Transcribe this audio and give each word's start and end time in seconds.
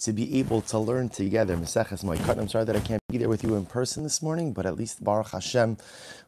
to 0.00 0.12
be 0.12 0.38
able 0.38 0.60
to 0.62 0.78
learn 0.78 1.08
together. 1.08 1.54
I'm 1.54 1.66
sorry 1.66 2.64
that 2.64 2.76
I 2.76 2.80
can't 2.80 3.02
be 3.08 3.18
there 3.18 3.28
with 3.28 3.42
you 3.42 3.56
in 3.56 3.66
person 3.66 4.02
this 4.02 4.22
morning, 4.22 4.52
but 4.52 4.66
at 4.66 4.76
least 4.76 5.02
Baruch 5.02 5.30
Hashem, 5.30 5.76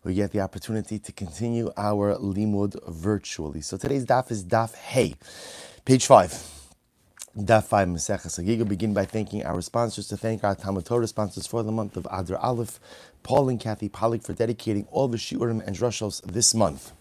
we 0.04 0.14
get 0.14 0.32
the 0.32 0.40
opportunity 0.40 0.98
to 0.98 1.12
continue 1.12 1.72
our 1.76 2.16
limud 2.16 2.76
virtually. 2.88 3.60
So 3.60 3.76
today's 3.76 4.04
daf 4.04 4.30
is 4.30 4.44
daf 4.44 4.74
Hey, 4.74 5.14
page 5.84 6.06
five. 6.06 6.56
Daf 7.38 7.66
5 7.66 7.86
Maseches 7.86 8.42
Hagiga 8.42 8.66
begin 8.66 8.92
by 8.92 9.04
thanking 9.04 9.44
our 9.44 9.60
sponsors 9.60 10.08
to 10.08 10.16
thank 10.16 10.42
our 10.42 10.56
Talmud 10.56 10.84
Torah 10.84 11.06
sponsors 11.06 11.46
for 11.46 11.62
the 11.62 11.70
month 11.70 11.96
of 11.96 12.04
Adar 12.10 12.36
Aleph, 12.38 12.80
Paul 13.22 13.48
and 13.48 13.60
Kathy 13.60 13.88
Pollack 13.88 14.24
for 14.24 14.32
dedicating 14.32 14.84
all 14.90 15.06
the 15.06 15.16
Shiurim 15.16 15.64
and 15.64 15.76
Drushos 15.76 16.22
this 16.22 16.56
month 16.56 16.92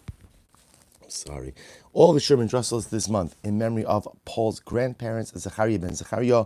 sorry, 1.12 1.54
all 1.92 2.12
the 2.12 2.20
Sherman 2.20 2.48
Drussels 2.48 2.90
this 2.90 3.08
month 3.08 3.34
in 3.42 3.58
memory 3.58 3.84
of 3.84 4.06
Paul's 4.24 4.60
grandparents, 4.60 5.32
Zachariah 5.36 5.78
ben 5.78 5.94
Zachariah, 5.94 6.44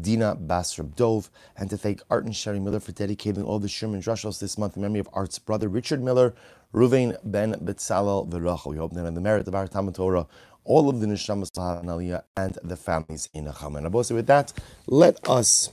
Dina 0.00 0.36
Basrab 0.36 0.96
Dove, 0.96 1.30
and 1.56 1.70
to 1.70 1.76
thank 1.76 2.02
Art 2.10 2.24
and 2.24 2.34
Sherry 2.34 2.58
Miller 2.58 2.80
for 2.80 2.92
dedicating 2.92 3.44
all 3.44 3.58
the 3.58 3.68
Sherman 3.68 4.02
Drussels 4.02 4.40
this 4.40 4.58
month 4.58 4.76
in 4.76 4.82
memory 4.82 5.00
of 5.00 5.08
Art's 5.12 5.38
brother, 5.38 5.68
Richard 5.68 6.02
Miller, 6.02 6.34
Ruvain 6.74 7.16
ben 7.24 7.54
Betzalel 7.54 8.28
V'Rachel. 8.28 8.72
We 8.72 8.76
hope 8.76 8.92
that 8.94 9.06
in 9.06 9.14
the 9.14 9.20
merit 9.20 9.46
of 9.46 9.54
our 9.54 9.68
Talmud 9.68 9.94
Torah, 9.94 10.26
all 10.64 10.88
of 10.88 11.00
the 11.00 11.06
Neshamas 11.06 11.50
Aliyah 11.52 12.22
and 12.36 12.58
the 12.62 12.76
families 12.76 13.28
in 13.32 13.46
Acham. 13.46 13.76
And 13.76 13.92
with 13.92 14.26
that, 14.26 14.52
let 14.86 15.28
us 15.28 15.70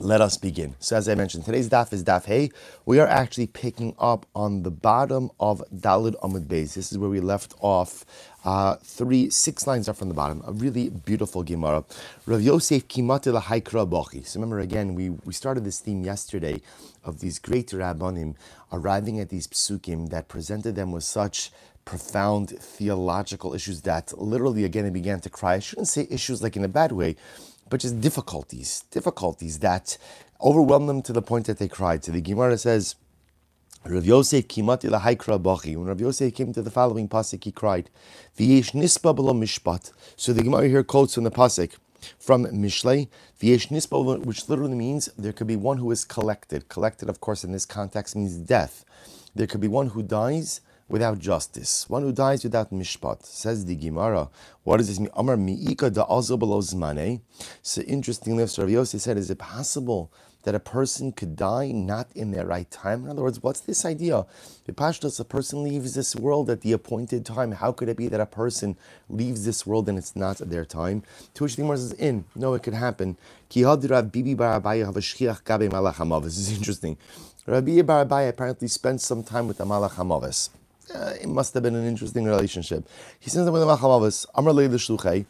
let 0.00 0.20
us 0.20 0.36
begin. 0.36 0.76
So, 0.78 0.96
as 0.96 1.08
I 1.08 1.14
mentioned, 1.14 1.44
today's 1.44 1.68
daf 1.68 1.92
is 1.92 2.04
daf 2.04 2.26
hey. 2.26 2.50
We 2.86 3.00
are 3.00 3.06
actually 3.06 3.48
picking 3.48 3.94
up 3.98 4.26
on 4.34 4.62
the 4.62 4.70
bottom 4.70 5.30
of 5.40 5.62
Dalid 5.74 6.14
Amud 6.20 6.46
Beis. 6.46 6.74
This 6.74 6.92
is 6.92 6.98
where 6.98 7.10
we 7.10 7.20
left 7.20 7.54
off. 7.60 8.04
Uh, 8.44 8.76
three, 8.76 9.28
six 9.28 9.66
lines 9.66 9.88
up 9.88 9.96
from 9.96 10.08
the 10.08 10.14
bottom. 10.14 10.42
A 10.46 10.52
really 10.52 10.88
beautiful 10.88 11.42
Gemara. 11.42 11.84
Rav 12.26 12.40
Yosef 12.40 12.86
Kimate 12.86 13.32
Lahaikra 13.32 13.88
Bochi. 13.88 14.24
So, 14.24 14.38
remember 14.38 14.60
again, 14.60 14.94
we, 14.94 15.10
we 15.10 15.32
started 15.32 15.64
this 15.64 15.80
theme 15.80 16.04
yesterday 16.04 16.62
of 17.04 17.20
these 17.20 17.38
great 17.38 17.68
rabbanim 17.68 18.34
arriving 18.72 19.18
at 19.18 19.30
these 19.30 19.48
psukim 19.48 20.10
that 20.10 20.28
presented 20.28 20.76
them 20.76 20.92
with 20.92 21.04
such 21.04 21.50
profound 21.84 22.50
theological 22.50 23.54
issues 23.54 23.80
that 23.80 24.12
literally 24.18 24.62
again 24.64 24.84
they 24.84 24.90
began 24.90 25.20
to 25.20 25.30
cry. 25.30 25.54
I 25.54 25.58
shouldn't 25.58 25.88
say 25.88 26.06
issues 26.10 26.42
like 26.42 26.54
in 26.54 26.62
a 26.62 26.68
bad 26.68 26.92
way, 26.92 27.16
but 27.68 27.80
just 27.80 28.00
difficulties, 28.00 28.84
difficulties 28.90 29.58
that 29.60 29.98
overwhelmed 30.40 30.88
them 30.88 31.02
to 31.02 31.12
the 31.12 31.22
point 31.22 31.46
that 31.46 31.58
they 31.58 31.68
cried. 31.68 32.04
So 32.04 32.12
the 32.12 32.20
Gemara 32.20 32.58
says, 32.58 32.94
Rav 33.84 34.04
Yosef 34.04 34.48
kimati 34.48 34.90
lahaikra. 34.90 35.38
When 35.76 35.86
Rav 35.86 36.00
Yosef 36.00 36.34
came 36.34 36.52
to 36.52 36.62
the 36.62 36.70
following 36.70 37.08
pasuk, 37.08 37.44
he 37.44 37.52
cried, 37.52 37.90
"V'yesh 38.36 38.72
nispa 38.72 39.14
mishpat." 39.14 39.92
So 40.16 40.32
the 40.32 40.42
Gemara 40.42 40.68
here 40.68 40.82
quotes 40.82 41.14
from 41.14 41.24
the 41.24 41.30
pasuk 41.30 41.72
from 42.18 42.44
Mishlei, 42.46 43.08
"V'yesh 43.40 43.68
nispa," 43.68 44.24
which 44.24 44.48
literally 44.48 44.74
means 44.74 45.08
there 45.16 45.32
could 45.32 45.46
be 45.46 45.56
one 45.56 45.78
who 45.78 45.90
is 45.90 46.04
collected. 46.04 46.68
Collected, 46.68 47.08
of 47.08 47.20
course, 47.20 47.44
in 47.44 47.52
this 47.52 47.64
context 47.64 48.16
means 48.16 48.36
death. 48.36 48.84
There 49.34 49.46
could 49.46 49.60
be 49.60 49.68
one 49.68 49.88
who 49.88 50.02
dies 50.02 50.60
without 50.88 51.18
justice, 51.18 51.88
one 51.88 52.02
who 52.02 52.12
dies 52.12 52.42
without 52.42 52.72
mishpat. 52.72 53.24
Says 53.24 53.66
the 53.66 53.76
Gemara. 53.76 54.28
What 54.64 54.78
does 54.78 54.88
this 54.88 54.98
mean? 54.98 55.10
Amar 55.14 55.36
miika 55.36 55.92
da 55.92 56.06
zmane. 56.06 57.20
So 57.62 57.82
interestingly, 57.82 58.44
Rav 58.44 58.70
Yosef 58.70 59.00
said, 59.00 59.16
is 59.18 59.30
it 59.30 59.38
possible 59.38 60.10
that 60.44 60.54
a 60.54 60.60
person 60.60 61.12
could 61.12 61.36
die 61.36 61.72
not 61.72 62.08
in 62.14 62.30
their 62.30 62.46
right 62.46 62.70
time? 62.70 63.04
In 63.04 63.10
other 63.10 63.22
words, 63.22 63.42
what's 63.42 63.60
this 63.60 63.84
idea? 63.84 64.24
The 64.64 64.72
Pashtas, 64.72 65.20
a 65.20 65.24
person 65.24 65.62
leaves 65.62 65.94
this 65.94 66.16
world 66.16 66.48
at 66.48 66.62
the 66.62 66.72
appointed 66.72 67.26
time. 67.26 67.52
How 67.52 67.72
could 67.72 67.88
it 67.88 67.96
be 67.96 68.08
that 68.08 68.20
a 68.20 68.26
person 68.26 68.76
leaves 69.10 69.44
this 69.44 69.66
world 69.66 69.88
and 69.88 69.98
it's 69.98 70.16
not 70.16 70.38
their 70.38 70.64
time? 70.64 71.02
To 71.34 71.44
which 71.44 71.56
the 71.56 71.62
Gemara 71.62 71.76
says, 71.78 71.92
in. 71.92 72.24
No, 72.34 72.54
it 72.54 72.62
could 72.62 72.74
happen. 72.74 73.18
This 73.50 73.64
is 76.38 76.52
interesting. 76.56 76.96
Rabbi 77.46 77.82
Bar 77.82 78.28
apparently 78.28 78.68
spent 78.68 79.00
some 79.00 79.22
time 79.22 79.48
with 79.48 79.58
the 79.58 79.64
Malach 79.64 79.92
Hamavis 79.92 80.50
uh, 80.94 81.14
it 81.20 81.28
must 81.28 81.54
have 81.54 81.62
been 81.62 81.74
an 81.74 81.86
interesting 81.86 82.24
relationship. 82.24 82.88
He 83.18 83.30
sends 83.30 83.44
them 83.44 83.52
with 83.52 83.62
the 83.62 83.68
Machamavas, 83.68 84.26
Amr 84.34 84.52
Le 84.52 84.68
Shluchei, 84.68 85.26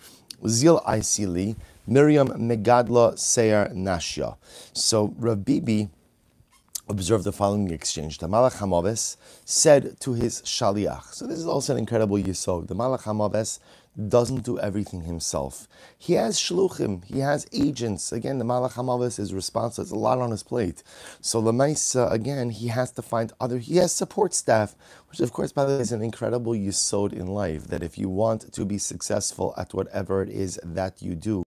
Zil 0.47 0.81
Aisili, 0.81 1.57
Miriam 1.87 2.29
Megadla 2.29 3.19
Seir 3.19 3.71
Nashya. 3.75 4.37
So 4.73 5.15
Rav 5.19 5.45
Bibi 5.45 5.89
observed 6.89 7.25
the 7.25 7.33
following 7.33 7.71
exchange. 7.71 8.19
The 8.19 8.29
Malach 8.29 9.17
said 9.45 10.01
to 10.01 10.13
his 10.15 10.43
Shaliach. 10.43 11.13
So 11.13 11.27
this 11.27 11.39
is 11.39 11.47
also 11.47 11.75
an 11.75 11.79
incredible 11.79 12.17
yisod. 12.17 12.69
The 12.69 12.75
Malach 12.75 13.03
doesn't 14.07 14.45
do 14.45 14.59
everything 14.59 15.03
himself. 15.03 15.67
He 15.99 16.13
has 16.13 16.39
shluchim, 16.39 17.05
he 17.05 17.19
has 17.21 17.47
agents. 17.53 18.13
Again, 18.13 18.39
the 18.39 18.45
Malach 18.45 18.75
Hamavis 18.75 19.19
is 19.19 19.35
responsible. 19.35 19.83
It's 19.83 19.93
a 19.93 19.97
lot 19.97 20.19
on 20.19 20.31
his 20.31 20.43
plate. 20.43 20.83
So 21.21 21.43
Lamaisa, 21.43 22.11
again, 22.13 22.51
he 22.51 22.69
has 22.69 22.93
to 22.93 23.03
find 23.03 23.33
other, 23.41 23.59
he 23.59 23.77
has 23.77 23.93
support 23.93 24.35
staff, 24.35 24.77
which 25.09 25.21
of 25.21 25.33
course, 25.33 25.53
by 25.53 25.65
the 25.65 25.77
way, 25.77 25.81
is 25.81 25.93
an 25.93 26.03
incredible 26.03 26.53
yisod 26.53 27.13
in 27.13 27.27
life, 27.27 27.67
that 27.69 27.83
if 27.83 27.99
you 27.99 28.09
want 28.09 28.53
to 28.53 28.65
be 28.65 28.79
successful 28.79 29.55
at 29.57 29.75
whatever 29.75 30.23
it 30.23 30.29
is 30.29 30.61
that 30.63 31.03
you 31.03 31.15
do, 31.15 31.43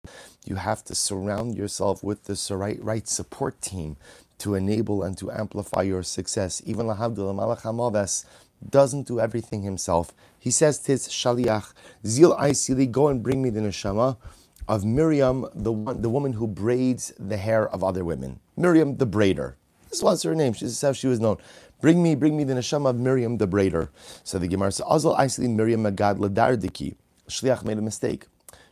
you 0.46 0.56
have 0.56 0.84
to 0.86 0.96
surround 0.96 1.56
yourself 1.56 2.04
with 2.04 2.24
the 2.24 2.56
right, 2.56 2.82
right 2.84 3.08
support 3.08 3.62
team 3.62 3.98
to 4.40 4.56
enable 4.56 5.04
and 5.04 5.18
to 5.18 5.30
amplify 5.32 5.84
your 5.84 6.02
success. 6.02 6.62
Even 6.66 6.88
Lahabdullah 6.88 7.36
Malach 7.36 7.62
Hamavis 7.62 8.26
doesn't 8.68 9.08
do 9.08 9.20
everything 9.20 9.62
himself. 9.62 10.14
He 10.40 10.52
says 10.52 10.80
to 10.80 10.94
his 10.94 11.08
shaliach, 11.08 11.74
Zil 12.06 12.36
Aisili, 12.38 12.90
go 12.90 13.10
and 13.10 13.22
bring 13.22 13.42
me 13.42 13.50
the 13.50 13.60
neshama 13.60 14.18
of 14.68 14.86
Miriam, 14.86 15.48
the, 15.54 15.72
one, 15.72 16.02
the 16.02 16.10
woman 16.10 16.34
who 16.34 16.48
braids 16.48 17.12
the 17.20 17.38
hair 17.38 17.68
of 17.70 17.84
other 17.84 18.06
women. 18.06 18.40
Miriam 18.56 18.98
the 18.98 19.08
braider. 19.08 19.56
This 19.90 20.04
was 20.04 20.24
her 20.24 20.36
name. 20.36 20.54
This 20.54 20.64
is 20.64 20.82
how 20.82 20.94
she 20.94 21.08
was 21.08 21.20
known. 21.20 21.38
Bring 21.82 22.04
me, 22.04 22.16
bring 22.16 22.38
me 22.38 22.44
the 22.44 22.54
neshama 22.54 22.92
of 22.92 23.00
Miriam 23.00 23.38
the 23.38 23.48
braider. 23.48 23.90
So 24.24 24.38
the 24.38 24.48
Gemara 24.48 24.72
says, 24.72 24.86
Azal 24.86 25.18
Aisili 25.18 25.50
Miriam 25.50 25.84
Magad 25.84 26.18
Ladardiki. 26.20 26.96
Shliach 27.28 27.64
made 27.66 27.78
a 27.78 27.82
mistake. 27.82 28.26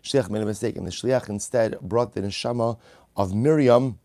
Shliach 0.03 0.29
made 0.29 0.43
a 0.43 0.45
mistake, 0.45 0.77
and 0.77 0.85
the 0.85 0.91
Shliach 0.91 1.29
instead 1.29 1.79
brought 1.81 2.13
the 2.13 2.21
neshama 2.21 2.77
of 3.15 3.33
Miriam 3.33 3.99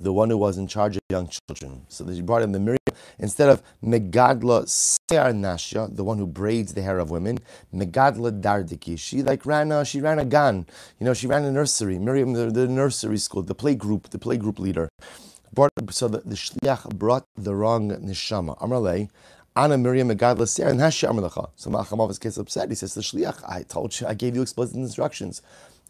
the 0.00 0.12
one 0.12 0.30
who 0.30 0.36
was 0.36 0.58
in 0.58 0.66
charge 0.66 0.96
of 0.96 1.02
young 1.08 1.28
children. 1.28 1.82
So 1.88 2.04
he 2.06 2.22
brought 2.22 2.42
in 2.42 2.52
the 2.52 2.58
Miriam 2.58 2.78
instead 3.18 3.48
of 3.48 3.62
Megadla 3.82 4.68
Seir 4.68 5.32
Nashya, 5.32 5.94
the 5.94 6.04
one 6.04 6.18
who 6.18 6.26
braids 6.26 6.74
the 6.74 6.82
hair 6.82 6.98
of 6.98 7.10
women, 7.10 7.38
Megadla 7.72 8.40
Dardiki. 8.40 8.98
She 8.98 9.22
like 9.22 9.46
ran 9.46 9.72
a 9.72 9.84
she 9.84 10.00
ran 10.00 10.18
a 10.18 10.24
gun. 10.24 10.66
You 10.98 11.06
know, 11.06 11.14
she 11.14 11.26
ran 11.26 11.44
a 11.44 11.52
nursery. 11.52 11.98
Miriam, 11.98 12.32
the, 12.32 12.50
the 12.50 12.66
nursery 12.66 13.18
school, 13.18 13.42
the 13.42 13.54
play 13.54 13.74
group, 13.74 14.10
the 14.10 14.18
play 14.18 14.36
group 14.36 14.58
leader. 14.58 14.88
Brought, 15.52 15.70
so 15.90 16.08
the, 16.08 16.18
the 16.18 16.34
shliach 16.34 16.96
brought 16.96 17.24
the 17.36 17.54
wrong 17.54 17.90
neshama. 17.90 18.58
Amrale. 18.58 19.08
Anna 19.56 19.78
Miriam 19.78 20.08
Megadla 20.08 20.48
Seir 20.48 20.72
Nashya 20.72 21.10
Amrlecha. 21.10 21.50
So 21.54 21.70
Machamav 21.70 22.18
gets 22.18 22.38
upset. 22.38 22.68
He 22.70 22.74
says, 22.74 22.94
The 22.94 23.02
shliach, 23.02 23.48
I 23.48 23.62
told 23.62 24.00
you, 24.00 24.08
I 24.08 24.14
gave 24.14 24.34
you 24.34 24.42
explicit 24.42 24.74
instructions. 24.74 25.42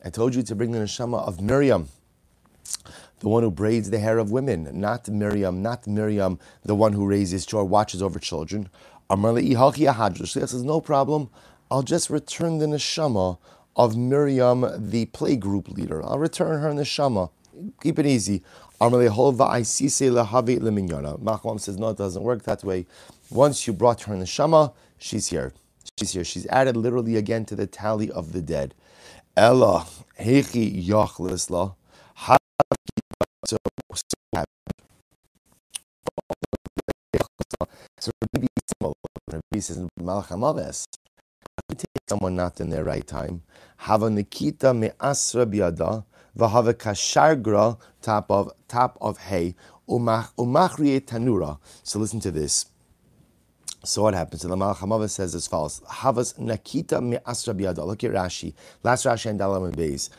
I 0.04 0.10
told 0.10 0.34
you 0.34 0.42
to 0.42 0.54
bring 0.54 0.72
the 0.72 0.80
neshama 0.80 1.26
of 1.26 1.40
Miriam 1.40 1.88
the 3.24 3.30
one 3.30 3.42
who 3.42 3.50
braids 3.50 3.88
the 3.88 3.98
hair 3.98 4.18
of 4.18 4.30
women, 4.30 4.68
not 4.78 5.08
Miriam, 5.08 5.62
not 5.62 5.86
Miriam, 5.86 6.38
the 6.62 6.74
one 6.74 6.92
who 6.92 7.06
raises 7.06 7.50
or 7.54 7.64
watches 7.64 8.02
over 8.02 8.18
children. 8.18 8.68
She 9.10 9.54
says, 10.26 10.62
no 10.62 10.82
problem, 10.82 11.30
I'll 11.70 11.82
just 11.82 12.10
return 12.10 12.58
the 12.58 12.66
neshama 12.66 13.38
of 13.76 13.96
Miriam, 13.96 14.60
the 14.90 15.06
playgroup 15.06 15.74
leader. 15.74 16.04
I'll 16.04 16.18
return 16.18 16.60
her 16.60 16.68
neshama. 16.68 17.30
Keep 17.82 17.98
it 18.00 18.04
easy. 18.04 18.42
Machlam 18.78 19.30
says, 21.58 21.78
no, 21.78 21.88
it 21.88 21.96
doesn't 21.96 22.22
work 22.22 22.42
that 22.42 22.62
way. 22.62 22.84
Once 23.30 23.66
you 23.66 23.72
brought 23.72 24.02
her 24.02 24.12
neshama, 24.14 24.74
she's 24.98 25.28
here. 25.28 25.54
She's 25.98 26.12
here. 26.12 26.24
She's 26.24 26.46
added 26.48 26.76
literally 26.76 27.16
again 27.16 27.46
to 27.46 27.56
the 27.56 27.66
tally 27.66 28.10
of 28.10 28.34
the 28.34 28.42
dead. 28.42 28.74
Ella, 29.34 29.86
hechi 30.20 30.86
yachlisla. 30.86 31.74
So, 33.54 33.58
so 37.52 37.66
so 38.00 38.10
maybe 38.34 38.48
Rabbi 39.30 39.60
says 39.60 39.78
Malach 40.00 40.28
take 41.76 41.86
someone 42.08 42.34
not 42.36 42.60
in 42.60 42.70
their 42.70 42.84
right 42.84 43.06
time. 43.06 43.42
Have 43.78 44.02
a 44.02 44.10
Nikita 44.10 44.74
me 44.74 44.90
asra 45.00 45.46
biada, 45.46 46.04
v'have 46.36 46.74
kashargra 46.74 47.78
top 48.02 48.30
of 48.30 48.50
top 48.66 48.98
of 49.00 49.18
hay, 49.18 49.54
umachriye 49.88 51.00
tanura. 51.00 51.58
So 51.84 52.00
listen 52.00 52.18
to 52.20 52.32
this. 52.32 52.66
So 53.84 54.02
what 54.02 54.14
happens? 54.14 54.42
The 54.42 54.48
Malach 54.50 55.10
says 55.10 55.34
as 55.34 55.46
follows: 55.48 55.82
Havas 55.88 56.34
Nakita 56.34 57.02
me 57.02 57.18
biada. 57.18 57.86
Look 57.86 58.04
at 58.04 58.12
Rashi. 58.12 58.54
Last 58.84 59.06
Rashi 59.06 59.30
and 59.30 59.40
Dalam 59.40 59.74
Beis. 59.74 60.10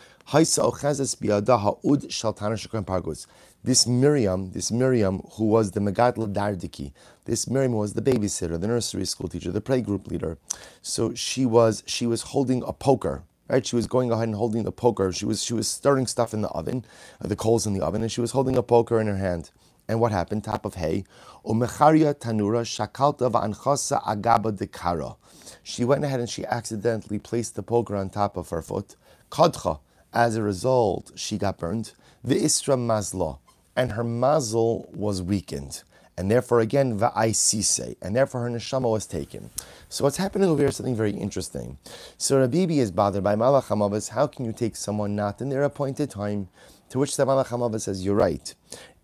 This 3.63 3.87
Miriam, 3.87 4.51
this 4.51 4.71
Miriam 4.71 5.21
who 5.33 5.45
was 5.45 5.71
the 5.71 5.79
Megadla 5.79 6.33
Dardiki, 6.33 6.93
this 7.25 7.49
Miriam 7.49 7.73
was 7.73 7.93
the 7.93 8.01
babysitter, 8.01 8.59
the 8.59 8.67
nursery 8.67 9.05
school 9.05 9.29
teacher, 9.29 9.51
the 9.51 9.61
playgroup 9.61 10.07
leader. 10.07 10.37
So 10.81 11.13
she 11.15 11.45
was 11.45 11.83
she 11.87 12.07
was 12.07 12.23
holding 12.23 12.63
a 12.63 12.73
poker. 12.73 13.23
right? 13.49 13.65
She 13.65 13.75
was 13.75 13.87
going 13.87 14.11
ahead 14.11 14.27
and 14.29 14.35
holding 14.35 14.63
the 14.63 14.71
poker. 14.73 15.11
She 15.13 15.25
was 15.25 15.43
she 15.43 15.53
was 15.53 15.67
stirring 15.67 16.07
stuff 16.07 16.33
in 16.33 16.41
the 16.41 16.49
oven, 16.49 16.85
uh, 17.21 17.27
the 17.27 17.35
coals 17.35 17.67
in 17.67 17.73
the 17.73 17.81
oven, 17.81 18.01
and 18.03 18.11
she 18.11 18.21
was 18.21 18.31
holding 18.31 18.57
a 18.57 18.63
poker 18.63 18.99
in 19.01 19.07
her 19.07 19.17
hand. 19.17 19.51
And 19.87 19.99
what 19.99 20.11
happened? 20.11 20.43
Top 20.43 20.65
of 20.65 20.75
hay. 20.75 21.03
Umecharia 21.45 22.15
tanura 22.15 22.63
shakalta 22.63 23.31
va'anchasa 23.31 24.03
agaba 24.03 24.51
dekara. 24.51 25.17
She 25.61 25.85
went 25.85 26.03
ahead 26.03 26.19
and 26.19 26.29
she 26.29 26.45
accidentally 26.45 27.19
placed 27.19 27.55
the 27.55 27.63
poker 27.63 27.95
on 27.95 28.09
top 28.09 28.37
of 28.37 28.49
her 28.49 28.61
foot. 28.61 28.95
Kadcha. 29.29 29.79
As 30.11 30.37
a 30.37 30.41
result, 30.41 31.11
she 31.15 31.37
got 31.37 31.59
burned. 31.59 31.91
Isra 32.25 32.77
mazla. 32.77 33.39
And 33.75 33.91
her 33.91 34.03
mazel 34.03 34.89
was 34.93 35.21
weakened. 35.21 35.83
And 36.17 36.31
therefore, 36.31 36.61
again, 36.61 36.97
va'aisise. 36.97 37.97
And 38.01 38.15
therefore, 38.15 38.43
her 38.43 38.49
neshama 38.49 38.89
was 38.89 39.05
taken. 39.05 39.49
So 39.89 40.05
what's 40.05 40.17
happening 40.17 40.47
over 40.47 40.61
here 40.61 40.69
is 40.69 40.77
something 40.77 40.95
very 40.95 41.11
interesting. 41.11 41.77
So 42.17 42.39
Rav 42.39 42.51
Bibi 42.51 42.79
is 42.79 42.89
bothered 42.89 43.23
by 43.23 43.35
Malach 43.35 43.65
Hamavas. 43.65 44.09
How 44.09 44.25
can 44.25 44.45
you 44.45 44.53
take 44.53 44.77
someone 44.77 45.15
not 45.15 45.41
in 45.41 45.49
their 45.49 45.63
appointed 45.63 46.09
time? 46.09 46.47
To 46.89 46.99
which 46.99 47.17
the 47.17 47.25
Malach 47.25 47.47
Hamavas 47.47 47.81
says, 47.81 48.05
you're 48.05 48.15
right 48.15 48.55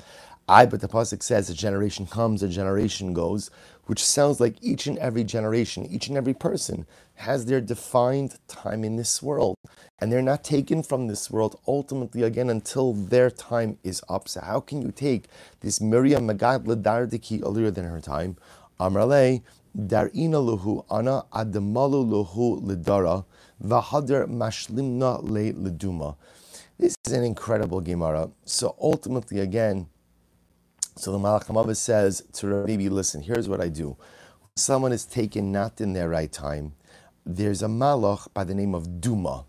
I, 0.48 0.66
but 0.66 0.80
the 0.80 0.88
pasuk 0.88 1.22
says, 1.22 1.50
a 1.50 1.54
generation 1.54 2.06
comes, 2.06 2.42
a 2.42 2.48
generation 2.48 3.12
goes, 3.12 3.50
which 3.86 4.04
sounds 4.04 4.40
like 4.40 4.56
each 4.62 4.86
and 4.86 4.98
every 4.98 5.22
generation, 5.25 5.86
each 5.86 6.08
and 6.08 6.16
every 6.16 6.34
person 6.34 6.86
has 7.16 7.46
their 7.46 7.60
defined 7.60 8.38
time 8.48 8.82
in 8.82 8.96
this 8.96 9.22
world. 9.22 9.56
And 10.00 10.12
they're 10.12 10.22
not 10.22 10.44
taken 10.44 10.82
from 10.82 11.08
this 11.08 11.30
world 11.30 11.58
ultimately 11.66 12.22
again 12.22 12.50
until 12.50 12.92
their 12.92 13.30
time 13.30 13.78
is 13.82 14.00
up. 14.08 14.28
So 14.28 14.40
how 14.40 14.60
can 14.60 14.80
you 14.80 14.92
take 14.92 15.26
this 15.60 15.80
Miriam 15.80 16.28
Magad 16.28 16.66
Ladardiki 16.66 17.44
earlier 17.44 17.70
than 17.72 17.84
her 17.84 18.00
time? 18.00 18.36
Amrale, 18.78 19.42
Darina 19.76 20.40
luhu 20.40 20.84
ana 20.88 21.24
adamalu 21.32 22.06
luhu 22.06 22.62
lidara, 22.62 23.24
vahadar 23.62 24.26
mashlimna 24.26 25.22
le 25.22 25.52
leduma. 25.52 26.16
This 26.78 26.94
is 27.04 27.12
an 27.12 27.24
incredible 27.24 27.80
Gemara. 27.80 28.30
So 28.44 28.76
ultimately, 28.80 29.40
again, 29.40 29.88
so 30.96 31.12
the 31.12 31.18
Malach 31.18 31.46
Hamavis 31.46 31.76
says 31.76 32.22
to 32.34 32.46
Rabbi, 32.46 32.88
listen, 32.88 33.22
here's 33.22 33.48
what 33.48 33.60
I 33.60 33.68
do. 33.68 33.96
Someone 34.56 34.92
is 34.92 35.04
taken 35.04 35.52
not 35.52 35.80
in 35.80 35.92
their 35.92 36.08
right 36.08 36.30
time. 36.30 36.74
There's 37.26 37.62
a 37.62 37.66
Malach 37.66 38.32
by 38.32 38.44
the 38.44 38.54
name 38.54 38.74
of 38.74 39.00
Duma. 39.00 39.44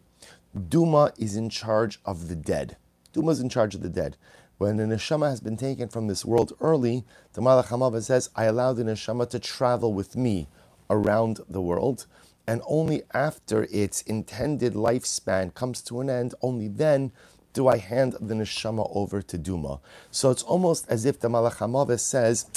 Duma 0.58 1.14
is 1.18 1.36
in 1.36 1.50
charge 1.50 2.00
of 2.06 2.28
the 2.28 2.36
dead. 2.36 2.78
Duma 3.14 3.32
is 3.32 3.40
in 3.40 3.50
charge 3.50 3.76
of 3.76 3.82
the 3.82 3.90
dead. 3.90 4.18
When 4.58 4.78
the 4.78 4.84
neshama 4.84 5.30
has 5.30 5.40
been 5.40 5.58
taken 5.58 5.90
from 5.90 6.08
this 6.08 6.26
world 6.26 6.54
early, 6.60 7.06
the 7.34 7.42
Malach 7.42 7.68
Hamava 7.68 8.02
says, 8.02 8.30
I 8.36 8.46
allow 8.46 8.74
the 8.74 8.84
neshama 8.84 9.30
to 9.30 9.40
travel 9.40 9.94
with 9.94 10.16
me 10.16 10.48
around 10.90 11.40
the 11.48 11.62
world. 11.62 12.08
And 12.48 12.62
only 12.68 13.04
after 13.14 13.68
its 13.72 14.02
intended 14.02 14.74
lifespan 14.74 15.54
comes 15.54 15.82
to 15.84 16.02
an 16.02 16.10
end, 16.10 16.34
only 16.42 16.68
then 16.68 17.12
do 17.54 17.68
I 17.68 17.78
hand 17.78 18.18
the 18.20 18.34
neshama 18.34 18.90
over 18.94 19.22
to 19.22 19.38
Duma. 19.38 19.80
So 20.12 20.32
it's 20.32 20.44
almost 20.44 20.86
as 20.90 21.06
if 21.06 21.20
the 21.20 21.30
Malach 21.30 21.58
Hamava 21.58 22.00
says, 22.00 22.48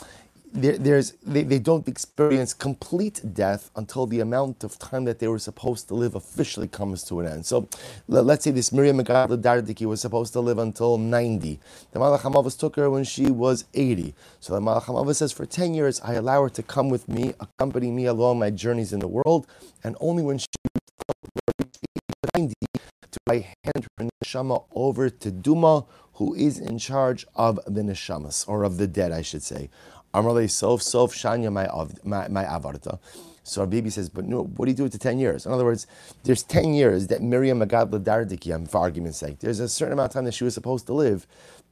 there, 0.53 0.77
there's, 0.77 1.13
they, 1.27 1.43
they 1.43 1.59
don't 1.59 1.89
experience 1.89 2.53
complete 2.53 3.21
death 3.33 3.71
until 3.75 4.07
the 4.07 4.21
amount 4.21 4.65
of 4.65 4.79
time 4.79 5.05
that 5.05 5.19
they 5.19 5.29
were 5.29 5.39
supposed 5.39 5.89
to 5.89 5.95
live 5.95 6.15
officially 6.15 6.69
comes 6.69 7.03
to 7.05 7.21
an 7.21 7.27
end. 7.27 7.47
So 7.47 7.69
let, 8.07 8.39
us 8.39 8.45
say 8.45 8.51
this 8.51 8.73
Miriam 8.73 8.99
Megadla 8.99 9.41
Dardiki 9.41 9.87
was 9.87 10.01
supposed 10.01 10.33
to 10.35 10.41
live 10.41 10.59
until 10.59 10.99
90. 10.99 11.59
The 11.93 11.99
Malach 11.99 12.59
took 12.59 12.77
her 12.77 12.91
when 12.91 13.05
she 13.05 13.31
was 13.31 13.65
80. 13.73 14.15
So 14.41 14.55
the 14.55 14.61
Malach 14.61 15.15
says, 15.15 15.33
for 15.33 15.47
10 15.47 15.75
years, 15.75 16.01
I 16.03 16.15
allow 16.15 16.43
her 16.43 16.51
to 16.51 16.63
come 16.63 16.91
with 16.91 17.09
me, 17.09 17.33
accompany 17.41 17.91
me 17.91 18.07
along 18.07 18.39
my 18.39 18.51
journeys 18.51 18.93
in 18.93 19.01
the 19.01 19.09
world, 19.09 19.47
and 19.83 19.97
only 20.01 20.23
when 20.23 20.39
she 20.39 20.47
90 22.37 22.55
do 23.11 23.19
I 23.29 23.55
hand 23.65 23.87
her 23.99 24.09
neshama 24.25 24.65
over 24.75 25.11
to 25.11 25.31
Duma, 25.31 25.85
who 26.15 26.35
is 26.35 26.59
in 26.59 26.79
charge 26.79 27.27
of 27.35 27.61
the 27.67 27.83
neshamas, 27.83 28.49
or 28.49 28.65
of 28.65 28.79
the 28.79 28.87
dead, 28.87 29.13
I 29.13 29.23
should 29.23 29.43
say. 29.43 29.69
Amrle 30.15 30.49
sof 30.51 30.83
sof 30.83 31.15
shanya 31.15 31.53
my 31.53 31.67
my, 32.29 32.45
avarta. 32.45 32.99
So 33.45 33.63
Rav 33.63 33.71
Bibi 33.71 33.91
says, 33.91 34.09
but 34.09 34.25
no, 34.25 34.45
what 34.45 34.67
do 34.67 34.71
you 34.71 34.77
do 34.77 34.85
with 34.85 34.93
the 34.93 34.99
10 34.99 35.19
years? 35.19 35.47
In 35.47 35.53
other 35.53 35.65
words, 35.65 35.89
there's 36.23 36.45
10 36.45 36.75
years 36.75 37.09
that 37.09 37.23
Miriam 37.23 37.61
Magad 37.61 37.91
Ladardiki, 37.91 38.69
for 38.69 38.79
argument's 38.79 39.19
sake, 39.19 39.41
there's 39.41 39.59
a 39.59 39.69
certain 39.69 39.95
amount 39.95 40.11
of 40.11 40.15
time 40.15 40.25
that 40.27 40.35
she 40.35 40.45
was 40.45 40.55
supposed 40.55 40.87
to 40.87 40.93
live 40.93 41.27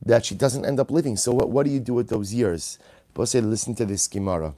that 0.04 0.24
she 0.24 0.34
doesn't 0.34 0.64
end 0.64 0.80
up 0.80 0.90
living. 0.90 1.16
So 1.16 1.32
what, 1.32 1.50
what 1.50 1.66
do 1.66 1.72
you 1.72 1.78
do 1.78 1.94
with 1.94 2.08
those 2.08 2.34
years? 2.34 2.78
But 3.14 3.26
say, 3.26 3.40
listen 3.40 3.76
to 3.76 3.84
this 3.84 4.08
Gemara. 4.08 4.54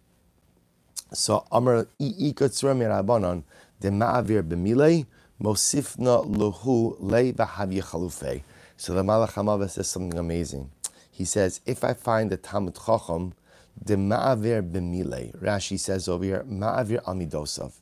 So 1.12 1.44
Amr 1.52 1.86
ikatzura 2.00 2.74
mirabanan 2.74 3.42
de 3.80 3.90
ma'avir 3.90 4.42
b'milei 4.42 5.04
Mosifna 5.42 6.24
luhu 6.24 6.96
le 7.00 7.32
chalufe. 7.32 8.42
So 8.76 8.94
the 8.94 9.02
Malach 9.02 9.32
Hamava 9.32 9.68
says 9.68 9.88
something 9.90 10.18
amazing. 10.18 10.70
He 11.10 11.24
says, 11.24 11.60
if 11.66 11.84
I 11.84 11.94
find 11.94 12.32
a 12.32 12.36
Talmud 12.36 12.76
Chacham, 12.76 13.34
the 13.84 13.94
ma'avir 13.94 14.62
b'mile, 14.62 15.36
Rashi 15.40 15.78
says 15.78 16.08
over 16.08 16.24
here, 16.24 16.44
ma'avir 16.48 17.02
amidosav. 17.04 17.72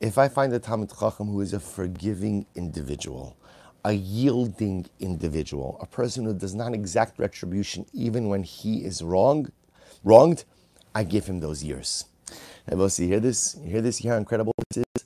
If 0.00 0.18
I 0.18 0.28
find 0.28 0.52
a 0.52 0.58
Talmud 0.58 0.90
Chacham 0.90 1.28
who 1.28 1.40
is 1.40 1.52
a 1.52 1.60
forgiving 1.60 2.46
individual, 2.54 3.36
a 3.84 3.92
yielding 3.92 4.86
individual, 4.98 5.78
a 5.80 5.86
person 5.86 6.24
who 6.24 6.34
does 6.34 6.54
not 6.54 6.74
exact 6.74 7.18
retribution 7.18 7.86
even 7.92 8.28
when 8.28 8.42
he 8.42 8.84
is 8.84 9.02
wrong, 9.02 9.50
wronged, 10.02 10.44
I 10.94 11.04
give 11.04 11.26
him 11.26 11.40
those 11.40 11.62
years. 11.62 12.06
See, 12.88 13.04
you 13.04 13.08
hear 13.10 13.20
this? 13.20 13.56
You 13.62 13.70
hear 13.70 13.80
this? 13.80 14.00
You 14.00 14.08
hear 14.08 14.14
how 14.14 14.18
incredible 14.18 14.52
this 14.70 14.84
is? 14.96 15.04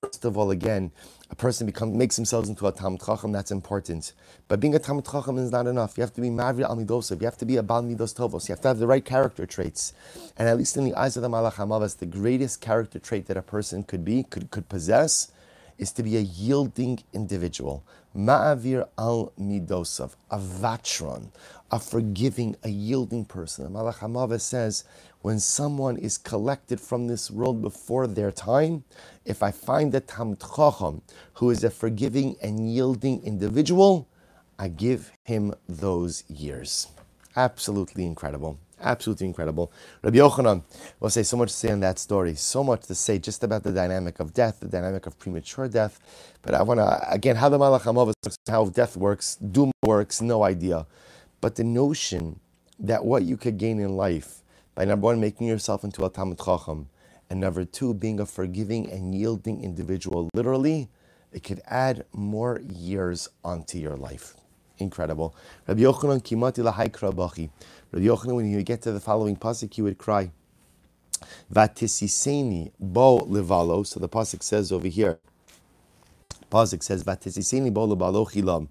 First 0.00 0.24
of 0.24 0.38
all, 0.38 0.50
again, 0.50 0.90
a 1.30 1.34
person 1.34 1.66
becomes 1.66 1.94
makes 1.94 2.16
himself 2.16 2.48
into 2.48 2.66
a 2.66 2.72
Talmud 2.72 3.00
Chacham, 3.04 3.32
that's 3.32 3.50
important. 3.50 4.12
But 4.48 4.60
being 4.60 4.74
a 4.74 4.78
Talmud 4.78 5.04
Chacham 5.04 5.36
is 5.36 5.50
not 5.50 5.66
enough. 5.66 5.98
You 5.98 6.02
have 6.02 6.14
to 6.14 6.20
be 6.20 6.28
Mavri 6.28 6.62
Al 6.62 6.76
Midosov. 6.76 7.20
You 7.20 7.26
have 7.26 7.36
to 7.38 7.44
be 7.44 7.56
a 7.56 7.62
Bal 7.62 7.82
Midos 7.82 8.14
Tovos. 8.14 8.48
You 8.48 8.54
have 8.54 8.62
to 8.62 8.68
have 8.68 8.78
the 8.78 8.86
right 8.86 9.04
character 9.04 9.44
traits. 9.44 9.92
And 10.38 10.48
at 10.48 10.56
least 10.56 10.76
in 10.76 10.84
the 10.84 10.94
eyes 10.94 11.16
of 11.16 11.22
the 11.22 11.28
Malach 11.28 11.54
Hamavas, 11.54 11.98
the 11.98 12.06
greatest 12.06 12.60
character 12.60 12.98
trait 12.98 13.26
that 13.26 13.36
a 13.36 13.42
person 13.42 13.82
could 13.82 14.04
be, 14.04 14.22
could, 14.22 14.50
could 14.50 14.68
possess, 14.70 15.30
is 15.76 15.92
to 15.92 16.02
be 16.02 16.16
a 16.16 16.20
yielding 16.20 17.02
individual. 17.12 17.84
Ma'avir 18.16 18.88
al 18.96 19.32
midosav, 19.38 20.14
a 20.30 20.38
vatron, 20.38 21.28
a 21.70 21.78
forgiving, 21.78 22.56
a 22.64 22.68
yielding 22.68 23.24
person. 23.26 23.70
Malach 23.70 23.98
Hamava 23.98 24.40
says, 24.40 24.84
when 25.22 25.40
someone 25.40 25.96
is 25.96 26.16
collected 26.18 26.80
from 26.80 27.06
this 27.06 27.30
world 27.30 27.60
before 27.60 28.06
their 28.06 28.30
time, 28.30 28.84
if 29.24 29.42
I 29.42 29.50
find 29.50 29.94
a 29.94 30.00
Talmid 30.00 30.40
Chacham 30.40 31.02
who 31.34 31.50
is 31.50 31.64
a 31.64 31.70
forgiving 31.70 32.36
and 32.42 32.72
yielding 32.72 33.22
individual, 33.24 34.08
I 34.58 34.68
give 34.68 35.12
him 35.24 35.54
those 35.68 36.24
years. 36.28 36.88
Absolutely 37.36 38.04
incredible. 38.04 38.58
Absolutely 38.80 39.26
incredible. 39.26 39.72
Rabbi 40.02 40.18
Yochanan 40.18 40.62
will 41.00 41.10
say 41.10 41.24
so 41.24 41.36
much 41.36 41.50
to 41.50 41.54
say 41.54 41.70
on 41.70 41.80
that 41.80 41.98
story, 41.98 42.34
so 42.34 42.62
much 42.62 42.82
to 42.82 42.94
say 42.94 43.18
just 43.18 43.42
about 43.42 43.64
the 43.64 43.72
dynamic 43.72 44.20
of 44.20 44.32
death, 44.32 44.60
the 44.60 44.68
dynamic 44.68 45.06
of 45.06 45.18
premature 45.18 45.68
death. 45.68 45.98
But 46.42 46.54
I 46.54 46.62
want 46.62 46.78
to, 46.78 47.12
again, 47.12 47.36
how 47.36 47.48
the 47.48 47.58
Malach 47.58 47.82
HaMavos, 47.82 48.14
how 48.48 48.66
death 48.66 48.96
works, 48.96 49.34
doom 49.36 49.72
works, 49.82 50.20
no 50.20 50.44
idea. 50.44 50.86
But 51.40 51.56
the 51.56 51.64
notion 51.64 52.38
that 52.78 53.04
what 53.04 53.24
you 53.24 53.36
could 53.36 53.58
gain 53.58 53.80
in 53.80 53.96
life 53.96 54.42
by 54.78 54.84
number 54.84 55.06
one, 55.06 55.18
making 55.20 55.48
yourself 55.48 55.82
into 55.82 56.04
a 56.04 56.10
Talmid 56.10 56.38
Chacham, 56.38 56.88
and 57.28 57.40
number 57.40 57.64
two, 57.64 57.92
being 57.92 58.20
a 58.20 58.24
forgiving 58.24 58.88
and 58.88 59.12
yielding 59.12 59.60
individual, 59.60 60.30
literally, 60.34 60.88
it 61.32 61.42
could 61.42 61.60
add 61.66 62.04
more 62.12 62.60
years 62.64 63.28
onto 63.42 63.76
your 63.76 63.96
life. 63.96 64.36
Incredible. 64.78 65.34
Rabbi 65.66 65.80
Yochanan 65.80 66.22
kimati 66.22 66.62
lahaikra 66.62 67.12
bachi. 67.12 67.50
Rabbi 67.90 68.06
Yochanan, 68.06 68.36
when 68.36 68.48
you 68.48 68.62
get 68.62 68.80
to 68.82 68.92
the 68.92 69.00
following 69.00 69.34
pasuk, 69.34 69.76
you 69.76 69.82
would 69.82 69.98
cry. 69.98 70.30
Vatisiseni 71.52 72.70
bo 72.78 73.18
levalo. 73.22 73.84
So 73.84 73.98
the 73.98 74.08
pasuk 74.08 74.44
says 74.44 74.70
over 74.70 74.86
here. 74.86 75.18
Pasuk 76.52 76.84
says 76.84 77.02
Vatisiseni 77.02 77.74
bo 77.74 77.88
levalo 77.88 78.30
chilam. 78.30 78.68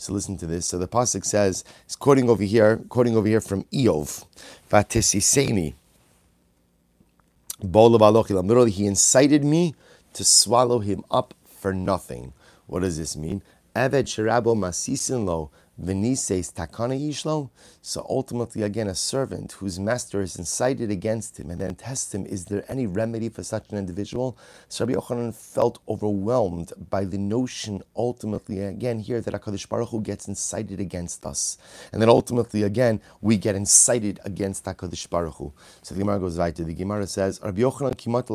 So 0.00 0.14
listen 0.14 0.38
to 0.38 0.46
this. 0.46 0.64
So 0.64 0.78
the 0.78 0.88
pasuk 0.88 1.26
says, 1.26 1.62
it's 1.84 1.94
quoting 1.94 2.30
over 2.30 2.42
here, 2.42 2.78
quoting 2.88 3.18
over 3.18 3.28
here 3.28 3.42
from 3.42 3.64
Iyov. 3.64 4.24
Vatisiseni. 4.70 5.74
Literally, 7.62 8.70
he 8.70 8.86
incited 8.86 9.44
me 9.44 9.74
to 10.14 10.24
swallow 10.24 10.78
him 10.78 11.04
up 11.10 11.34
for 11.44 11.74
nothing. 11.74 12.32
What 12.66 12.80
does 12.80 12.96
this 12.96 13.14
mean? 13.14 13.42
Eved 13.76 14.08
Venises 15.82 16.52
Takana 16.52 16.98
Yishlo. 17.00 17.50
So 17.80 18.06
ultimately, 18.08 18.62
again, 18.62 18.88
a 18.88 18.94
servant 18.94 19.52
whose 19.52 19.80
master 19.80 20.20
is 20.20 20.36
incited 20.36 20.90
against 20.90 21.40
him 21.40 21.50
and 21.50 21.60
then 21.60 21.74
tests 21.74 22.14
him, 22.14 22.26
is 22.26 22.44
there 22.46 22.64
any 22.68 22.86
remedy 22.86 23.28
for 23.28 23.42
such 23.42 23.70
an 23.70 23.78
individual? 23.78 24.36
So 24.68 24.84
Rabbi 24.84 24.98
Yochanan 24.98 25.34
felt 25.34 25.78
overwhelmed 25.88 26.72
by 26.90 27.04
the 27.04 27.18
notion, 27.18 27.82
ultimately, 27.96 28.60
again, 28.60 29.00
here 29.00 29.20
that 29.20 29.32
HaKadosh 29.32 29.68
Baruch 29.68 29.88
Hu 29.88 30.02
gets 30.02 30.28
incited 30.28 30.80
against 30.80 31.24
us. 31.24 31.56
And 31.92 32.02
then 32.02 32.10
ultimately, 32.10 32.62
again, 32.62 33.00
we 33.22 33.38
get 33.38 33.54
incited 33.54 34.20
against 34.24 34.64
HaKadosh 34.66 35.08
Baruch 35.08 35.34
Hu. 35.36 35.52
So 35.82 35.94
the 35.94 36.00
Gemara 36.00 36.18
goes 36.20 36.38
right 36.38 36.54
to 36.54 36.64
the 36.64 36.74
Gemara 36.74 37.06
says, 37.06 37.40
Rabbi 37.42 37.62
Yochanan 37.62 37.96
kimat. 37.96 38.28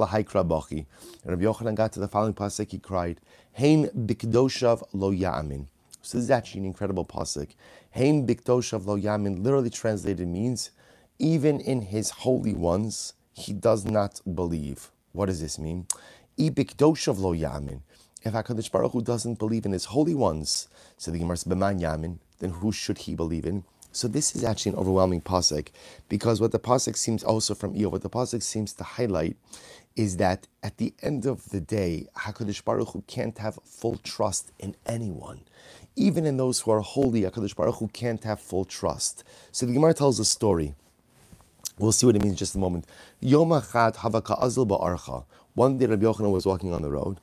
Rabbi 1.26 1.44
Yochanan 1.44 1.76
got 1.76 1.92
to 1.94 2.00
the 2.00 2.08
following 2.08 2.34
pasuk, 2.34 2.72
he 2.72 2.80
cried, 2.80 3.22
Hein 3.54 3.90
bikdoshav 3.96 4.84
lo 4.94 5.12
yamin. 5.12 5.68
So 6.06 6.20
this 6.20 6.26
is 6.26 6.32
actually 6.32 6.60
an 6.60 6.66
incredible 6.68 7.04
pasuk. 7.04 7.56
Hein 7.90 8.28
bikdoshav 8.28 8.86
lo 8.86 8.96
yamin 8.96 9.44
literally 9.44 9.72
translated 9.72 10.28
means, 10.28 10.70
even 11.18 11.60
in 11.60 11.82
his 11.82 12.12
holy 12.12 12.54
ones, 12.54 13.14
he 13.34 13.54
does 13.54 13.86
not 13.86 14.22
believe. 14.36 14.92
What 15.14 15.26
does 15.26 15.42
this 15.42 15.58
mean? 15.58 15.88
I 16.40 16.44
bikdoshav 16.44 17.18
lo 17.18 17.34
yamin. 17.34 17.80
If 18.22 18.34
Hakadosh 18.34 18.72
Baruch 18.72 18.92
Hu 18.92 19.02
doesn't 19.02 19.40
believe 19.40 19.66
in 19.66 19.72
his 19.72 19.86
holy 19.86 20.14
ones, 20.14 20.68
so 20.96 21.10
the 21.10 21.18
Gemara 21.18 21.38
says 21.38 21.52
yamin, 21.52 22.20
then 22.38 22.52
who 22.52 22.72
should 22.72 23.00
he 23.00 23.16
believe 23.16 23.48
in? 23.48 23.64
So 23.92 24.08
this 24.08 24.36
is 24.36 24.44
actually 24.44 24.74
an 24.74 24.78
overwhelming 24.78 25.22
pasuk 25.22 25.70
because 26.08 26.40
what 26.40 26.52
the 26.52 26.60
pasuk 26.60 26.96
seems 26.98 27.24
also 27.24 27.56
from 27.56 27.74
Iyov, 27.74 27.94
what 27.94 28.02
the 28.04 28.10
pasuk 28.12 28.44
seems 28.44 28.74
to 28.74 28.84
highlight 28.84 29.38
is 29.96 30.18
that 30.18 30.48
at 30.62 30.78
the 30.78 30.94
end 31.02 31.26
of 31.26 31.50
the 31.50 31.62
day, 31.62 32.08
Hakadosh 32.18 32.64
Baruch 32.64 32.90
Hu 32.90 33.04
can't 33.08 33.38
have 33.38 33.58
full 33.64 33.98
trust 33.98 34.52
in 34.60 34.76
anyone, 34.86 35.42
even 35.96 36.26
in 36.26 36.38
those 36.38 36.60
who 36.60 36.72
are 36.72 36.82
holy. 36.82 37.22
Hakadosh 37.24 37.56
Baruch 37.56 37.76
Hu 37.76 37.88
can't 37.88 38.24
have 38.24 38.40
full 38.40 38.66
trust. 38.66 39.24
So 39.52 39.66
the 39.66 39.74
Gemara 39.74 39.94
tells 39.94 40.20
a 40.20 40.26
story. 40.26 40.76
We'll 41.78 41.92
see 41.92 42.06
what 42.06 42.16
it 42.16 42.22
means 42.22 42.34
in 42.34 42.38
just 42.38 42.56
a 42.56 42.58
moment. 42.58 42.86
Yom 43.20 43.50
Achad 43.50 43.98
Havaka 43.98 44.42
Azil 44.42 44.66
Ba'archa. 44.68 45.26
One 45.56 45.78
day 45.78 45.86
Rabbi 45.86 46.06
Yochanan 46.06 46.32
was 46.32 46.46
walking 46.46 46.74
on 46.74 46.82
the 46.82 46.90
road. 46.90 47.20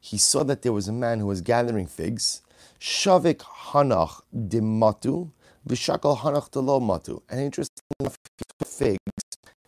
He 0.00 0.18
saw 0.18 0.44
that 0.44 0.62
there 0.62 0.72
was 0.72 0.88
a 0.88 0.92
man 0.92 1.20
who 1.20 1.26
was 1.26 1.40
gathering 1.40 1.86
figs. 1.86 2.42
Shavik 2.80 3.38
Hanach 3.38 4.20
Dimatu, 4.34 5.30
Vishakal 5.68 6.18
Hanach 6.18 6.50
Delo 6.50 6.78
Matu. 6.80 7.22
And 7.28 7.40
interesting 7.40 7.82
enough, 7.98 8.16
figs, 8.64 8.98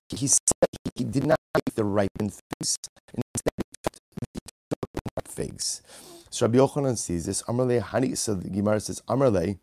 he 0.08 0.26
said 0.26 0.40
he 0.94 1.04
did 1.04 1.26
not 1.26 1.38
eat 1.56 1.74
the 1.74 1.84
ripened 1.84 2.34
figs, 2.60 2.76
figs. 5.38 5.82
So 6.30 6.46
Rabbi 6.46 6.58
Yochanan 6.58 6.98
sees 6.98 7.26
this. 7.26 7.42
Amrle 7.42 7.80
Hani, 7.80 8.16
so 8.16 8.34
the 8.34 8.50
Gemara 8.50 8.80
says, 8.80 9.00
Amrle, 9.08 9.58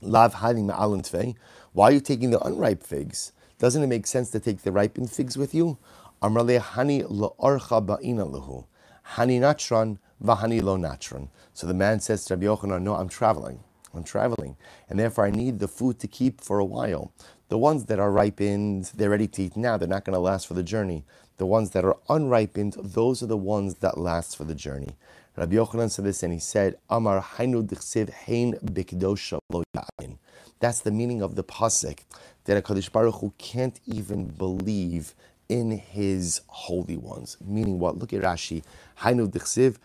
Lav 0.00 0.34
hiding 0.34 0.66
Hani 0.66 0.76
Ma'alantve. 0.76 1.36
Why 1.72 1.84
are 1.88 1.92
you 1.92 2.00
taking 2.00 2.30
the 2.30 2.40
unripe 2.40 2.82
figs? 2.82 3.32
Doesn't 3.58 3.82
it 3.82 3.86
make 3.86 4.06
sense 4.06 4.30
to 4.30 4.40
take 4.40 4.62
the 4.62 4.72
ripened 4.72 5.10
figs 5.10 5.38
with 5.38 5.54
you? 5.54 5.78
Amrle 6.20 6.60
Hani 6.60 7.04
La'archa 7.08 7.78
Ba'ina 7.86 8.28
Lahu. 8.28 8.66
Hani 9.14 9.38
Natran, 9.40 9.98
Vahani 10.22 10.60
Lo 10.60 10.76
Natran. 10.76 11.28
So 11.54 11.66
the 11.68 11.74
man 11.74 12.00
says 12.00 12.24
to 12.24 12.34
Rabbi 12.34 12.46
Yochanan, 12.46 12.82
No, 12.82 12.96
I'm 12.96 13.08
traveling. 13.08 13.60
I'm 13.94 14.04
traveling. 14.04 14.56
And 14.90 14.98
therefore 14.98 15.26
I 15.26 15.30
need 15.30 15.60
the 15.60 15.68
food 15.68 16.00
to 16.00 16.08
keep 16.08 16.40
for 16.40 16.58
a 16.58 16.64
while. 16.64 17.12
The 17.48 17.56
ones 17.56 17.84
that 17.86 18.00
are 18.00 18.10
ripened, 18.10 18.90
they're 18.96 19.10
ready 19.10 19.28
to 19.28 19.42
eat 19.44 19.56
now. 19.56 19.76
They're 19.76 19.88
not 19.88 20.04
going 20.04 20.14
to 20.14 20.20
last 20.20 20.48
for 20.48 20.54
the 20.54 20.64
journey. 20.64 21.04
The 21.38 21.46
ones 21.46 21.70
that 21.70 21.84
are 21.84 21.98
unripened, 22.08 22.76
those 22.78 23.22
are 23.22 23.26
the 23.26 23.36
ones 23.36 23.76
that 23.76 23.98
last 23.98 24.36
for 24.36 24.44
the 24.44 24.54
journey. 24.54 24.96
Rabbi 25.36 25.56
Yochanan 25.56 25.90
said 25.90 26.06
this 26.06 26.22
and 26.22 26.32
he 26.32 26.38
said, 26.38 26.76
Amar 26.88 27.20
Hainu 27.20 27.66
Dichsiv 27.66 28.10
Hein 28.10 28.54
Bikdosha 28.64 29.38
Lo 29.50 29.62
Yamin. 29.76 30.16
That's 30.60 30.80
the 30.80 30.90
meaning 30.90 31.20
of 31.20 31.34
the 31.34 31.44
pasuk 31.44 31.98
that 32.44 32.56
a 32.56 32.62
HaKadosh 32.62 32.90
Baruch 32.90 33.16
Hu 33.16 33.34
can't 33.36 33.78
even 33.84 34.28
believe 34.28 35.14
in 35.50 35.72
his 35.72 36.40
holy 36.46 36.96
ones. 36.96 37.36
Meaning 37.44 37.78
what? 37.78 37.98
Look 37.98 38.14
at 38.14 38.22
Rashi. 38.22 38.62
Hainu 39.00 39.28
Dichsiv 39.28 39.76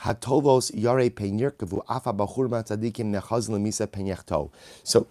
Hatovos 0.00 0.70
Yare 0.74 1.08
Penyirkavu 1.08 1.82
Afa 1.88 2.12
Bachur 2.12 2.48
Matzadikim 2.48 3.18
Nechaz 3.18 3.48
Lemisa 3.48 3.86
Penyechto. 3.86 4.50
So 4.84 5.06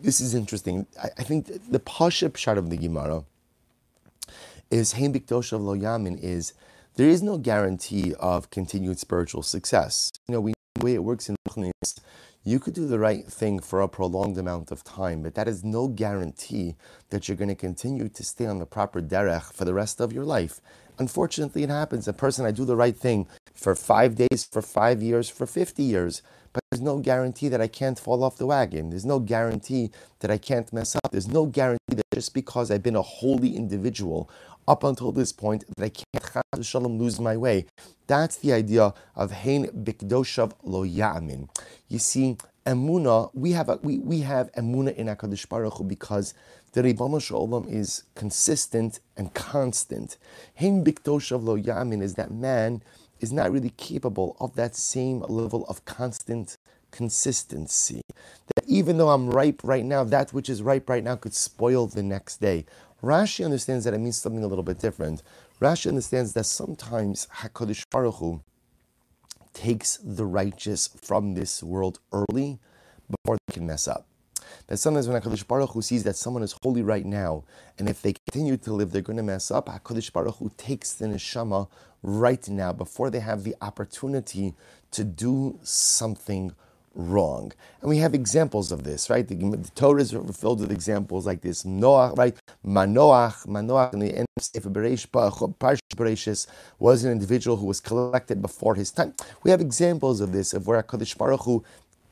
this 0.00 0.20
is 0.20 0.36
interesting. 0.36 0.86
I, 1.02 1.10
I 1.18 1.22
think 1.24 1.50
the 1.68 1.80
Pasha 1.80 2.30
shot 2.36 2.58
of 2.58 2.70
the 2.70 2.76
Gemara 2.76 3.24
is 4.72 4.92
Hein 4.92 5.12
Bikdosh 5.12 5.52
of 5.52 5.60
Lo 5.60 5.76
Yamin 5.76 6.18
is 6.18 6.54
there 6.96 7.06
is 7.06 7.22
no 7.22 7.36
guarantee 7.36 8.14
of 8.18 8.48
continued 8.48 8.98
spiritual 8.98 9.42
success. 9.42 10.10
You 10.26 10.32
know, 10.32 10.40
we, 10.40 10.54
the 10.76 10.84
way 10.84 10.94
it 10.94 11.04
works 11.04 11.28
in 11.28 11.36
is 11.82 12.00
you 12.42 12.58
could 12.58 12.72
do 12.72 12.86
the 12.86 12.98
right 12.98 13.26
thing 13.26 13.58
for 13.58 13.82
a 13.82 13.88
prolonged 13.88 14.38
amount 14.38 14.70
of 14.70 14.82
time, 14.82 15.22
but 15.22 15.34
that 15.34 15.46
is 15.46 15.62
no 15.62 15.88
guarantee 15.88 16.76
that 17.10 17.28
you're 17.28 17.36
going 17.36 17.50
to 17.50 17.54
continue 17.54 18.08
to 18.08 18.24
stay 18.24 18.46
on 18.46 18.60
the 18.60 18.64
proper 18.64 19.02
derech 19.02 19.52
for 19.52 19.66
the 19.66 19.74
rest 19.74 20.00
of 20.00 20.10
your 20.10 20.24
life. 20.24 20.62
Unfortunately, 20.98 21.62
it 21.62 21.68
happens. 21.68 22.08
A 22.08 22.14
person, 22.14 22.46
I 22.46 22.50
do 22.50 22.64
the 22.64 22.76
right 22.76 22.96
thing 22.96 23.28
for 23.54 23.74
five 23.74 24.14
days, 24.14 24.48
for 24.50 24.62
five 24.62 25.02
years, 25.02 25.28
for 25.28 25.46
50 25.46 25.82
years, 25.82 26.22
but 26.52 26.62
there's 26.70 26.80
no 26.80 26.98
guarantee 26.98 27.48
that 27.48 27.60
I 27.60 27.68
can't 27.68 27.98
fall 27.98 28.22
off 28.22 28.36
the 28.36 28.46
wagon. 28.46 28.90
There's 28.90 29.04
no 29.04 29.18
guarantee 29.18 29.90
that 30.20 30.30
I 30.30 30.38
can't 30.38 30.72
mess 30.72 30.96
up. 30.96 31.10
There's 31.10 31.28
no 31.28 31.46
guarantee 31.46 31.96
that 31.96 32.04
just 32.14 32.34
because 32.34 32.70
I've 32.70 32.82
been 32.82 32.96
a 32.96 33.02
holy 33.02 33.56
individual 33.56 34.30
up 34.68 34.84
until 34.84 35.12
this 35.12 35.32
point 35.32 35.64
that 35.76 35.84
I 35.84 35.88
can't 35.88 36.64
shalom 36.64 36.98
lose 36.98 37.18
my 37.18 37.36
way. 37.36 37.66
That's 38.06 38.36
the 38.36 38.52
idea 38.52 38.94
of 39.16 39.32
hein 39.32 39.68
bikdoshav 39.84 40.52
lo 40.62 40.84
ya'amin. 40.84 41.48
You 41.88 41.98
see, 41.98 42.36
emuna, 42.66 43.30
we 43.34 43.52
have 43.52 43.68
a, 43.68 43.76
we, 43.82 43.98
we 43.98 44.20
have 44.20 44.52
emuna 44.52 44.94
in 44.94 45.06
Hakadosh 45.06 45.48
Baruch 45.48 45.74
Hu 45.74 45.84
because 45.84 46.34
the 46.72 46.82
Ribbon 46.82 47.18
Shalom 47.18 47.66
is 47.68 48.04
consistent 48.14 49.00
and 49.16 49.34
constant. 49.34 50.16
Hein 50.54 50.84
bikdoshav 50.84 51.42
lo 51.42 51.56
ya'amin 51.56 52.02
is 52.02 52.14
that 52.14 52.30
man 52.30 52.82
is 53.22 53.32
not 53.32 53.50
really 53.50 53.70
capable 53.70 54.36
of 54.40 54.54
that 54.56 54.74
same 54.74 55.20
level 55.20 55.64
of 55.66 55.84
constant 55.84 56.58
consistency. 56.90 58.02
That 58.54 58.64
even 58.66 58.98
though 58.98 59.10
I'm 59.10 59.30
ripe 59.30 59.60
right 59.64 59.84
now, 59.84 60.04
that 60.04 60.32
which 60.32 60.50
is 60.50 60.62
ripe 60.62 60.90
right 60.90 61.04
now 61.04 61.16
could 61.16 61.34
spoil 61.34 61.86
the 61.86 62.02
next 62.02 62.40
day. 62.40 62.66
Rashi 63.02 63.44
understands 63.44 63.84
that 63.84 63.94
it 63.94 63.98
means 63.98 64.18
something 64.18 64.44
a 64.44 64.46
little 64.46 64.62
bit 64.62 64.78
different. 64.78 65.22
Rashi 65.60 65.88
understands 65.88 66.34
that 66.34 66.44
sometimes 66.44 67.26
Hakadosh 67.36 67.84
Baruch 67.90 68.16
Hu 68.16 68.42
takes 69.54 69.98
the 70.02 70.26
righteous 70.26 70.88
from 71.00 71.34
this 71.34 71.62
world 71.62 71.98
early 72.12 72.58
before 73.08 73.38
they 73.46 73.54
can 73.54 73.66
mess 73.66 73.86
up. 73.88 74.06
That 74.66 74.78
sometimes 74.78 75.08
when 75.08 75.20
HaKadosh 75.20 75.46
Baruch 75.46 75.70
Hu 75.70 75.82
sees 75.82 76.04
that 76.04 76.16
someone 76.16 76.42
is 76.42 76.54
holy 76.62 76.82
right 76.82 77.04
now, 77.04 77.44
and 77.78 77.88
if 77.88 78.02
they 78.02 78.14
continue 78.14 78.56
to 78.56 78.72
live, 78.72 78.92
they're 78.92 79.02
going 79.02 79.16
to 79.16 79.22
mess 79.22 79.50
up, 79.50 79.66
HaKadosh 79.66 80.12
Baruch 80.12 80.36
Hu 80.36 80.50
takes 80.56 80.92
the 80.92 81.06
neshama 81.06 81.68
right 82.02 82.48
now 82.48 82.72
before 82.72 83.10
they 83.10 83.20
have 83.20 83.44
the 83.44 83.54
opportunity 83.60 84.54
to 84.92 85.04
do 85.04 85.58
something 85.62 86.54
wrong. 86.94 87.52
And 87.80 87.88
we 87.88 87.98
have 87.98 88.14
examples 88.14 88.70
of 88.72 88.84
this, 88.84 89.08
right? 89.08 89.26
The, 89.26 89.34
the 89.34 89.70
Torah 89.74 90.02
is 90.02 90.12
filled 90.12 90.60
with 90.60 90.70
examples 90.70 91.26
like 91.26 91.40
this. 91.40 91.64
Noah, 91.64 92.12
right? 92.14 92.36
Manoach, 92.66 93.46
Manoach 93.46 93.94
in 93.94 94.00
the 94.00 94.14
end 94.14 94.26
of 94.36 94.42
Sefer 94.42 94.70
Bereshis 94.70 96.46
was 96.78 97.04
an 97.04 97.12
individual 97.12 97.56
who 97.56 97.66
was 97.66 97.80
collected 97.80 98.42
before 98.42 98.74
his 98.74 98.90
time. 98.90 99.14
We 99.42 99.50
have 99.50 99.60
examples 99.60 100.20
of 100.20 100.32
this, 100.32 100.52
of 100.52 100.66
where 100.66 100.82
HaKadosh 100.82 101.16
Baruch 101.16 101.42
Hu 101.42 101.64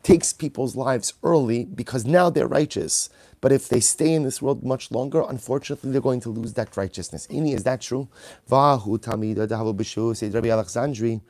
takes 0.02 0.32
people's 0.32 0.76
lives 0.76 1.12
early 1.22 1.64
because 1.64 2.06
now 2.06 2.30
they're 2.30 2.46
righteous. 2.48 3.10
But 3.40 3.52
if 3.52 3.68
they 3.68 3.80
stay 3.80 4.12
in 4.12 4.24
this 4.24 4.42
world 4.42 4.62
much 4.62 4.90
longer, 4.90 5.24
unfortunately, 5.26 5.92
they're 5.92 6.00
going 6.00 6.20
to 6.20 6.30
lose 6.30 6.52
that 6.54 6.76
righteousness. 6.76 7.26
Ini, 7.28 7.54
is 7.54 7.64
that 7.64 7.80
true? 7.80 8.08
Vahu 8.50 8.98
Alexandri. 8.98 11.20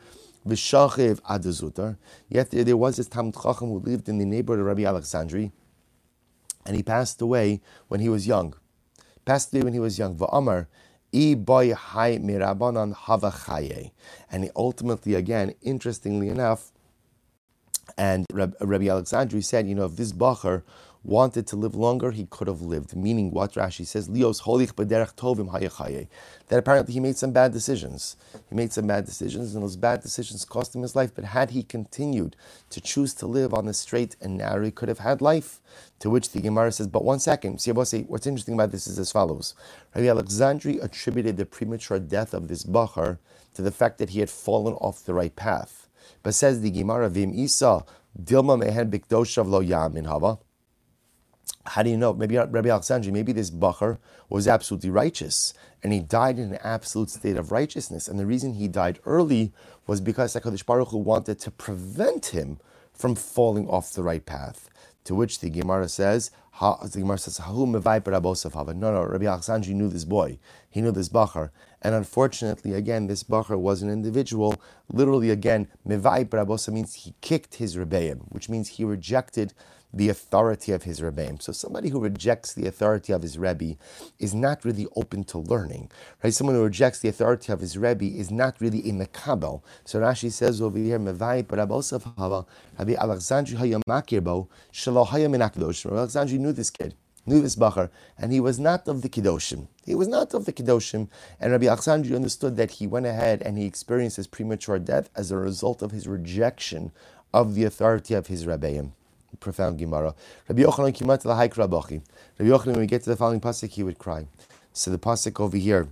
V'shachiv 0.47 1.21
adazutar. 1.23 1.97
Yet 2.29 2.51
there 2.51 2.77
was 2.77 2.97
this 2.97 3.09
Talmud 3.09 3.35
Chacham 3.35 3.69
who 3.69 3.79
lived 3.79 4.09
in 4.09 4.19
the 4.19 4.25
neighborhood 4.25 4.61
of 4.61 4.67
Rabbi 4.67 4.83
Alexandri, 4.83 5.53
and 6.65 6.77
he 6.77 6.83
passed 6.83 7.21
away 7.21 7.61
when 7.89 8.01
he 8.01 8.09
was 8.09 8.27
young. 8.27 8.55
Passed 9.25 9.55
away 9.55 9.63
when 9.63 9.75
he 9.75 9.81
was 9.81 9.99
young. 9.99 10.17
Va'amar. 10.17 10.67
And 11.13 11.45
he 14.45 14.51
ultimately, 14.55 15.15
again, 15.15 15.55
interestingly 15.61 16.29
enough, 16.29 16.71
and 17.99 18.25
Rabbi 18.33 18.85
Alexandri 18.85 19.43
said, 19.43 19.67
you 19.67 19.75
know, 19.75 19.87
if 19.87 19.97
this 19.97 20.13
bacher 20.13 20.63
wanted 21.03 21.47
to 21.47 21.57
live 21.57 21.75
longer, 21.75 22.11
he 22.11 22.27
could 22.27 22.49
have 22.49 22.61
lived. 22.61 22.95
Meaning 22.95 23.31
what 23.31 23.55
Rashi 23.55 23.87
says, 23.87 24.09
Leos 24.09 24.43
holich 24.43 24.73
b'derech 24.75 25.15
tovim 25.15 25.51
hayachaye. 25.51 26.09
That 26.49 26.59
apparently 26.59 26.95
he 26.95 27.01
made 27.01 27.17
some 27.17 27.33
bad 27.33 27.53
decisions. 27.53 28.17
He 28.49 28.55
made 28.55 28.73
some 28.73 28.87
bad 28.87 29.07
decisions, 29.07 29.55
and 29.55 29.63
those 29.63 29.77
bad 29.77 30.03
decisions 30.03 30.45
cost 30.45 30.75
him 30.75 30.83
his 30.83 30.95
life. 30.95 31.15
But 31.15 31.25
had 31.25 31.51
he 31.51 31.63
continued 31.63 32.37
to 32.71 32.81
choose 32.81 33.15
to 33.15 33.27
live 33.27 33.55
on 33.55 33.67
the 33.67 33.75
straight 33.75 34.17
and 34.21 34.37
narrow, 34.37 34.65
he 34.65 34.71
could 34.71 34.89
have 34.89 34.99
had 34.99 35.21
life. 35.23 35.61
To 36.01 36.11
which 36.11 36.31
the 36.31 36.41
Gemara 36.41 36.73
says, 36.73 36.87
but 36.87 37.05
one 37.05 37.19
second. 37.19 37.61
See, 37.61 37.73
what's 37.73 37.93
interesting 37.93 38.55
about 38.55 38.71
this 38.71 38.87
is 38.87 38.99
as 38.99 39.13
follows. 39.13 39.55
Rabbi 39.95 40.07
Alexandri 40.07 40.83
attributed 40.83 41.37
the 41.37 41.47
premature 41.47 41.99
death 41.99 42.35
of 42.35 42.49
this 42.49 42.65
Bachar 42.65 43.19
to 43.55 43.63
the 43.63 43.71
fact 43.71 43.99
that 43.99 44.11
he 44.11 44.21
had 44.21 44.31
fallen 44.31 44.75
off 44.75 45.05
the 45.05 45.15
right 45.15 45.35
path. 45.35 45.89
But 46.23 46.35
says 46.35 46.61
the 46.61 46.71
Gemara, 46.71 47.09
Vim 47.09 47.33
Isa, 47.35 47.85
Dilma 48.21 48.59
mehen 48.59 48.91
bikdoshav 48.91 49.49
lo 49.49 49.63
yamin 49.63 50.07
hava. 50.07 50.39
How 51.67 51.83
do 51.83 51.91
you 51.91 51.97
know? 51.97 52.15
Maybe 52.15 52.37
Rabbi 52.37 52.69
Alexandri, 52.69 53.13
maybe 53.13 53.33
this 53.33 53.51
Bacher 53.51 53.99
was 54.29 54.49
absolutely 54.49 54.91
righteous 54.91 55.53
and 55.83 55.93
he 55.93 56.01
died 56.01 56.39
in 56.39 56.53
an 56.53 56.59
absolute 56.63 57.11
state 57.11 57.37
of 57.37 57.53
righteousness. 57.53 58.09
And 58.09 58.19
the 58.19 58.27
reason 58.27 58.55
he 58.55 58.69
died 58.69 58.99
early 59.05 59.53
was 59.87 60.01
because 60.01 60.35
HaKadosh 60.35 60.67
Baruch 60.67 60.89
Hu 60.89 60.99
wanted 60.99 61.39
to 61.41 61.51
prevent 61.51 62.27
him 62.27 62.59
from 62.93 63.15
falling 63.15 63.69
off 63.69 63.93
the 63.93 64.03
right 64.03 64.25
path. 64.25 64.69
To 65.05 65.15
which 65.15 65.41
the 65.41 65.49
Gemara 65.49 65.89
says, 65.89 66.31
the 66.61 66.91
Gemara 66.99 67.17
says, 67.17 67.41
No, 67.41 67.65
no, 67.65 69.05
Rabbi 69.05 69.25
Alexandri 69.25 69.75
knew 69.75 69.89
this 69.89 70.05
boy. 70.05 70.39
He 70.69 70.83
knew 70.83 70.93
this 70.93 71.09
Bacher. 71.09 71.51
And 71.81 71.95
unfortunately, 71.95 72.75
again, 72.75 73.07
this 73.07 73.25
Bacher 73.25 73.59
was 73.59 73.81
an 73.81 73.89
individual, 73.89 74.61
literally 74.93 75.31
again, 75.31 75.69
Mevai 75.89 76.71
means 76.71 76.95
he 76.95 77.15
kicked 77.23 77.55
his 77.55 77.77
Rebbeim, 77.77 78.21
which 78.29 78.51
means 78.51 78.69
he 78.69 78.85
rejected 78.85 79.55
the 79.93 80.09
authority 80.09 80.73
of 80.73 80.85
his 80.85 81.01
Rebbeim. 81.01 81.43
So 81.43 81.53
somebody 81.53 81.89
who 81.89 82.01
rejects 82.01 82.55
the 82.55 82.67
authority 82.67 83.13
of 83.13 83.23
his 83.23 83.39
Rebbe 83.39 83.77
is 84.19 84.35
not 84.35 84.65
really 84.65 84.87
open 84.97 85.25
to 85.25 85.39
learning. 85.39 85.91
Right? 86.23 86.33
Someone 86.33 86.57
who 86.57 86.63
rejects 86.63 87.01
the 87.01 87.09
authority 87.09 87.53
of 87.53 87.61
his 87.61 87.77
Rebbe 87.77 88.05
is 88.05 88.31
not 88.31 88.61
really 88.61 88.79
in 88.79 88.99
the 88.99 89.07
Kabbal. 89.07 89.63
So 89.85 90.01
Rashi 90.01 90.31
says 90.31 90.63
over 90.63 90.79
here, 90.79 90.99
Mevai 90.99 91.45
Barabosav 91.45 92.15
Hava, 92.17 92.47
Rabbi 92.79 92.95
Alexandri 92.95 93.57
Hayamakirbo, 93.57 94.49
Shalo 94.73 95.07
Hayaminakdosh. 95.07 95.85
Rabbi 95.85 95.97
Alexandri 95.97 96.39
knew 96.39 96.53
this 96.53 96.71
kid 96.71 96.95
knew 97.27 97.43
this 97.43 97.55
Bachar, 97.55 97.91
and 98.19 98.33
he 98.33 98.41
was 98.41 98.59
not 98.59 98.89
of 98.89 99.03
the 99.03 99.09
Kedoshim. 99.09 99.69
He 99.85 99.95
was 99.95 100.09
not 100.09 100.33
of 100.33 100.47
the 100.47 100.55
Kedoshim, 100.55 101.09
and 101.39 101.53
Rabbi 101.53 101.67
Alexandri 101.67 102.17
understood 102.17 102.57
that 102.57 102.73
he 102.73 102.87
went 102.87 103.05
ahead 103.07 103.43
and 103.43 103.59
he 103.59 103.67
experienced 103.67 104.17
his 104.17 104.27
premature 104.27 104.79
death 104.79 105.11
as 105.15 105.31
a 105.31 105.37
result 105.37 105.83
of 105.83 105.91
his 105.91 106.09
rejection 106.09 106.93
of 107.33 107.55
the 107.55 107.65
authority 107.65 108.15
of 108.15 108.29
his 108.29 108.47
Rebbeim 108.47 108.93
profound 109.39 109.79
Gemara. 109.79 110.15
Rabbi 110.49 110.63
Yochanan 110.63 110.93
kimat 110.93 111.25
lahaik 111.25 111.55
rabachi. 111.55 112.03
Rabbi 112.39 112.51
Yochanan, 112.51 112.73
when 112.73 112.81
we 112.81 112.87
get 112.87 113.03
to 113.05 113.11
the 113.11 113.17
following 113.17 113.41
pasuk, 113.41 113.71
he 113.71 113.83
would 113.83 113.99
cry. 113.99 114.27
So 114.73 114.91
the 114.91 114.99
pasuk 114.99 115.39
over 115.41 115.57
here. 115.57 115.89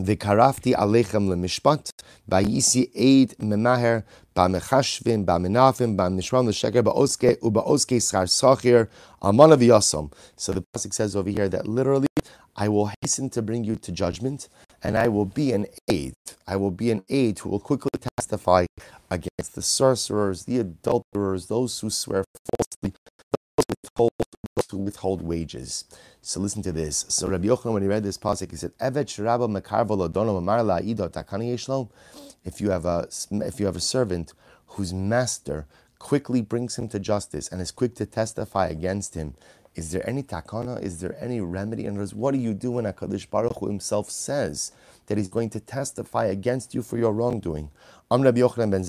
V'karafti 0.00 0.74
alechem 0.74 1.28
lemishpat, 1.28 1.90
ba'yisi 2.30 2.90
eid 2.96 3.36
memaher, 3.38 4.04
ba'mechashvim, 4.34 5.26
ba'menafim, 5.26 5.96
ba'mishram 5.96 6.46
l'sheker, 6.48 6.82
ba'oske, 6.82 7.36
u'ba'oske 7.40 7.98
schar 7.98 8.26
sachir, 8.26 8.88
amana 9.20 9.56
v'yasom. 9.56 10.10
So 10.36 10.52
the 10.52 10.64
pasuk 10.74 10.94
says 10.94 11.14
over 11.14 11.28
here 11.28 11.48
that 11.50 11.68
literally, 11.68 12.08
I 12.56 12.68
will 12.68 12.90
hasten 13.02 13.28
to 13.30 13.42
bring 13.42 13.64
you 13.64 13.76
to 13.76 13.92
judgment, 13.92 14.48
and 14.82 14.96
I 14.98 15.08
will 15.08 15.24
be 15.24 15.52
an 15.52 15.66
aid. 15.88 16.14
I 16.46 16.56
will 16.56 16.70
be 16.70 16.90
an 16.90 17.04
aid 17.08 17.38
who 17.40 17.50
will 17.50 17.60
quickly 17.60 17.90
testify 18.18 18.66
against 19.10 19.54
the 19.54 19.62
sorcerers, 19.62 20.44
the 20.44 20.58
adulterers, 20.58 21.46
those 21.46 21.78
who 21.80 21.90
swear 21.90 22.24
falsely, 22.56 22.94
those 23.56 23.64
who 23.68 23.74
withhold, 23.84 24.10
those 24.56 24.66
who 24.70 24.78
withhold 24.78 25.22
wages. 25.22 25.84
So 26.20 26.40
listen 26.40 26.62
to 26.62 26.72
this. 26.72 27.04
So 27.08 27.28
Rabbi 27.28 27.46
Yochanan, 27.46 27.72
when 27.74 27.82
he 27.82 27.88
read 27.88 28.02
this 28.02 28.18
pasuk, 28.18 28.50
he 28.50 28.56
said, 28.56 28.72
"Evet 28.80 29.06
shiraba 29.06 29.48
mekarvo 29.48 29.96
lodono 29.96 30.38
amar 30.38 30.60
la'ido 30.60 31.08
takani 31.10 31.52
yeshlo." 31.54 31.88
If 32.44 32.60
you 32.60 32.70
have 32.70 32.84
a 32.86 33.08
if 33.30 33.60
you 33.60 33.66
have 33.66 33.76
a 33.76 33.80
servant 33.80 34.32
whose 34.66 34.92
master 34.92 35.66
quickly 35.98 36.42
brings 36.42 36.76
him 36.76 36.88
to 36.88 36.98
justice 36.98 37.48
and 37.48 37.60
is 37.60 37.70
quick 37.70 37.94
to 37.96 38.06
testify 38.06 38.66
against 38.66 39.14
him, 39.14 39.34
is 39.74 39.90
there 39.90 40.08
any 40.08 40.22
takana? 40.22 40.82
Is 40.82 41.00
there 41.00 41.16
any 41.20 41.40
remedy? 41.40 41.86
And 41.86 42.10
what 42.12 42.32
do 42.32 42.38
you 42.38 42.52
do 42.54 42.72
when 42.72 42.84
HaKadosh 42.84 43.30
Baruch 43.30 43.58
Hu 43.58 43.68
himself 43.68 44.10
says 44.10 44.72
that 45.06 45.16
he's 45.16 45.28
going 45.28 45.50
to 45.50 45.60
testify 45.60 46.26
against 46.26 46.74
you 46.74 46.82
for 46.82 46.98
your 46.98 47.12
wrongdoing? 47.12 47.70
Am 48.10 48.22
Yochanan 48.22 48.70
ben 48.70 48.84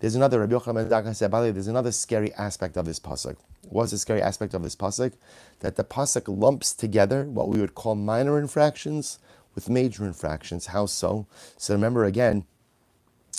there's 0.00 0.14
another 0.16 0.40
Rabbi 0.40 0.52
Yochanan 0.52 0.74
ben 0.74 0.88
Zakkai 0.88 1.14
said, 1.14 1.30
by 1.30 1.40
the 1.40 1.46
way, 1.46 1.52
there's 1.52 1.68
another 1.68 1.92
scary 1.92 2.34
aspect 2.34 2.76
of 2.76 2.84
this 2.84 2.98
pasuk. 2.98 3.36
What's 3.68 3.92
the 3.92 3.98
scary 3.98 4.20
aspect 4.20 4.54
of 4.54 4.64
this 4.64 4.74
pasuk? 4.74 5.12
That 5.60 5.76
the 5.76 5.84
pasuk 5.84 6.24
lumps 6.26 6.72
together 6.72 7.24
what 7.24 7.48
we 7.48 7.60
would 7.60 7.76
call 7.76 7.94
minor 7.94 8.40
infractions 8.40 9.20
with 9.54 9.70
major 9.70 10.04
infractions. 10.04 10.66
How 10.66 10.86
so? 10.86 11.26
So 11.56 11.74
remember 11.74 12.04
again, 12.04 12.44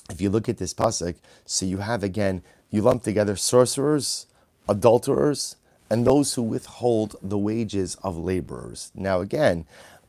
if 0.10 0.22
you 0.22 0.30
look 0.30 0.48
at 0.48 0.58
this 0.58 0.74
pasuk, 0.74 1.16
so 1.46 1.66
you 1.66 1.80
have 1.80 2.04
again 2.04 2.42
you 2.72 2.82
lump 2.82 3.04
together 3.04 3.36
sorcerers, 3.36 4.28
adulterers, 4.68 5.56
and 5.90 6.06
those 6.06 6.36
who 6.36 6.44
withhold 6.44 7.16
the 7.22 7.38
wages 7.38 7.96
of 8.04 8.18
laborers. 8.18 8.92
Now, 8.94 9.22
again, 9.22 9.66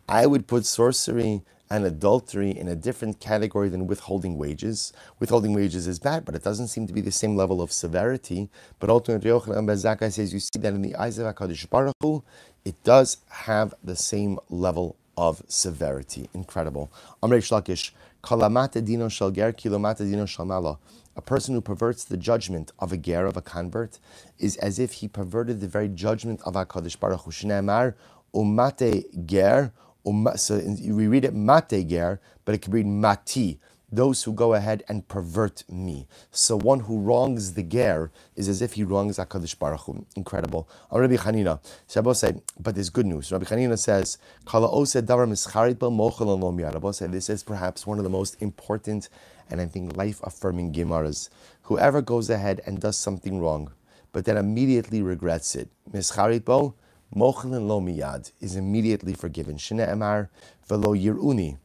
I 0.09 0.27
would 0.27 0.47
put 0.47 0.67
sorcery 0.67 1.43
and 1.71 1.85
adultery 1.85 2.51
in 2.51 2.67
a 2.67 2.75
different 2.75 3.21
category 3.21 3.69
than 3.69 3.87
withholding 3.87 4.37
wages. 4.37 4.93
Withholding 5.21 5.55
wages 5.55 5.87
is 5.87 6.01
bad, 6.01 6.25
but 6.25 6.35
it 6.35 6.43
doesn't 6.43 6.69
seem 6.69 6.87
to 6.89 6.93
be 6.93 7.01
the 7.01 7.13
same 7.13 7.37
level 7.37 7.63
of 7.63 7.71
severity. 7.71 8.51
But 8.81 8.91
ultimately, 8.91 9.31
Yochanan 9.31 9.67
Ben 9.67 9.77
Zakkai 9.77 10.13
says 10.13 10.35
you 10.35 10.41
see 10.41 10.59
that 10.59 10.75
in 10.75 10.83
the 10.83 10.97
eyes 10.97 11.19
of 11.19 11.33
HaKadosh 11.33 11.71
Baruch 11.71 11.95
Hu, 12.03 12.25
it 12.65 12.83
does 12.83 13.19
have 13.29 13.73
the 13.85 13.95
same 13.95 14.39
level 14.51 14.97
of 15.17 15.43
severity. 15.47 16.29
Incredible. 16.35 16.91
Amrei 17.23 17.39
Shlakish, 17.39 17.93
Kalamata 18.23 18.85
dino 18.85 19.09
ger, 19.09 19.53
kilomata 19.53 19.99
dino 19.99 20.27
shal 20.27 20.79
a 21.17 21.23
person 21.23 21.55
who 21.55 21.61
perverts 21.61 22.05
the 22.05 22.17
judgment 22.17 22.73
of 22.79 22.93
a 22.93 22.97
ger, 22.97 23.27
of 23.27 23.37
a 23.37 23.43
convert, 23.43 23.99
is 24.39 24.57
as 24.59 24.79
if 24.79 24.95
he 24.95 25.09
perverted 25.09 25.61
the 25.61 25.69
very 25.69 25.89
judgment 25.89 26.41
of 26.43 26.55
HaKadosh 26.55 26.99
Baruch 26.99 27.23
Hu. 27.23 27.31
Shneimar, 27.31 27.95
umate 28.35 29.27
ger, 29.27 29.73
um, 30.07 30.29
so 30.37 30.57
we 30.57 31.07
read 31.07 31.25
it 31.25 31.35
mate 31.35 31.89
ger, 31.89 32.21
but 32.45 32.55
it 32.55 32.63
can 32.63 32.73
read 32.73 32.87
mati, 32.87 33.59
those 33.93 34.23
who 34.23 34.33
go 34.33 34.55
ahead 34.55 34.85
and 34.89 35.07
pervert 35.09 35.65
me. 35.69 36.07
So 36.31 36.57
one 36.57 36.81
who 36.81 37.01
wrongs 37.01 37.55
the 37.55 37.63
ger 37.63 38.11
is 38.37 38.49
as 38.49 38.63
if 38.63 38.75
he 38.75 38.85
wrongs 38.85 39.19
HaKadosh 39.19 39.59
Baruch 39.59 39.81
Hu. 39.81 40.07
Incredible. 40.17 40.69
Rabbi 40.93 41.17
Chanina, 41.17 41.61
Shabbos 41.89 42.21
say, 42.21 42.41
but 42.59 42.77
there's 42.77 42.89
good 42.89 43.07
news. 43.07 43.33
Rabbi 43.33 43.45
Chanina 43.45 43.79
says, 43.79 44.19
Kala 44.45 44.69
davar 44.69 45.27
Rabbi 46.73 46.91
say, 46.93 47.07
this 47.09 47.29
is 47.29 47.43
perhaps 47.43 47.87
one 47.87 47.99
of 47.99 48.05
the 48.05 48.11
most 48.11 48.41
important 48.41 49.09
and 49.51 49.61
I 49.61 49.67
think 49.67 49.97
life 49.97 50.21
affirming 50.23 50.73
Gemaras. 50.73 51.29
Whoever 51.63 52.03
goes 52.03 52.31
ahead 52.31 52.61
and 52.67 52.81
does 52.81 52.97
something 52.97 53.41
wrong, 53.41 53.73
but 54.13 54.25
then 54.25 54.37
immediately 54.37 55.03
regrets 55.03 55.55
it, 55.55 55.69
Mischaripo, 55.93 56.75
Mochelin 57.15 57.67
lo 57.67 57.81
miyad, 57.81 58.31
is 58.41 58.57
immediately 58.57 59.15
forgiven. 59.15 59.59
Shine 59.59 59.81
emar 59.81 60.29
velo 60.69 60.95
yiruni. 60.95 61.59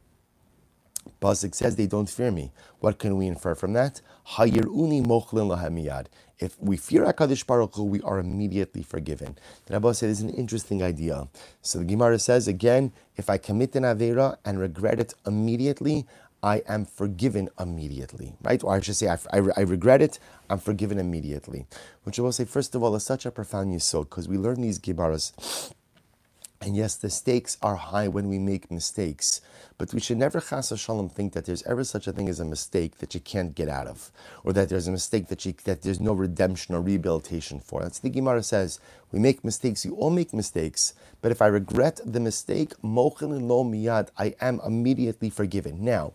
Pasuk 1.20 1.54
says 1.54 1.76
they 1.76 1.86
don't 1.86 2.10
fear 2.10 2.30
me. 2.30 2.52
What 2.80 2.98
can 2.98 3.16
we 3.16 3.26
infer 3.26 3.54
from 3.54 3.72
that? 3.74 4.00
Hayiruni 4.32 5.04
mochlin 5.06 5.48
lahamiyad. 5.56 6.06
If 6.38 6.60
we 6.60 6.76
fear 6.76 7.04
HaKadosh 7.06 7.46
Baruch 7.46 7.76
Hu, 7.76 7.84
we 7.84 8.02
are 8.02 8.18
immediately 8.18 8.82
forgiven. 8.82 9.38
The 9.64 9.74
Rabbi 9.74 9.92
said 9.92 10.10
is 10.10 10.20
an 10.20 10.28
interesting 10.30 10.82
idea. 10.82 11.28
So 11.62 11.78
the 11.78 11.86
Gemara 11.86 12.18
says 12.18 12.46
again, 12.46 12.92
if 13.16 13.30
I 13.30 13.38
commit 13.38 13.74
an 13.76 13.84
Avera 13.84 14.36
and 14.44 14.60
regret 14.60 15.00
it 15.00 15.14
immediately, 15.26 16.06
I 16.42 16.62
am 16.68 16.84
forgiven 16.84 17.48
immediately, 17.58 18.34
right? 18.42 18.62
Or 18.62 18.74
I 18.74 18.80
should 18.80 18.96
say, 18.96 19.08
I, 19.08 19.18
I, 19.32 19.42
I 19.56 19.60
regret 19.60 20.02
it, 20.02 20.18
I'm 20.48 20.58
forgiven 20.58 20.98
immediately. 20.98 21.66
Which 22.04 22.18
I 22.18 22.22
will 22.22 22.32
say, 22.32 22.44
first 22.44 22.74
of 22.74 22.82
all, 22.82 22.94
is 22.94 23.04
such 23.04 23.26
a 23.26 23.30
profound 23.30 23.74
yisod, 23.74 24.10
because 24.10 24.28
we 24.28 24.38
learn 24.38 24.60
these 24.60 24.78
Gemaras 24.78 25.72
and 26.60 26.76
yes, 26.76 26.96
the 26.96 27.10
stakes 27.10 27.58
are 27.62 27.76
high 27.76 28.08
when 28.08 28.28
we 28.28 28.38
make 28.38 28.70
mistakes, 28.70 29.40
but 29.78 29.92
we 29.92 30.00
should 30.00 30.18
never 30.18 30.40
chas 30.40 30.72
shalom 30.76 31.08
think 31.08 31.32
that 31.34 31.44
there's 31.44 31.62
ever 31.64 31.84
such 31.84 32.06
a 32.06 32.12
thing 32.12 32.28
as 32.28 32.40
a 32.40 32.44
mistake 32.44 32.98
that 32.98 33.14
you 33.14 33.20
can't 33.20 33.54
get 33.54 33.68
out 33.68 33.86
of, 33.86 34.10
or 34.44 34.52
that 34.54 34.68
there's 34.68 34.88
a 34.88 34.92
mistake 34.92 35.28
that 35.28 35.44
you, 35.44 35.54
that 35.64 35.82
there's 35.82 36.00
no 36.00 36.12
redemption 36.12 36.74
or 36.74 36.80
rehabilitation 36.80 37.60
for. 37.60 37.82
That's 37.82 37.98
the 38.00 38.10
Gemara 38.10 38.42
says. 38.42 38.80
We 39.12 39.18
make 39.20 39.44
mistakes. 39.44 39.84
You 39.84 39.94
all 39.96 40.10
make 40.10 40.32
mistakes, 40.34 40.94
but 41.22 41.32
if 41.32 41.42
I 41.42 41.46
regret 41.46 42.00
the 42.04 42.20
mistake, 42.20 42.72
mochin 42.82 43.48
lo 43.48 43.64
miyad, 43.64 44.08
I 44.18 44.34
am 44.40 44.60
immediately 44.66 45.30
forgiven. 45.30 45.84
Now, 45.84 46.14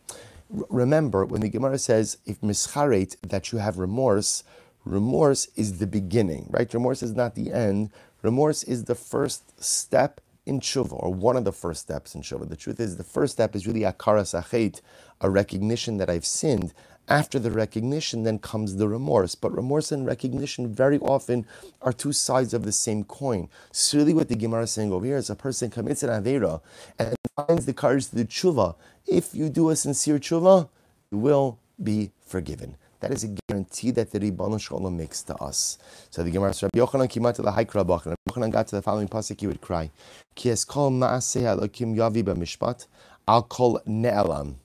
remember 0.69 1.25
when 1.25 1.41
the 1.41 1.49
Gemara 1.49 1.77
says 1.77 2.17
if 2.25 2.41
mischaret 2.41 3.15
that 3.21 3.51
you 3.51 3.59
have 3.59 3.77
remorse, 3.77 4.43
remorse 4.85 5.47
is 5.55 5.79
the 5.79 5.87
beginning, 5.87 6.47
right? 6.49 6.73
Remorse 6.73 7.03
is 7.03 7.13
not 7.13 7.35
the 7.35 7.51
end. 7.51 7.91
Remorse 8.21 8.63
is 8.63 8.85
the 8.85 8.95
first 8.95 9.63
step 9.63 10.21
in 10.45 10.59
tshuva, 10.59 10.93
or 10.93 11.13
one 11.13 11.37
of 11.37 11.45
the 11.45 11.51
first 11.51 11.81
steps 11.81 12.15
in 12.15 12.21
tshuva. 12.21 12.49
The 12.49 12.55
truth 12.55 12.79
is, 12.79 12.97
the 12.97 13.03
first 13.03 13.33
step 13.33 13.55
is 13.55 13.67
really 13.67 13.81
akaras 13.81 14.33
achet, 14.39 14.81
a 15.21 15.29
recognition 15.29 15.97
that 15.97 16.09
I've 16.09 16.25
sinned. 16.25 16.73
After 17.07 17.39
the 17.39 17.51
recognition, 17.51 18.23
then 18.23 18.39
comes 18.39 18.75
the 18.75 18.87
remorse. 18.87 19.35
But 19.35 19.55
remorse 19.55 19.91
and 19.91 20.05
recognition 20.05 20.73
very 20.73 20.97
often 20.99 21.45
are 21.81 21.93
two 21.93 22.13
sides 22.13 22.53
of 22.53 22.63
the 22.63 22.71
same 22.71 23.03
coin. 23.03 23.49
So 23.71 23.97
really 23.97 24.13
what 24.13 24.29
the 24.29 24.35
Gemara 24.35 24.63
is 24.63 24.71
saying 24.71 24.91
over 24.91 25.05
here 25.05 25.17
is 25.17 25.29
a 25.29 25.35
person 25.35 25.69
commits 25.69 26.03
an 26.03 26.09
avera 26.09 26.61
and 26.97 27.15
finds 27.35 27.65
the 27.65 27.73
courage 27.73 28.09
to 28.09 28.15
do 28.15 28.25
tshuva. 28.25 28.75
If 29.07 29.35
you 29.35 29.49
do 29.49 29.69
a 29.69 29.75
sincere 29.75 30.19
tshuva, 30.19 30.69
you 31.11 31.17
will 31.17 31.59
be 31.81 32.11
forgiven. 32.25 32.77
That 33.01 33.11
is 33.11 33.23
a 33.23 33.35
guarantee 33.47 33.89
that 33.91 34.11
the 34.11 34.19
Ribbon 34.19 34.59
Shalom 34.59 34.95
makes 34.95 35.23
to 35.23 35.35
us. 35.37 35.79
So 36.11 36.23
the 36.23 36.29
Gemara 36.29 36.53
says, 36.53 36.69
Rabbi 36.73 36.85
Yochanan 36.85 37.09
came 37.09 37.25
out 37.25 37.35
to 37.35 37.41
the 37.41 37.51
high 37.51 37.65
Rabbi 37.73 37.97
Yochanan 38.29 38.51
got 38.51 38.67
to 38.67 38.75
the 38.75 38.81
following 38.83 39.07
pasuk, 39.07 39.39
he 39.39 39.47
would 39.47 39.59
cry, 39.59 39.89
Ki 40.35 40.51
es 40.51 40.63
kol 40.63 40.91
ma'aseh 40.91 41.41
Elokim 41.41 41.95
yavi 41.95 42.23
b'mishpat, 42.23 42.85
al 43.27 43.41
kol 43.41 43.81
ne'elam. 43.87 44.55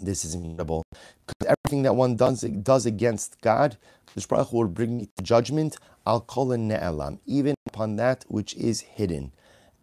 This 0.00 0.24
is 0.24 0.34
incredible. 0.34 0.82
Because 1.26 1.54
everything 1.56 1.84
that 1.84 1.94
one 1.94 2.16
does, 2.16 2.40
does 2.40 2.86
against 2.86 3.40
God, 3.40 3.76
the 4.16 4.26
Baruch 4.28 4.52
will 4.52 4.66
bring 4.66 5.08
judgment, 5.22 5.76
al 6.04 6.22
kol 6.22 6.48
ne'elam, 6.48 7.20
even 7.24 7.54
upon 7.68 7.94
that 7.96 8.24
which 8.26 8.52
is 8.54 8.80
hidden. 8.80 9.30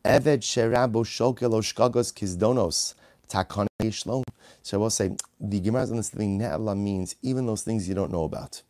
Eved 0.04 0.42
sherabo 0.42 1.06
shokel 1.06 1.54
oshkagos 1.54 2.14
kizdonos. 2.14 2.96
Shlom. 3.30 3.69
So 3.82 4.24
I 4.74 4.76
will 4.76 4.90
say 4.90 5.16
the 5.40 5.62
Gemara's 5.62 5.90
understanding 5.90 6.38
Ne'ala 6.38 6.78
means 6.78 7.16
even 7.22 7.46
those 7.46 7.62
things 7.62 7.88
you 7.88 7.96
don't 7.96 8.12
know 8.12 8.26
about. 8.26 8.62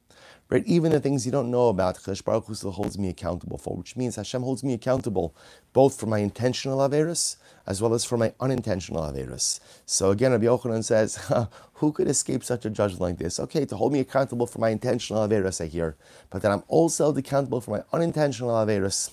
Right? 0.52 0.64
Even 0.68 0.92
the 0.92 1.00
things 1.00 1.26
you 1.26 1.32
don't 1.32 1.50
know 1.50 1.70
about, 1.70 1.98
Chesh 1.98 2.24
Baruch 2.24 2.46
Hu 2.46 2.54
still 2.54 2.72
holds 2.72 2.98
me 3.00 3.10
accountable 3.10 3.58
for, 3.58 3.76
which 3.76 3.96
means 3.96 4.18
Hashem 4.18 4.44
holds 4.44 4.64
me 4.64 4.74
accountable 4.74 5.36
both 5.74 6.00
for 6.00 6.06
my 6.06 6.20
intentional 6.20 6.78
Averis 6.78 7.38
as 7.66 7.82
well 7.82 7.96
as 7.96 8.06
for 8.06 8.18
my 8.18 8.34
unintentional 8.40 9.02
Averis. 9.02 9.60
So 9.88 10.12
again, 10.12 10.32
Rabbi 10.32 10.46
Yochanan 10.46 10.84
says, 10.84 11.18
who 11.74 11.92
could 11.92 12.08
escape 12.08 12.44
such 12.44 12.66
a 12.66 12.70
judgment 12.70 13.02
like 13.02 13.18
this? 13.18 13.40
Okay, 13.40 13.66
to 13.66 13.78
hold 13.78 13.94
me 13.94 14.02
accountable 14.02 14.46
for 14.46 14.60
my 14.60 14.70
intentional 14.70 15.28
Averis, 15.28 15.60
I 15.60 15.66
hear, 15.66 15.96
but 16.30 16.44
then 16.44 16.52
I'm 16.52 16.64
also 16.68 17.06
held 17.06 17.18
accountable 17.18 17.62
for 17.62 17.72
my 17.72 17.84
unintentional 17.92 18.52
Averis. 18.52 19.10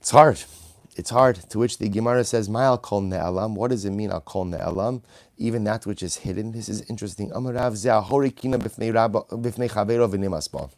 It's 0.00 0.10
hard. 0.10 0.42
It's 0.96 1.10
hard. 1.10 1.36
To 1.50 1.58
which 1.58 1.78
the 1.78 1.88
Gemara 1.88 2.24
says, 2.24 2.48
"Ma'al 2.48 2.80
kol 2.82 3.02
ne'alam." 3.02 3.54
What 3.54 3.70
does 3.70 3.84
it 3.84 3.92
mean? 3.92 4.10
Al 4.10 4.20
kol 4.20 4.44
ne'alam, 4.44 5.02
even 5.36 5.64
that 5.64 5.86
which 5.86 6.02
is 6.02 6.16
hidden. 6.16 6.52
This 6.52 6.68
is 6.68 6.82
interesting. 6.82 7.30
Amarav 7.30 7.72
v'nimasba. 10.10 10.70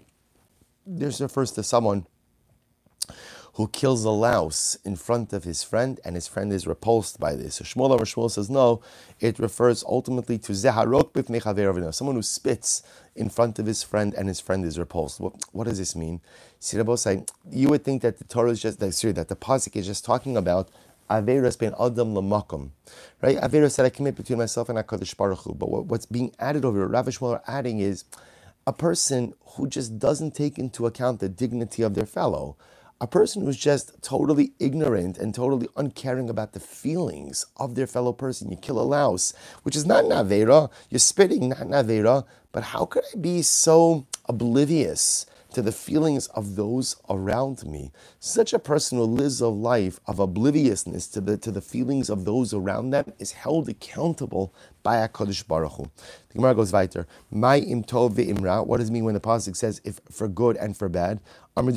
This 0.87 1.21
refers 1.21 1.53
to 1.53 1.63
someone 1.63 2.07
who 3.55 3.69
kills 3.69 4.05
a 4.05 4.11
louse 4.11 4.77
in 4.85 4.97
front 4.97 5.33
of 5.33 5.45
his 5.45 5.63
friend, 5.63 6.01
and 6.05 6.15
his 6.15 6.27
friend 6.27 6.53
is 6.53 6.67
repulsed 6.67 7.21
by 7.21 7.35
this. 7.37 7.57
So 7.57 7.65
Shmuel 7.65 7.91
over 7.91 8.05
Shmuel 8.05 8.31
says 8.31 8.49
no. 8.49 8.81
It 9.21 9.39
refers 9.39 9.85
ultimately 9.85 10.39
to 10.39 10.53
zeharok 10.53 11.13
b'fnei 11.13 11.95
someone 11.95 12.17
who 12.17 12.23
spits 12.23 12.83
in 13.15 13.29
front 13.29 13.59
of 13.59 13.67
his 13.67 13.83
friend, 13.83 14.15
and 14.15 14.29
his 14.29 14.41
friend 14.41 14.65
is 14.65 14.79
repulsed. 14.79 15.21
What, 15.21 15.35
what 15.53 15.65
does 15.65 15.79
this 15.79 15.95
mean? 15.95 16.21
say 16.61 17.25
you 17.51 17.69
would 17.69 17.85
think 17.85 18.03
that 18.03 18.19
the 18.19 18.25
Torah 18.25 18.51
is 18.51 18.63
just 18.63 18.81
that, 18.81 18.93
sorry, 18.93 19.13
that 19.13 19.29
the 19.29 19.37
pasuk 19.37 19.77
is 19.77 19.87
just 19.87 20.05
talking 20.05 20.37
about 20.37 20.71
Averas 21.11 21.59
ben 21.59 21.75
Adam 21.79 22.15
lamakom, 22.15 22.71
right? 23.21 23.37
Averas 23.39 23.77
that 23.77 23.85
I 23.85 23.91
commit 23.91 24.15
between 24.15 24.39
myself 24.39 24.71
and 24.71 24.79
Hakadosh 24.79 25.15
Baruch 25.15 25.41
Hu. 25.41 25.55
But 25.55 25.69
what, 25.71 25.87
what's 25.87 26.07
being 26.07 26.33
added 26.39 26.65
over, 26.65 26.87
Rav 26.89 27.07
Shmuel 27.07 27.35
are 27.35 27.43
adding 27.47 27.81
is 27.81 28.05
a 28.67 28.73
person 28.73 29.35
who 29.45 29.69
just 29.69 29.99
doesn't 29.99 30.35
take 30.35 30.59
into 30.59 30.87
account 30.87 31.21
the 31.21 31.29
dignity 31.29 31.83
of 31.83 31.95
their 31.95 32.07
fellow 32.07 32.57
a 33.03 33.07
person 33.09 33.43
who's 33.45 33.57
just 33.57 34.01
totally 34.01 34.53
ignorant 34.61 35.19
and 35.19 35.35
totally 35.35 35.69
uncaring 35.77 36.31
about 36.31 36.53
the 36.53 36.61
feelings 36.61 37.45
of 37.57 37.75
their 37.75 37.89
fellow 37.89 38.13
person. 38.13 38.49
You 38.49 38.57
kill 38.57 38.81
a 38.81 38.83
louse, 38.83 39.35
which 39.65 39.75
is 39.75 39.85
not 39.85 40.05
Navera, 40.05 40.71
you're 40.89 41.01
spitting, 41.01 41.49
not 41.49 41.59
Navera, 41.59 42.25
but 42.53 42.63
how 42.63 42.87
could 42.87 43.03
I 43.13 43.19
be 43.19 43.43
so 43.43 44.07
oblivious 44.29 45.27
to 45.55 45.63
the 45.63 45.73
feelings 45.73 46.27
of 46.29 46.57
those 46.57 46.97
around 47.11 47.65
me. 47.65 47.93
Such 48.21 48.53
a 48.53 48.59
person 48.59 48.99
who 48.99 49.05
lives 49.05 49.41
a 49.41 49.49
life 49.49 50.01
of 50.07 50.19
obliviousness 50.19 51.07
to 51.09 51.21
the, 51.21 51.37
to 51.39 51.51
the 51.51 51.61
feelings 51.61 52.11
of 52.11 52.25
those 52.25 52.55
around 52.55 52.91
them 52.91 53.13
is 53.19 53.33
held 53.33 53.69
accountable 53.69 54.55
by 54.83 54.97
a 54.99 55.09
HaKadosh 55.09 55.47
Baruch 55.47 55.73
Hu. 55.73 55.91
The 56.29 56.35
Gemara 56.35 56.55
goes 56.55 56.73
weiter. 56.73 57.07
My 57.31 57.59
im 57.59 57.85
tov 57.85 58.15
imra. 58.17 58.67
What 58.67 58.79
does 58.79 58.89
it 58.89 58.93
mean 58.93 59.05
when 59.05 59.15
the 59.15 59.21
pasuk 59.21 59.57
says 59.57 59.81
if 59.85 60.01
for 60.11 60.29
good 60.29 60.57
and 60.57 60.77
for 60.77 60.89
bad? 60.89 61.21
Shabbos 61.55 61.75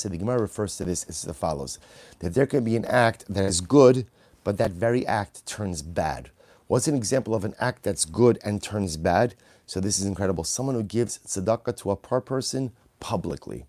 said 0.00 0.12
the 0.12 0.18
Gemara 0.18 0.40
refers 0.40 0.76
to 0.78 0.84
this 0.84 1.04
as 1.04 1.22
the 1.22 1.34
follows: 1.34 1.78
that 2.20 2.32
there 2.32 2.46
can 2.46 2.64
be 2.64 2.74
an 2.74 2.86
act 2.86 3.26
that 3.28 3.44
is 3.44 3.60
good, 3.60 4.06
but 4.42 4.56
that 4.56 4.70
very 4.70 5.06
act 5.06 5.44
turns 5.44 5.82
bad. 5.82 6.30
What's 6.68 6.88
an 6.88 6.94
example 6.94 7.34
of 7.34 7.44
an 7.44 7.54
act 7.60 7.82
that's 7.82 8.06
good 8.06 8.38
and 8.42 8.62
turns 8.62 8.96
bad? 8.96 9.34
So 9.66 9.78
this 9.78 9.98
is 9.98 10.06
incredible. 10.06 10.44
Someone 10.44 10.74
who 10.74 10.82
gives 10.82 11.18
tzedakah 11.18 11.76
to 11.76 11.90
a 11.90 11.96
poor 11.96 12.22
person 12.22 12.72
publicly. 12.98 13.66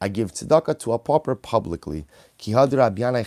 I 0.00 0.08
give 0.08 0.32
tzedakah 0.32 0.80
to 0.80 0.92
a 0.92 0.98
pauper 0.98 1.36
publicly. 1.36 2.06
Because 2.36 2.74
Rabbi 2.74 3.02
Yanai 3.02 3.24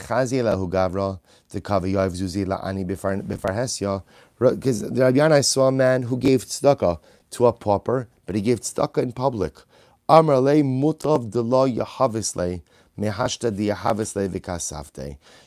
saw 5.46 5.68
a 5.68 5.72
man 5.72 6.04
who 6.04 6.18
gave 6.18 6.46
tzedakah 6.46 7.00
to 7.32 7.46
a 7.46 7.54
pauper, 7.54 8.08
but 8.32 8.38
he 8.38 8.42
gave 8.42 8.62
tzedakah 8.62 9.04
in 9.04 9.12
public. 9.12 9.58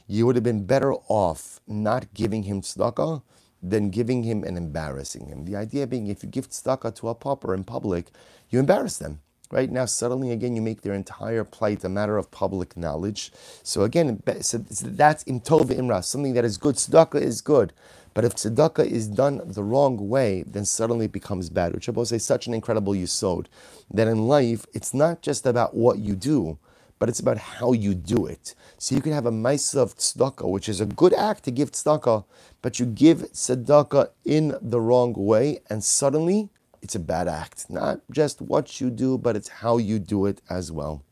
You 0.06 0.26
would 0.26 0.36
have 0.36 0.44
been 0.44 0.66
better 0.66 0.92
off 1.08 1.60
not 1.66 2.12
giving 2.12 2.42
him 2.42 2.60
tzedakah 2.60 3.22
than 3.62 3.88
giving 3.88 4.24
him 4.24 4.44
and 4.44 4.58
embarrassing 4.58 5.28
him. 5.28 5.46
The 5.46 5.56
idea 5.56 5.86
being 5.86 6.08
if 6.08 6.22
you 6.22 6.28
give 6.28 6.50
tzedakah 6.50 6.94
to 6.96 7.08
a 7.08 7.14
pauper 7.14 7.54
in 7.54 7.64
public, 7.64 8.08
you 8.50 8.58
embarrass 8.58 8.98
them. 8.98 9.22
Right 9.50 9.70
now, 9.70 9.86
suddenly 9.86 10.30
again, 10.30 10.54
you 10.54 10.60
make 10.60 10.82
their 10.82 10.92
entire 10.92 11.44
plight 11.44 11.84
a 11.84 11.88
matter 11.88 12.18
of 12.18 12.30
public 12.30 12.76
knowledge. 12.76 13.32
So 13.62 13.84
again, 13.84 14.22
so 14.42 14.58
that's 14.58 15.22
in 15.22 15.40
tov 15.40 15.70
imra, 15.70 16.04
something 16.04 16.34
that 16.34 16.44
is 16.44 16.58
good. 16.58 16.74
Tzedakah 16.74 17.22
is 17.22 17.40
good, 17.40 17.72
but 18.14 18.24
if 18.24 18.34
tzedakah 18.36 18.86
is 18.86 19.08
done 19.08 19.42
the 19.44 19.64
wrong 19.64 20.08
way, 20.08 20.44
then 20.46 20.64
suddenly 20.64 21.06
it 21.06 21.12
becomes 21.12 21.50
bad. 21.50 21.74
Which 21.74 21.88
I 21.88 21.92
will 21.92 22.06
say, 22.06 22.18
such 22.18 22.46
an 22.46 22.54
incredible 22.54 22.92
yisod 22.92 23.46
that 23.92 24.08
in 24.08 24.28
life, 24.28 24.64
it's 24.72 24.94
not 24.94 25.20
just 25.20 25.46
about 25.46 25.74
what 25.74 25.98
you 25.98 26.14
do, 26.14 26.58
but 27.00 27.08
it's 27.08 27.20
about 27.20 27.38
how 27.38 27.72
you 27.72 27.94
do 27.94 28.24
it. 28.24 28.54
So 28.78 28.94
you 28.94 29.02
can 29.02 29.12
have 29.12 29.26
a 29.26 29.32
mice 29.32 29.74
of 29.74 29.96
tzedakah, 29.96 30.48
which 30.48 30.68
is 30.68 30.80
a 30.80 30.86
good 30.86 31.12
act 31.12 31.42
to 31.44 31.50
give 31.50 31.72
tzedakah, 31.72 32.24
but 32.62 32.78
you 32.78 32.86
give 32.86 33.32
tzedakah 33.32 34.10
in 34.24 34.56
the 34.62 34.80
wrong 34.80 35.12
way, 35.14 35.60
and 35.68 35.82
suddenly 35.82 36.50
it's 36.82 36.94
a 36.94 37.00
bad 37.00 37.26
act. 37.26 37.68
Not 37.68 38.00
just 38.10 38.40
what 38.40 38.80
you 38.80 38.90
do, 38.90 39.18
but 39.18 39.34
it's 39.34 39.48
how 39.48 39.78
you 39.78 39.98
do 39.98 40.26
it 40.26 40.40
as 40.48 40.70
well. 40.70 41.02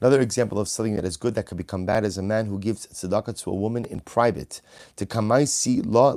Another 0.00 0.20
example 0.20 0.58
of 0.60 0.68
something 0.68 0.96
that 0.96 1.04
is 1.04 1.16
good 1.16 1.34
that 1.34 1.46
could 1.46 1.58
become 1.58 1.84
bad 1.86 2.04
is 2.04 2.18
a 2.18 2.22
man 2.22 2.46
who 2.46 2.58
gives 2.58 2.86
tzedakah 2.86 3.42
to 3.42 3.50
a 3.50 3.54
woman 3.54 3.84
in 3.84 4.00
private. 4.00 4.60
To 4.96 5.06
la. 5.84 6.14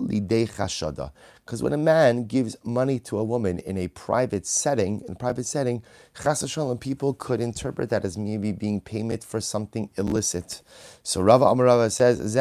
Because 1.51 1.63
when 1.63 1.73
a 1.73 1.77
man 1.77 2.27
gives 2.27 2.55
money 2.63 2.97
to 2.99 3.19
a 3.19 3.25
woman 3.25 3.59
in 3.59 3.77
a 3.77 3.89
private 3.89 4.47
setting, 4.47 5.01
in 5.05 5.11
a 5.11 5.15
private 5.15 5.45
setting, 5.45 5.83
chas 6.15 6.49
shalom, 6.49 6.77
people 6.77 7.13
could 7.13 7.41
interpret 7.41 7.89
that 7.89 8.05
as 8.05 8.17
maybe 8.17 8.53
being 8.53 8.79
payment 8.79 9.21
for 9.21 9.41
something 9.41 9.89
illicit. 9.97 10.61
So 11.03 11.21
Rava 11.21 11.43
Amarava 11.43 11.91
says, 11.91 12.37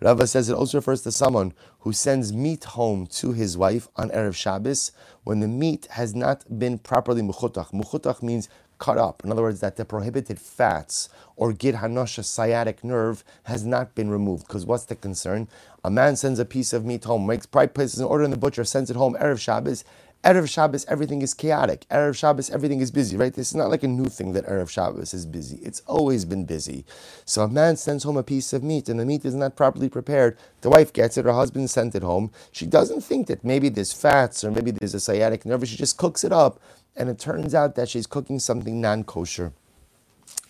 Rava 0.00 0.26
says 0.28 0.48
it 0.48 0.54
also 0.54 0.78
refers 0.78 1.02
to 1.02 1.10
someone 1.10 1.54
who 1.80 1.92
sends 1.92 2.32
meat 2.32 2.62
home 2.62 3.08
to 3.08 3.32
his 3.32 3.58
wife 3.58 3.88
on 3.96 4.10
Erev 4.10 4.36
Shabbos 4.36 4.92
when 5.24 5.40
the 5.40 5.48
meat 5.48 5.88
has 5.90 6.14
not 6.14 6.44
been 6.56 6.78
properly 6.78 7.20
muchutach. 7.20 7.72
Muchutach 7.72 8.22
means 8.22 8.48
cut 8.80 8.98
up. 8.98 9.22
In 9.24 9.30
other 9.30 9.42
words, 9.42 9.60
that 9.60 9.76
the 9.76 9.84
prohibited 9.84 10.40
fats 10.40 11.08
or 11.36 11.52
gid 11.52 11.76
hanosha 11.76 12.24
sciatic 12.24 12.82
nerve 12.82 13.22
has 13.44 13.64
not 13.64 13.94
been 13.94 14.10
removed. 14.10 14.48
Because 14.48 14.66
what's 14.66 14.86
the 14.86 14.96
concern? 14.96 15.46
A 15.84 15.90
man 15.90 16.16
sends 16.16 16.40
a 16.40 16.44
piece 16.44 16.72
of 16.72 16.84
meat 16.84 17.04
home, 17.04 17.26
makes 17.26 17.46
pride 17.46 17.74
places 17.74 18.00
an 18.00 18.06
order 18.06 18.24
in 18.24 18.32
the 18.32 18.36
butcher, 18.36 18.64
sends 18.64 18.90
it 18.90 18.96
home 18.96 19.16
erev 19.20 19.38
Shabbos. 19.38 19.84
Erev 20.22 20.50
Shabbos, 20.50 20.84
everything 20.84 21.22
is 21.22 21.32
chaotic. 21.32 21.86
Erev 21.90 22.14
Shabbos, 22.14 22.50
everything 22.50 22.80
is 22.80 22.90
busy, 22.90 23.16
right? 23.16 23.32
This 23.32 23.48
is 23.48 23.54
not 23.54 23.70
like 23.70 23.82
a 23.82 23.88
new 23.88 24.04
thing 24.04 24.34
that 24.34 24.44
Erev 24.44 24.68
Shabbos 24.68 25.14
is 25.14 25.24
busy. 25.24 25.56
It's 25.62 25.80
always 25.86 26.26
been 26.26 26.44
busy. 26.44 26.84
So 27.24 27.42
a 27.42 27.48
man 27.48 27.76
sends 27.76 28.04
home 28.04 28.18
a 28.18 28.22
piece 28.22 28.52
of 28.52 28.62
meat 28.62 28.90
and 28.90 29.00
the 29.00 29.06
meat 29.06 29.24
is 29.24 29.34
not 29.34 29.56
properly 29.56 29.88
prepared. 29.88 30.36
The 30.60 30.68
wife 30.68 30.92
gets 30.92 31.16
it, 31.16 31.24
her 31.24 31.32
husband 31.32 31.70
sent 31.70 31.94
it 31.94 32.02
home. 32.02 32.30
She 32.52 32.66
doesn't 32.66 33.00
think 33.00 33.28
that 33.28 33.44
maybe 33.46 33.70
there's 33.70 33.94
fats 33.94 34.44
or 34.44 34.50
maybe 34.50 34.72
there's 34.72 34.92
a 34.92 35.00
sciatic 35.00 35.46
nerve. 35.46 35.66
She 35.66 35.78
just 35.78 35.96
cooks 35.96 36.22
it 36.22 36.32
up 36.32 36.60
and 36.96 37.08
it 37.08 37.18
turns 37.18 37.54
out 37.54 37.74
that 37.76 37.88
she's 37.88 38.06
cooking 38.06 38.38
something 38.38 38.80
non 38.80 39.04
kosher. 39.04 39.52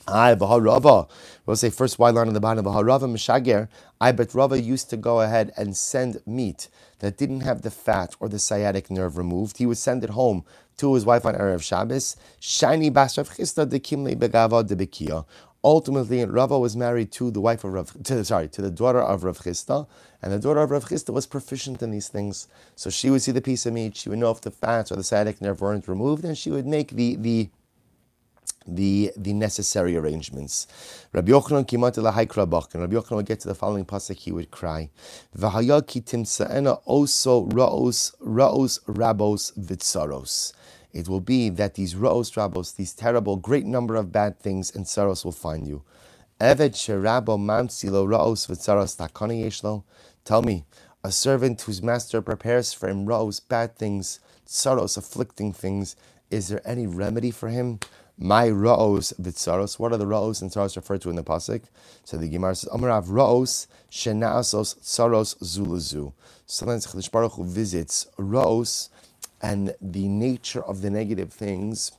I 0.08 0.34
Rava. 0.34 1.06
We'll 1.46 1.56
say 1.56 1.70
first 1.70 1.98
white 1.98 2.14
line 2.14 2.28
on 2.28 2.34
the 2.34 2.40
bottom. 2.40 2.66
Rava 2.66 3.06
Mishager. 3.06 3.68
I 4.00 4.12
bet 4.12 4.34
Rava 4.34 4.60
used 4.60 4.90
to 4.90 4.96
go 4.96 5.20
ahead 5.20 5.52
and 5.56 5.76
send 5.76 6.20
meat 6.26 6.68
that 6.98 7.16
didn't 7.16 7.40
have 7.42 7.62
the 7.62 7.70
fat 7.70 8.16
or 8.18 8.28
the 8.28 8.38
sciatic 8.38 8.90
nerve 8.90 9.16
removed. 9.16 9.58
He 9.58 9.66
would 9.66 9.78
send 9.78 10.02
it 10.02 10.10
home 10.10 10.44
to 10.78 10.94
his 10.94 11.04
wife 11.04 11.26
on 11.26 11.34
Erev 11.34 11.62
Shabbos. 11.62 12.16
Shani 12.40 12.90
Basrav 12.90 13.36
Chisda 13.36 13.68
de 13.68 13.78
Kimli 13.78 14.16
Begava 14.16 14.66
de. 14.66 15.24
Ultimately, 15.62 16.24
Rava 16.24 16.58
was 16.58 16.74
married 16.74 17.12
to 17.12 17.30
the 17.30 17.40
wife 17.40 17.64
of 17.64 17.74
Rav, 17.74 17.94
to, 18.04 18.24
sorry, 18.24 18.48
to 18.48 18.62
the 18.62 18.70
daughter 18.70 19.00
of 19.00 19.24
Rav 19.24 19.38
Chisda, 19.38 19.86
and 20.22 20.32
the 20.32 20.38
daughter 20.38 20.60
of 20.60 20.70
Rav 20.70 20.86
Chisda 20.86 21.12
was 21.12 21.26
proficient 21.26 21.82
in 21.82 21.90
these 21.90 22.08
things. 22.08 22.48
So 22.76 22.88
she 22.88 23.10
would 23.10 23.20
see 23.20 23.32
the 23.32 23.42
piece 23.42 23.66
of 23.66 23.74
meat, 23.74 23.96
she 23.96 24.08
would 24.08 24.18
know 24.18 24.30
if 24.30 24.40
the 24.40 24.50
fats 24.50 24.90
or 24.90 24.96
the 24.96 25.02
sciatic 25.02 25.40
nerve 25.42 25.60
weren't 25.60 25.86
removed, 25.86 26.24
and 26.24 26.36
she 26.36 26.50
would 26.50 26.66
make 26.66 26.92
the 26.92 27.16
the 27.16 27.50
the, 28.66 29.10
the 29.16 29.32
necessary 29.32 29.96
arrangements. 29.96 30.66
Rabbi 31.12 31.32
Yochanan 31.32 31.66
kimat 31.66 31.96
elahai 31.96 32.72
and 32.74 32.82
Rabbi 32.82 32.94
Yochanan 32.94 33.16
would 33.16 33.26
get 33.26 33.40
to 33.40 33.48
the 33.48 33.54
following 33.54 33.84
pasuk, 33.84 34.16
he 34.16 34.32
would 34.32 34.50
cry, 34.50 34.90
V'haya 35.36 35.82
timsa'ena 35.82 36.82
oso 36.86 37.50
ra'os, 37.50 38.14
ra'os 38.20 38.80
rabos 38.84 39.58
vitzaros 39.58 40.52
it 40.92 41.08
will 41.08 41.20
be 41.20 41.48
that 41.50 41.74
these 41.74 41.94
ra'os 41.94 42.34
rabos, 42.34 42.76
these 42.76 42.92
terrible, 42.92 43.36
great 43.36 43.66
number 43.66 43.96
of 43.96 44.12
bad 44.12 44.38
things 44.38 44.74
and 44.74 44.86
sorrows 44.88 45.24
will 45.24 45.32
find 45.32 45.66
you. 45.66 45.82
Eved 46.40 46.72
sherabo 46.72 47.38
mamsilo 47.38 48.06
ra'os 48.06 48.48
v'tzaros 48.48 48.96
takana 48.96 49.44
yeshlo. 49.44 49.84
Tell 50.24 50.42
me, 50.42 50.64
a 51.04 51.12
servant 51.12 51.60
whose 51.62 51.82
master 51.82 52.20
prepares 52.22 52.72
for 52.72 52.88
him 52.88 53.06
ra'os, 53.06 53.40
bad 53.46 53.76
things, 53.76 54.20
sorrows, 54.44 54.96
afflicting 54.96 55.52
things, 55.52 55.96
is 56.30 56.48
there 56.48 56.62
any 56.64 56.86
remedy 56.86 57.30
for 57.30 57.48
him? 57.48 57.78
My 58.18 58.48
ra'os 58.48 59.12
v'tzaros. 59.20 59.78
What 59.78 59.92
are 59.92 59.96
the 59.96 60.06
ra'os 60.06 60.42
and 60.42 60.50
tzaros 60.50 60.76
referred 60.76 61.02
to 61.02 61.10
in 61.10 61.16
the 61.16 61.24
pasuk? 61.24 61.62
So 62.04 62.16
the 62.16 62.28
Gemara 62.28 62.54
says, 62.54 62.70
Amarav 62.70 63.06
ra'os 63.06 63.66
shena'asos 63.90 64.78
tzaros 64.80 65.36
zulazu. 65.38 66.12
Sometimes 66.46 66.86
Chalish 66.86 67.10
Baruch 67.10 67.32
Hu 67.32 67.44
visits 67.44 68.06
ra'os 68.18 68.88
and 69.42 69.74
the 69.80 70.08
nature 70.08 70.62
of 70.62 70.82
the 70.82 70.90
negative 70.90 71.32
things 71.32 71.92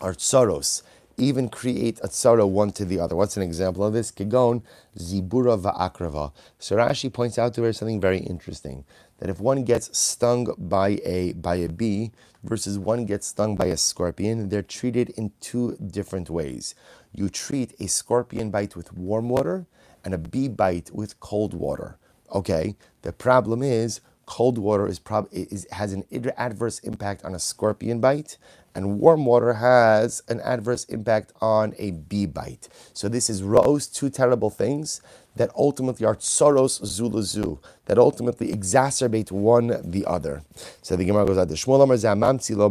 are 0.00 0.12
tsaros, 0.12 0.82
even 1.16 1.48
create 1.48 2.00
a 2.00 2.08
tsara 2.08 2.48
one 2.48 2.72
to 2.72 2.84
the 2.84 2.98
other. 2.98 3.14
What's 3.14 3.36
an 3.36 3.42
example 3.42 3.84
of 3.84 3.92
this? 3.92 4.10
Kigon 4.10 4.62
zibura 4.98 5.60
va'akrava. 5.60 6.32
So 6.58 6.76
Rashi 6.76 7.12
points 7.12 7.38
out 7.38 7.54
to 7.54 7.62
her 7.62 7.72
something 7.72 8.00
very 8.00 8.18
interesting 8.18 8.84
that 9.18 9.30
if 9.30 9.38
one 9.40 9.64
gets 9.64 9.96
stung 9.96 10.52
by 10.58 11.00
a 11.04 11.32
by 11.34 11.56
a 11.56 11.68
bee 11.68 12.10
versus 12.42 12.78
one 12.78 13.04
gets 13.04 13.28
stung 13.28 13.54
by 13.54 13.66
a 13.66 13.76
scorpion, 13.76 14.48
they're 14.48 14.62
treated 14.62 15.10
in 15.10 15.32
two 15.40 15.76
different 15.76 16.28
ways. 16.28 16.74
You 17.12 17.28
treat 17.28 17.74
a 17.78 17.86
scorpion 17.86 18.50
bite 18.50 18.74
with 18.74 18.92
warm 18.92 19.28
water 19.28 19.66
and 20.04 20.14
a 20.14 20.18
bee 20.18 20.48
bite 20.48 20.90
with 20.92 21.20
cold 21.20 21.54
water. 21.54 21.98
Okay, 22.34 22.74
the 23.02 23.12
problem 23.12 23.62
is 23.62 24.00
cold 24.32 24.56
water 24.56 24.86
is 24.86 24.98
prob- 24.98 25.28
is, 25.30 25.66
has 25.72 25.92
an 25.92 26.02
adverse 26.38 26.78
impact 26.78 27.22
on 27.22 27.34
a 27.34 27.38
scorpion 27.38 28.00
bite, 28.00 28.38
and 28.74 28.98
warm 28.98 29.26
water 29.26 29.52
has 29.52 30.22
an 30.26 30.40
adverse 30.40 30.84
impact 30.84 31.34
on 31.42 31.74
a 31.76 31.90
bee 31.90 32.24
bite. 32.24 32.66
So 32.94 33.10
this 33.10 33.28
is 33.28 33.42
rose, 33.42 33.86
two 33.86 34.08
terrible 34.08 34.48
things 34.48 35.02
that 35.36 35.50
ultimately 35.54 36.06
are 36.06 36.16
tsoros 36.16 36.80
zulazu, 36.80 37.58
that 37.84 37.98
ultimately 37.98 38.50
exacerbate 38.50 39.30
one 39.30 39.78
the 39.84 40.06
other. 40.06 40.42
So 40.80 40.96
the 40.96 41.04
Gemara 41.04 41.26
goes 41.26 41.36
out, 41.36 41.48
the 41.48 41.54
Shmuel 41.54 41.82
Amar 41.82 41.96
Zamamtzi 41.96 42.56
lo. 42.56 42.70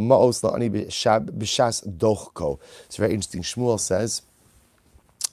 It's 2.86 2.96
very 2.96 3.14
interesting. 3.14 3.42
Shmuel 3.42 3.78
says, 3.78 4.22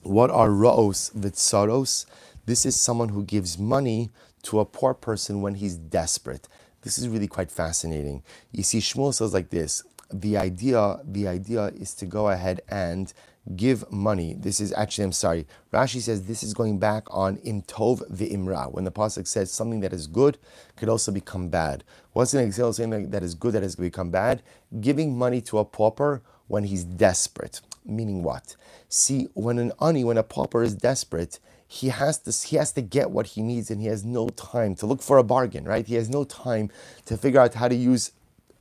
what 0.04 0.30
are 0.30 0.50
ra'os 0.50 1.12
v'tsaros? 1.16 2.06
This 2.46 2.68
is 2.68 2.76
someone 2.76 3.10
who 3.10 3.24
gives 3.24 3.58
money 3.58 4.12
to 4.44 4.60
a 4.60 4.66
poor 4.66 4.94
person 4.94 5.42
when 5.42 5.56
he's 5.56 5.76
desperate. 5.76 6.48
This 6.82 6.98
is 6.98 7.08
really 7.08 7.28
quite 7.28 7.52
fascinating. 7.52 8.24
You 8.52 8.64
see, 8.64 8.80
Shmuel 8.80 9.14
says 9.14 9.34
like 9.34 9.50
this: 9.50 9.84
the 10.12 10.38
idea, 10.38 11.00
the 11.04 11.28
idea 11.28 11.68
is 11.68 11.94
to 11.96 12.06
go 12.06 12.30
ahead 12.30 12.62
and 12.70 13.14
give 13.56 13.92
money. 13.92 14.36
This 14.38 14.60
is 14.60 14.72
actually, 14.74 15.06
I'm 15.06 15.12
sorry. 15.12 15.48
Rashi 15.74 16.02
says 16.02 16.28
this 16.28 16.44
is 16.44 16.54
going 16.54 16.78
back 16.78 17.04
on 17.10 17.38
imtov 17.38 18.10
ve'imra. 18.12 18.72
When 18.72 18.84
the 18.84 18.92
pasuk 18.92 19.28
says 19.28 19.52
something 19.52 19.80
that 19.80 19.94
is 19.94 20.08
good 20.08 20.38
could 20.76 20.90
also 20.90 21.12
become 21.12 21.50
bad. 21.50 21.84
What's 22.14 22.34
an 22.34 22.44
example 22.44 22.74
something 22.74 23.10
that 23.10 23.24
is 23.24 23.36
good 23.36 23.54
that 23.54 23.64
has 23.64 23.76
become 23.76 24.12
bad? 24.12 24.44
Giving 24.80 25.18
money 25.18 25.42
to 25.42 25.58
a 25.58 25.66
pauper 25.66 26.22
when 26.48 26.64
he's 26.64 26.84
desperate. 26.84 27.62
Meaning 27.86 28.24
what? 28.24 28.56
See, 28.88 29.30
when 29.34 29.58
an 29.58 29.72
ani, 29.82 30.04
when 30.04 30.18
a 30.18 30.24
pauper 30.24 30.62
is 30.62 30.76
desperate, 30.76 31.40
he 31.72 31.90
has 31.90 32.18
to 32.18 32.48
he 32.48 32.56
has 32.56 32.72
to 32.74 32.82
get 32.82 33.12
what 33.12 33.28
he 33.28 33.44
needs 33.44 33.70
and 33.70 33.80
he 33.80 33.86
has 33.88 34.04
no 34.04 34.28
time 34.30 34.74
to 34.74 34.88
look 34.88 35.04
for 35.04 35.20
a 35.20 35.24
bargain, 35.24 35.66
right? 35.66 35.86
He 35.86 35.94
has 35.96 36.10
no 36.10 36.24
time 36.24 36.72
to 37.06 37.16
figure 37.16 37.40
out 37.40 37.54
how 37.54 37.68
to 37.68 37.76
use 37.76 38.12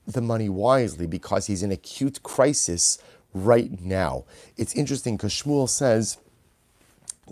the 0.06 0.20
money 0.20 0.50
wisely 0.50 1.06
because 1.06 1.46
he's 1.46 1.62
in 1.62 1.72
acute 1.72 2.22
crisis 2.22 2.98
right 3.32 3.80
now. 3.80 4.26
It's 4.58 4.74
interesting 4.74 5.16
because 5.16 5.32
Shmuel 5.32 5.70
says 5.70 6.18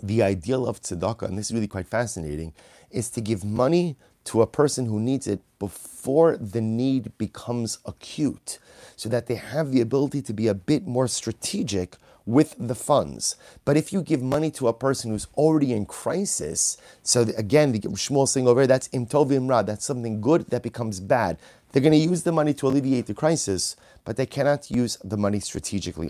the 0.01 0.23
ideal 0.23 0.65
of 0.65 0.81
tzedakah, 0.81 1.27
and 1.27 1.37
this 1.37 1.47
is 1.47 1.53
really 1.53 1.67
quite 1.67 1.87
fascinating, 1.87 2.53
is 2.89 3.11
to 3.11 3.21
give 3.21 3.43
money 3.43 3.97
to 4.25 4.41
a 4.41 4.47
person 4.47 4.87
who 4.87 4.99
needs 4.99 5.27
it 5.27 5.41
before 5.59 6.37
the 6.37 6.61
need 6.61 7.15
becomes 7.19 7.77
acute, 7.85 8.57
so 8.95 9.09
that 9.09 9.27
they 9.27 9.35
have 9.35 9.71
the 9.71 9.81
ability 9.81 10.23
to 10.23 10.33
be 10.33 10.47
a 10.47 10.55
bit 10.55 10.87
more 10.87 11.07
strategic 11.07 11.97
with 12.27 12.55
the 12.59 12.75
funds. 12.75 13.37
But 13.65 13.77
if 13.77 13.91
you 13.91 14.03
give 14.03 14.21
money 14.21 14.51
to 14.51 14.67
a 14.67 14.73
person 14.73 15.09
who's 15.09 15.27
already 15.35 15.73
in 15.73 15.85
crisis, 15.87 16.77
so 17.01 17.21
again, 17.37 17.71
the 17.71 17.79
Shmuel 17.79 18.27
saying 18.27 18.47
over 18.47 18.61
here, 18.61 18.67
that's 18.67 18.89
imtovim 18.89 19.49
ra, 19.49 19.63
that's 19.63 19.85
something 19.85 20.21
good 20.21 20.47
that 20.49 20.61
becomes 20.61 20.99
bad. 20.99 21.39
They're 21.71 21.81
going 21.81 21.93
to 21.93 21.97
use 21.97 22.23
the 22.23 22.31
money 22.31 22.53
to 22.55 22.67
alleviate 22.67 23.07
the 23.07 23.13
crisis, 23.13 23.75
but 24.03 24.17
they 24.17 24.25
cannot 24.25 24.69
use 24.69 24.97
the 25.03 25.17
money 25.17 25.39
strategically. 25.39 26.09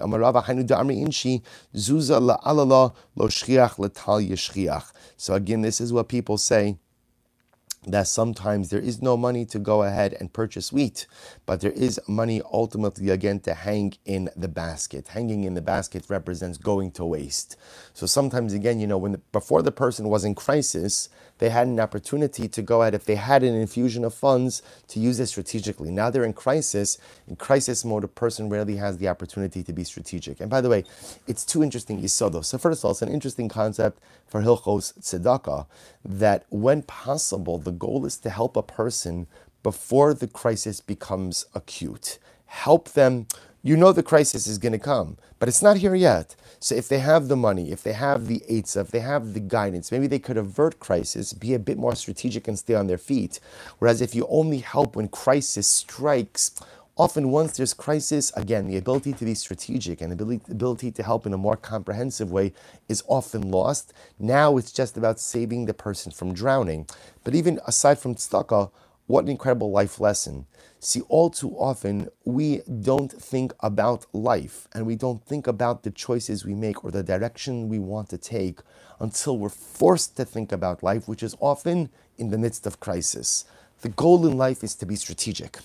So 5.17 5.33
again, 5.33 5.61
this 5.61 5.81
is 5.81 5.93
what 5.93 6.07
people 6.07 6.37
say 6.37 6.77
that 7.85 8.07
sometimes 8.07 8.69
there 8.69 8.79
is 8.81 9.01
no 9.01 9.15
money 9.15 9.45
to 9.45 9.59
go 9.59 9.83
ahead 9.83 10.15
and 10.19 10.33
purchase 10.33 10.73
wheat, 10.73 11.07
but 11.45 11.61
there 11.61 11.71
is 11.71 11.99
money 12.07 12.41
ultimately 12.51 13.09
again 13.09 13.39
to 13.41 13.53
hang 13.53 13.93
in 14.05 14.29
the 14.35 14.47
basket. 14.47 15.09
Hanging 15.09 15.43
in 15.43 15.53
the 15.53 15.61
basket 15.61 16.05
represents 16.09 16.57
going 16.57 16.91
to 16.91 17.05
waste. 17.05 17.55
So 17.93 18.05
sometimes 18.05 18.53
again, 18.53 18.79
you 18.79 18.87
know, 18.87 18.97
when 18.97 19.13
the, 19.13 19.17
before 19.31 19.61
the 19.61 19.71
person 19.71 20.09
was 20.09 20.25
in 20.25 20.35
crisis, 20.35 21.09
they 21.37 21.49
had 21.49 21.67
an 21.67 21.79
opportunity 21.79 22.47
to 22.47 22.61
go 22.61 22.81
ahead, 22.81 22.93
if 22.93 23.05
they 23.05 23.15
had 23.15 23.43
an 23.43 23.55
infusion 23.55 24.03
of 24.03 24.13
funds, 24.13 24.61
to 24.89 24.99
use 24.99 25.19
it 25.19 25.27
strategically. 25.27 25.91
Now 25.91 26.09
they're 26.09 26.23
in 26.23 26.33
crisis. 26.33 26.97
In 27.27 27.35
crisis 27.35 27.85
mode, 27.85 28.03
a 28.03 28.07
person 28.07 28.49
rarely 28.49 28.77
has 28.77 28.97
the 28.97 29.07
opportunity 29.07 29.63
to 29.63 29.73
be 29.73 29.83
strategic. 29.83 30.39
And 30.39 30.49
by 30.49 30.61
the 30.61 30.69
way, 30.69 30.83
it's 31.27 31.45
two 31.45 31.63
interesting 31.63 32.01
yisodos. 32.01 32.45
So 32.45 32.57
first 32.57 32.81
of 32.81 32.85
all, 32.85 32.91
it's 32.91 33.01
an 33.01 33.09
interesting 33.09 33.49
concept 33.49 33.99
for 34.25 34.41
Hilchos 34.41 34.99
Tzedakah 34.99 35.67
that 36.03 36.45
when 36.49 36.81
possible, 36.83 37.57
the 37.57 37.71
goal 37.71 38.05
is 38.05 38.17
to 38.17 38.29
help 38.29 38.57
a 38.57 38.63
person 38.63 39.27
before 39.63 40.13
the 40.13 40.27
crisis 40.27 40.79
becomes 40.81 41.45
acute. 41.53 42.19
Help 42.45 42.89
them 42.89 43.27
you 43.67 43.75
know 43.75 43.91
the 43.91 44.01
crisis 44.01 44.47
is 44.47 44.57
going 44.57 44.71
to 44.71 44.79
come, 44.79 45.17
but 45.39 45.49
it's 45.49 45.61
not 45.61 45.75
here 45.75 45.93
yet. 45.93 46.37
So 46.57 46.73
if 46.73 46.87
they 46.87 46.99
have 46.99 47.27
the 47.27 47.35
money, 47.35 47.69
if 47.69 47.83
they 47.83 47.91
have 47.91 48.27
the 48.27 48.41
eitzah, 48.49 48.79
if 48.79 48.91
they 48.91 49.01
have 49.01 49.33
the 49.33 49.41
guidance, 49.41 49.91
maybe 49.91 50.07
they 50.07 50.19
could 50.19 50.37
avert 50.37 50.79
crisis, 50.79 51.33
be 51.33 51.53
a 51.53 51.59
bit 51.59 51.77
more 51.77 51.93
strategic 51.93 52.47
and 52.47 52.57
stay 52.57 52.75
on 52.75 52.87
their 52.87 52.97
feet. 52.97 53.41
Whereas 53.79 53.99
if 54.01 54.15
you 54.15 54.25
only 54.29 54.59
help 54.59 54.95
when 54.95 55.09
crisis 55.09 55.67
strikes, 55.67 56.51
often 56.95 57.29
once 57.29 57.57
there's 57.57 57.73
crisis, 57.73 58.31
again, 58.37 58.67
the 58.67 58.77
ability 58.77 59.11
to 59.11 59.25
be 59.25 59.35
strategic 59.35 59.99
and 59.99 60.17
the 60.17 60.41
ability 60.49 60.89
to 60.91 61.03
help 61.03 61.25
in 61.25 61.33
a 61.33 61.37
more 61.37 61.57
comprehensive 61.57 62.31
way 62.31 62.53
is 62.87 63.03
often 63.07 63.51
lost. 63.51 63.91
Now 64.17 64.55
it's 64.55 64.71
just 64.71 64.95
about 64.95 65.19
saving 65.19 65.65
the 65.65 65.73
person 65.73 66.13
from 66.13 66.33
drowning. 66.33 66.87
But 67.25 67.35
even 67.35 67.59
aside 67.67 67.99
from 67.99 68.15
tzedakah, 68.15 68.71
what 69.07 69.25
an 69.25 69.29
incredible 69.31 69.71
life 69.71 69.99
lesson. 69.99 70.45
See, 70.87 71.01
all 71.09 71.29
too 71.29 71.51
often 71.57 72.07
we 72.23 72.61
don't 72.81 73.11
think 73.11 73.51
about 73.59 74.05
life 74.13 74.69
and 74.73 74.85
we 74.85 74.95
don't 74.95 75.21
think 75.21 75.45
about 75.45 75.83
the 75.83 75.91
choices 75.91 76.45
we 76.45 76.55
make 76.55 76.81
or 76.81 76.91
the 76.91 77.03
direction 77.03 77.67
we 77.67 77.77
want 77.77 78.07
to 78.11 78.17
take 78.17 78.61
until 79.01 79.37
we're 79.37 79.49
forced 79.49 80.15
to 80.15 80.23
think 80.23 80.53
about 80.53 80.83
life, 80.83 81.05
which 81.05 81.23
is 81.23 81.35
often 81.41 81.89
in 82.17 82.29
the 82.29 82.37
midst 82.37 82.65
of 82.65 82.79
crisis. 82.79 83.43
The 83.81 83.89
goal 83.89 84.25
in 84.25 84.37
life 84.37 84.63
is 84.63 84.75
to 84.75 84.85
be 84.85 84.95
strategic. 84.95 85.59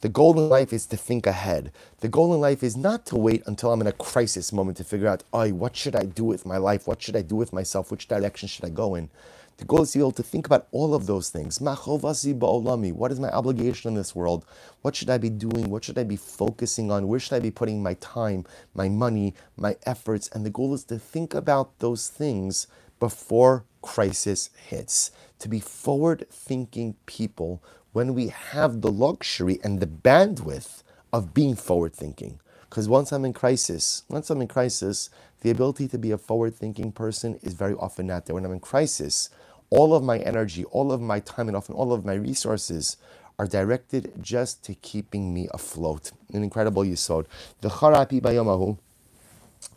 The 0.00 0.08
goal 0.08 0.38
in 0.38 0.48
life 0.48 0.72
is 0.72 0.86
to 0.86 0.96
think 0.96 1.26
ahead. 1.26 1.72
The 1.98 2.08
goal 2.08 2.32
in 2.32 2.40
life 2.40 2.62
is 2.62 2.76
not 2.76 3.04
to 3.06 3.16
wait 3.16 3.42
until 3.46 3.72
I'm 3.72 3.80
in 3.80 3.88
a 3.88 3.92
crisis 3.92 4.52
moment 4.52 4.76
to 4.76 4.84
figure 4.84 5.08
out, 5.08 5.24
oh, 5.32 5.48
what 5.48 5.74
should 5.74 5.96
I 5.96 6.04
do 6.04 6.22
with 6.22 6.46
my 6.46 6.56
life? 6.56 6.86
What 6.86 7.02
should 7.02 7.16
I 7.16 7.22
do 7.22 7.34
with 7.34 7.52
myself? 7.52 7.90
Which 7.90 8.06
direction 8.06 8.48
should 8.48 8.64
I 8.64 8.68
go 8.68 8.94
in? 8.94 9.10
The 9.58 9.64
goal 9.64 9.82
is 9.82 9.90
to 9.90 9.98
be 9.98 10.02
able 10.02 10.12
to 10.12 10.22
think 10.22 10.46
about 10.46 10.68
all 10.70 10.94
of 10.94 11.06
those 11.06 11.30
things. 11.30 11.60
What 11.60 13.12
is 13.12 13.20
my 13.20 13.30
obligation 13.30 13.88
in 13.88 13.94
this 13.96 14.14
world? 14.14 14.46
What 14.82 14.94
should 14.94 15.10
I 15.10 15.18
be 15.18 15.30
doing? 15.30 15.68
What 15.68 15.82
should 15.82 15.98
I 15.98 16.04
be 16.04 16.14
focusing 16.14 16.92
on? 16.92 17.08
Where 17.08 17.18
should 17.18 17.34
I 17.34 17.40
be 17.40 17.50
putting 17.50 17.82
my 17.82 17.94
time, 17.94 18.44
my 18.72 18.88
money, 18.88 19.34
my 19.56 19.76
efforts? 19.84 20.28
And 20.32 20.46
the 20.46 20.50
goal 20.50 20.74
is 20.74 20.84
to 20.84 20.96
think 20.96 21.34
about 21.34 21.76
those 21.80 22.08
things 22.08 22.68
before 23.00 23.64
crisis 23.82 24.50
hits. 24.68 25.10
To 25.40 25.48
be 25.48 25.58
forward 25.58 26.26
thinking 26.30 26.94
people 27.06 27.60
when 27.92 28.14
we 28.14 28.28
have 28.28 28.80
the 28.80 28.92
luxury 28.92 29.58
and 29.64 29.80
the 29.80 29.88
bandwidth 29.88 30.84
of 31.12 31.34
being 31.34 31.56
forward 31.56 31.94
thinking. 31.94 32.38
Because 32.70 32.88
once 32.88 33.10
I'm 33.10 33.24
in 33.24 33.32
crisis, 33.32 34.04
once 34.08 34.30
I'm 34.30 34.40
in 34.40 34.46
crisis, 34.46 35.10
the 35.40 35.50
ability 35.50 35.88
to 35.88 35.98
be 35.98 36.12
a 36.12 36.18
forward 36.18 36.54
thinking 36.54 36.92
person 36.92 37.40
is 37.42 37.54
very 37.54 37.74
often 37.74 38.06
not 38.06 38.26
there. 38.26 38.34
When 38.34 38.44
I'm 38.44 38.52
in 38.52 38.60
crisis, 38.60 39.30
all 39.70 39.94
of 39.94 40.02
my 40.02 40.18
energy, 40.18 40.64
all 40.64 40.92
of 40.92 41.00
my 41.00 41.20
time, 41.20 41.48
and 41.48 41.56
often 41.56 41.74
all 41.74 41.92
of 41.92 42.04
my 42.04 42.14
resources 42.14 42.96
are 43.38 43.46
directed 43.46 44.12
just 44.20 44.64
to 44.64 44.74
keeping 44.74 45.32
me 45.32 45.48
afloat. 45.52 46.10
An 46.32 46.42
incredible 46.42 46.82
yisod. 46.82 47.26
V'charapi 47.62 48.20
bayamahu. 48.20 48.78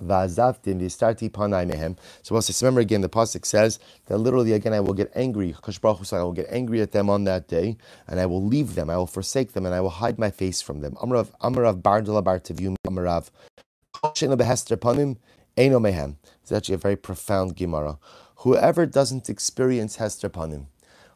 Vazavtim 0.03 0.79
v'starti 0.79 1.29
panai 1.29 1.69
mehem. 1.69 1.97
So 2.23 2.35
let's 2.35 2.61
remember 2.61 2.81
again, 2.81 3.01
the 3.01 3.09
pasuk 3.09 3.45
says 3.45 3.79
that 4.07 4.17
literally 4.17 4.53
again 4.53 4.73
I 4.73 4.79
will 4.79 4.93
get 4.93 5.11
angry. 5.15 5.55
I 5.63 6.23
will 6.23 6.33
get 6.33 6.47
angry 6.49 6.81
at 6.81 6.91
them 6.91 7.09
on 7.09 7.23
that 7.25 7.47
day, 7.47 7.77
and 8.07 8.19
I 8.19 8.25
will 8.25 8.43
leave 8.43 8.75
them. 8.75 8.89
I 8.89 8.97
will 8.97 9.07
forsake 9.07 9.53
them, 9.53 9.65
and 9.65 9.75
I 9.75 9.81
will 9.81 9.89
hide 9.89 10.17
my 10.17 10.31
face 10.31 10.61
from 10.61 10.81
them. 10.81 10.95
Amarav 10.95 11.29
Amarav 11.41 11.81
Bardala 11.81 12.23
Eino 15.57 15.79
mehem. 15.79 16.15
It's 16.41 16.51
actually 16.51 16.75
a 16.75 16.77
very 16.77 16.95
profound 16.95 17.55
Gemara. 17.55 17.99
Whoever 18.41 18.87
doesn't 18.87 19.29
experience 19.29 19.97
Hester 19.97 20.27
Panim, 20.27 20.65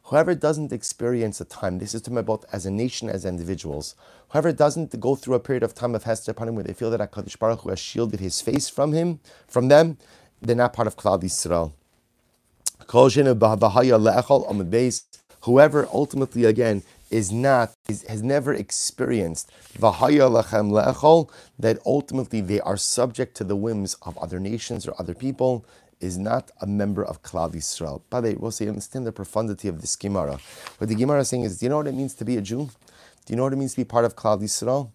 whoever 0.04 0.36
doesn't 0.36 0.72
experience 0.72 1.42
a 1.42 1.46
time, 1.46 1.80
this 1.80 1.96
is 1.96 2.04
to 2.04 2.12
my 2.12 2.22
both 2.22 2.46
as 2.54 2.68
a 2.68 2.72
nation, 2.72 3.10
as 3.10 3.26
individuals, 3.26 3.96
whoever 4.30 4.52
doesn't 4.52 5.00
go 5.00 5.16
through 5.16 5.34
a 5.34 5.40
period 5.40 5.64
of 5.64 5.74
time 5.74 5.96
of 5.96 6.04
Hester 6.04 6.36
Panim 6.36 6.54
where 6.54 6.64
they 6.64 6.74
feel 6.74 6.92
that 6.92 7.00
HaKadosh 7.00 7.40
Baruch 7.40 7.62
Hu 7.62 7.70
has 7.70 7.80
shielded 7.80 8.20
his 8.20 8.42
face 8.42 8.70
from 8.70 8.94
him, 8.94 9.20
from 9.48 9.70
them, 9.70 9.98
they're 10.40 10.56
not 10.56 10.74
part 10.74 10.88
of 10.88 10.98
Klal 10.98 11.20
Yisrael. 11.20 11.72
Whoever 15.42 15.88
ultimately, 15.92 16.46
again, 16.46 16.84
is 17.10 17.32
not, 17.32 17.72
is, 17.88 18.04
has 18.04 18.22
never 18.22 18.54
experienced 18.54 19.52
that 19.80 21.82
ultimately 21.86 22.42
they 22.42 22.60
are 22.62 22.78
subject 22.78 23.38
to 23.38 23.44
the 23.44 23.56
whims 23.56 23.96
of 24.02 24.18
other 24.18 24.40
nations 24.40 24.88
or 24.88 24.96
other 25.00 25.14
people, 25.14 25.66
is 26.00 26.18
not 26.18 26.52
a 26.62 26.68
member 26.68 27.04
of 27.04 27.22
Klal 27.24 27.54
Yisrael. 27.54 28.02
By 28.10 28.22
the 28.22 28.30
way, 28.30 28.36
we'll 28.36 28.52
say, 28.52 28.68
understand 28.68 29.06
the 29.06 29.12
profundity 29.12 29.68
of 29.68 29.82
this 29.82 29.96
Gemara. 29.96 30.40
What 30.78 30.90
the 30.90 30.96
Gemara 30.96 31.22
is 31.22 31.30
saying 31.30 31.44
is, 31.44 31.60
do 31.60 31.66
you 31.66 31.70
know 31.70 31.78
what 31.78 31.88
it 31.88 31.96
means 31.96 32.14
to 32.16 32.26
be 32.26 32.38
a 32.38 32.42
Jew? 32.42 32.70
Do 33.26 33.34
you 33.34 33.36
know 33.36 33.44
what 33.44 33.54
it 33.54 33.58
means 33.58 33.72
to 33.72 33.78
be 33.78 33.86
part 33.86 34.06
of 34.06 34.16
Klal 34.16 34.42
Yisrael? 34.42 34.92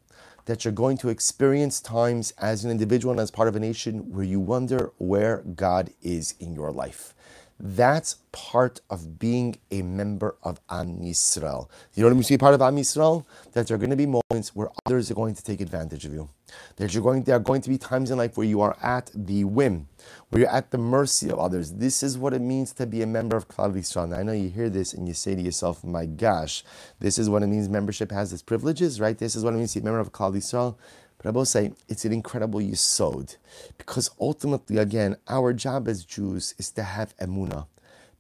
That 0.46 0.64
you're 0.64 0.72
going 0.72 0.96
to 0.98 1.08
experience 1.08 1.80
times 1.80 2.32
as 2.38 2.64
an 2.64 2.70
individual 2.70 3.12
and 3.12 3.20
as 3.20 3.30
part 3.30 3.48
of 3.48 3.56
a 3.56 3.60
nation 3.60 4.12
where 4.12 4.24
you 4.24 4.40
wonder 4.40 4.92
where 4.98 5.38
God 5.38 5.90
is 6.02 6.34
in 6.40 6.54
your 6.54 6.72
life. 6.72 7.14
That's 7.62 8.16
part 8.32 8.80
of 8.88 9.18
being 9.18 9.56
a 9.70 9.82
member 9.82 10.36
of 10.42 10.60
Am 10.70 11.00
Yisrael. 11.00 11.68
You 11.94 12.02
know 12.02 12.08
what 12.08 12.14
means 12.14 12.28
to 12.28 12.34
be 12.34 12.38
part 12.38 12.54
of 12.54 12.62
Am 12.62 12.76
Yisrael? 12.76 13.26
That 13.52 13.66
there 13.66 13.74
are 13.74 13.78
going 13.78 13.90
to 13.90 13.96
be 13.96 14.06
moments 14.06 14.54
where 14.54 14.70
others 14.86 15.10
are 15.10 15.14
going 15.14 15.34
to 15.34 15.42
take 15.42 15.60
advantage 15.60 16.06
of 16.06 16.14
you. 16.14 16.30
That 16.76 16.94
you're 16.94 17.02
going, 17.02 17.24
there 17.24 17.36
are 17.36 17.40
going 17.40 17.60
to 17.60 17.68
be 17.68 17.76
times 17.76 18.10
in 18.10 18.18
life 18.18 18.36
where 18.36 18.46
you 18.46 18.62
are 18.62 18.76
at 18.82 19.10
the 19.14 19.44
whim, 19.44 19.88
where 20.30 20.40
you're 20.40 20.50
at 20.50 20.70
the 20.70 20.78
mercy 20.78 21.28
of 21.28 21.38
others. 21.38 21.74
This 21.74 22.02
is 22.02 22.16
what 22.16 22.32
it 22.32 22.40
means 22.40 22.72
to 22.72 22.86
be 22.86 23.02
a 23.02 23.06
member 23.06 23.36
of 23.36 23.46
Klal 23.46 23.74
Yisrael. 23.74 24.16
I 24.16 24.22
know 24.22 24.32
you 24.32 24.48
hear 24.48 24.70
this 24.70 24.94
and 24.94 25.06
you 25.06 25.14
say 25.14 25.34
to 25.34 25.42
yourself, 25.42 25.84
"My 25.84 26.06
gosh, 26.06 26.64
this 26.98 27.18
is 27.18 27.28
what 27.28 27.42
it 27.42 27.48
means. 27.48 27.68
Membership 27.68 28.10
has 28.10 28.32
its 28.32 28.42
privileges, 28.42 29.00
right? 29.00 29.18
This 29.18 29.36
is 29.36 29.44
what 29.44 29.52
it 29.52 29.58
means 29.58 29.74
to 29.74 29.80
be 29.80 29.82
a 29.82 29.84
member 29.84 30.00
of 30.00 30.12
Klal 30.12 30.34
Yisrael." 30.34 30.76
But 31.22 31.28
I 31.28 31.32
will 31.32 31.44
say 31.44 31.72
it's 31.86 32.06
an 32.06 32.12
incredible 32.14 32.60
yisod 32.60 33.36
because 33.76 34.10
ultimately, 34.18 34.78
again, 34.78 35.16
our 35.28 35.52
job 35.52 35.86
as 35.86 36.04
Jews 36.04 36.54
is 36.58 36.70
to 36.72 36.82
have 36.82 37.14
emuna. 37.18 37.66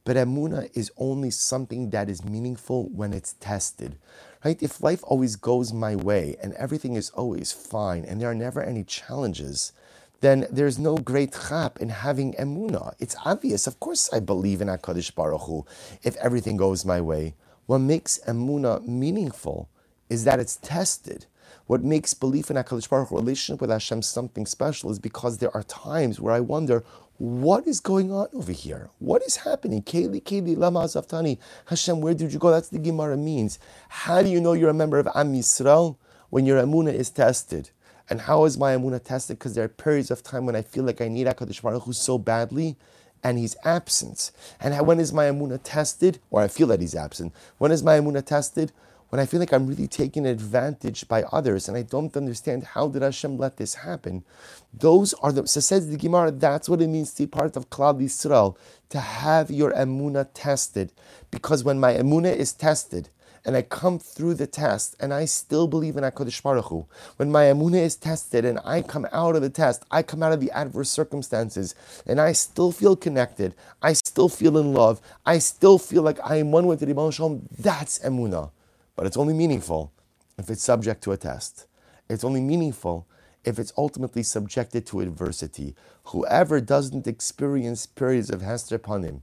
But 0.04 0.16
emuna 0.16 0.70
is 0.74 0.92
only 0.98 1.30
something 1.30 1.90
that 1.90 2.10
is 2.10 2.24
meaningful 2.24 2.90
when 2.90 3.14
it's 3.14 3.34
tested, 3.34 3.96
right? 4.44 4.62
If 4.62 4.82
life 4.82 5.00
always 5.04 5.36
goes 5.36 5.72
my 5.72 5.96
way 5.96 6.36
and 6.42 6.52
everything 6.54 6.94
is 6.94 7.08
always 7.10 7.52
fine 7.52 8.04
and 8.04 8.20
there 8.20 8.30
are 8.30 8.34
never 8.34 8.62
any 8.62 8.84
challenges, 8.84 9.72
then 10.20 10.46
there's 10.50 10.78
no 10.78 10.98
great 10.98 11.32
chap 11.48 11.78
in 11.80 11.88
having 11.88 12.34
emuna. 12.34 12.94
It's 12.98 13.16
obvious. 13.24 13.66
Of 13.66 13.80
course, 13.80 14.12
I 14.12 14.20
believe 14.20 14.60
in 14.60 14.68
Hakadosh 14.68 15.14
Baruch 15.14 15.42
Hu. 15.42 15.64
If 16.02 16.16
everything 16.16 16.58
goes 16.58 16.84
my 16.84 17.00
way, 17.00 17.34
what 17.64 17.78
makes 17.78 18.18
emuna 18.26 18.86
meaningful 18.86 19.68
is 20.10 20.24
that 20.24 20.40
it's 20.40 20.56
tested. 20.56 21.24
What 21.70 21.84
makes 21.84 22.14
belief 22.14 22.50
in 22.50 22.56
HaKadosh 22.56 22.90
Baruch 22.90 23.12
relationship 23.12 23.60
with 23.60 23.70
Hashem 23.70 24.02
something 24.02 24.44
special 24.44 24.90
is 24.90 24.98
because 24.98 25.38
there 25.38 25.56
are 25.56 25.62
times 25.62 26.18
where 26.18 26.34
I 26.34 26.40
wonder, 26.40 26.82
what 27.18 27.64
is 27.64 27.78
going 27.78 28.10
on 28.10 28.26
over 28.32 28.50
here? 28.50 28.90
What 28.98 29.22
is 29.22 29.36
happening? 29.36 29.84
Keli, 29.84 30.20
Keli, 30.20 30.56
Lama 30.56 30.80
Zaftani. 30.80 31.38
Hashem, 31.66 32.00
where 32.00 32.12
did 32.12 32.32
you 32.32 32.40
go? 32.40 32.50
That's 32.50 32.70
the 32.70 32.80
Gemara 32.80 33.16
means. 33.16 33.60
How 33.88 34.20
do 34.20 34.28
you 34.28 34.40
know 34.40 34.52
you're 34.52 34.70
a 34.70 34.74
member 34.74 34.98
of 34.98 35.06
Am 35.14 35.32
Yisrael? 35.32 35.96
When 36.30 36.44
your 36.44 36.60
Amunah 36.60 36.92
is 36.92 37.08
tested. 37.08 37.70
And 38.08 38.22
how 38.22 38.46
is 38.46 38.58
my 38.58 38.74
Amunah 38.74 39.04
tested? 39.04 39.38
Because 39.38 39.54
there 39.54 39.64
are 39.64 39.68
periods 39.68 40.10
of 40.10 40.24
time 40.24 40.46
when 40.46 40.56
I 40.56 40.62
feel 40.62 40.82
like 40.82 41.00
I 41.00 41.06
need 41.06 41.28
HaKadosh 41.28 41.62
Baruch 41.62 41.84
Hu 41.84 41.92
so 41.92 42.18
badly 42.18 42.78
and 43.22 43.38
he's 43.38 43.54
absent. 43.64 44.32
And 44.58 44.84
when 44.88 44.98
is 44.98 45.12
my 45.12 45.26
Amunah 45.26 45.60
tested? 45.62 46.18
Or 46.30 46.42
I 46.42 46.48
feel 46.48 46.66
that 46.66 46.80
he's 46.80 46.96
absent. 46.96 47.32
When 47.58 47.70
is 47.70 47.84
my 47.84 48.00
Amunah 48.00 48.26
tested? 48.26 48.72
When 49.10 49.20
I 49.20 49.26
feel 49.26 49.38
like 49.38 49.52
I'm 49.52 49.66
really 49.66 49.86
taken 49.86 50.24
advantage 50.24 51.06
by 51.06 51.24
others 51.24 51.68
and 51.68 51.76
I 51.76 51.82
don't 51.82 52.16
understand 52.16 52.64
how 52.64 52.88
did 52.88 53.02
Hashem 53.02 53.36
let 53.36 53.56
this 53.56 53.74
happen. 53.74 54.24
Those 54.72 55.14
are 55.14 55.32
the, 55.32 55.46
so 55.46 55.60
says 55.60 55.88
the 55.88 55.96
Gemara, 55.96 56.30
that's 56.30 56.68
what 56.68 56.80
it 56.80 56.88
means 56.88 57.12
to 57.14 57.24
be 57.24 57.26
part 57.26 57.56
of 57.56 57.70
Klal 57.70 58.00
Yisrael, 58.00 58.56
to 58.88 59.00
have 59.00 59.50
your 59.50 59.72
emuna 59.72 60.28
tested. 60.32 60.92
Because 61.30 61.62
when 61.62 61.78
my 61.78 61.94
emuna 61.94 62.34
is 62.34 62.52
tested, 62.52 63.10
and 63.44 63.56
I 63.56 63.62
come 63.62 63.98
through 63.98 64.34
the 64.34 64.46
test 64.46 64.96
and 65.00 65.14
I 65.14 65.24
still 65.24 65.66
believe 65.66 65.96
in 65.96 66.04
HaKadosh 66.04 66.42
Baruch 66.42 66.66
Hu, 66.66 66.86
when 67.16 67.32
my 67.32 67.44
emunah 67.44 67.82
is 67.82 67.96
tested 67.96 68.44
and 68.44 68.58
I 68.64 68.82
come 68.82 69.06
out 69.12 69.36
of 69.36 69.42
the 69.42 69.50
test, 69.50 69.84
I 69.90 70.02
come 70.02 70.22
out 70.22 70.32
of 70.32 70.40
the 70.40 70.50
adverse 70.50 70.90
circumstances 70.90 71.74
and 72.06 72.20
I 72.20 72.32
still 72.32 72.72
feel 72.72 72.96
connected, 72.96 73.54
I 73.82 73.94
still 73.94 74.28
feel 74.28 74.58
in 74.58 74.72
love, 74.72 75.00
I 75.24 75.38
still 75.38 75.78
feel 75.78 76.02
like 76.02 76.18
I 76.22 76.36
am 76.36 76.52
one 76.52 76.66
with 76.66 76.80
the 76.80 76.86
Ribbon 76.86 77.10
Shalom, 77.10 77.48
that's 77.58 77.98
emunah. 78.00 78.50
But 79.00 79.06
it's 79.06 79.16
only 79.16 79.32
meaningful 79.32 79.94
if 80.36 80.50
it's 80.50 80.62
subject 80.62 81.02
to 81.04 81.12
a 81.12 81.16
test. 81.16 81.66
It's 82.10 82.22
only 82.22 82.42
meaningful 82.42 83.06
if 83.46 83.58
it's 83.58 83.72
ultimately 83.78 84.22
subjected 84.22 84.84
to 84.88 85.00
adversity. 85.00 85.74
Whoever 86.08 86.60
doesn't 86.60 87.06
experience 87.06 87.86
periods 87.86 88.28
of 88.28 88.42
Hester 88.42 88.78
Panim, 88.78 89.22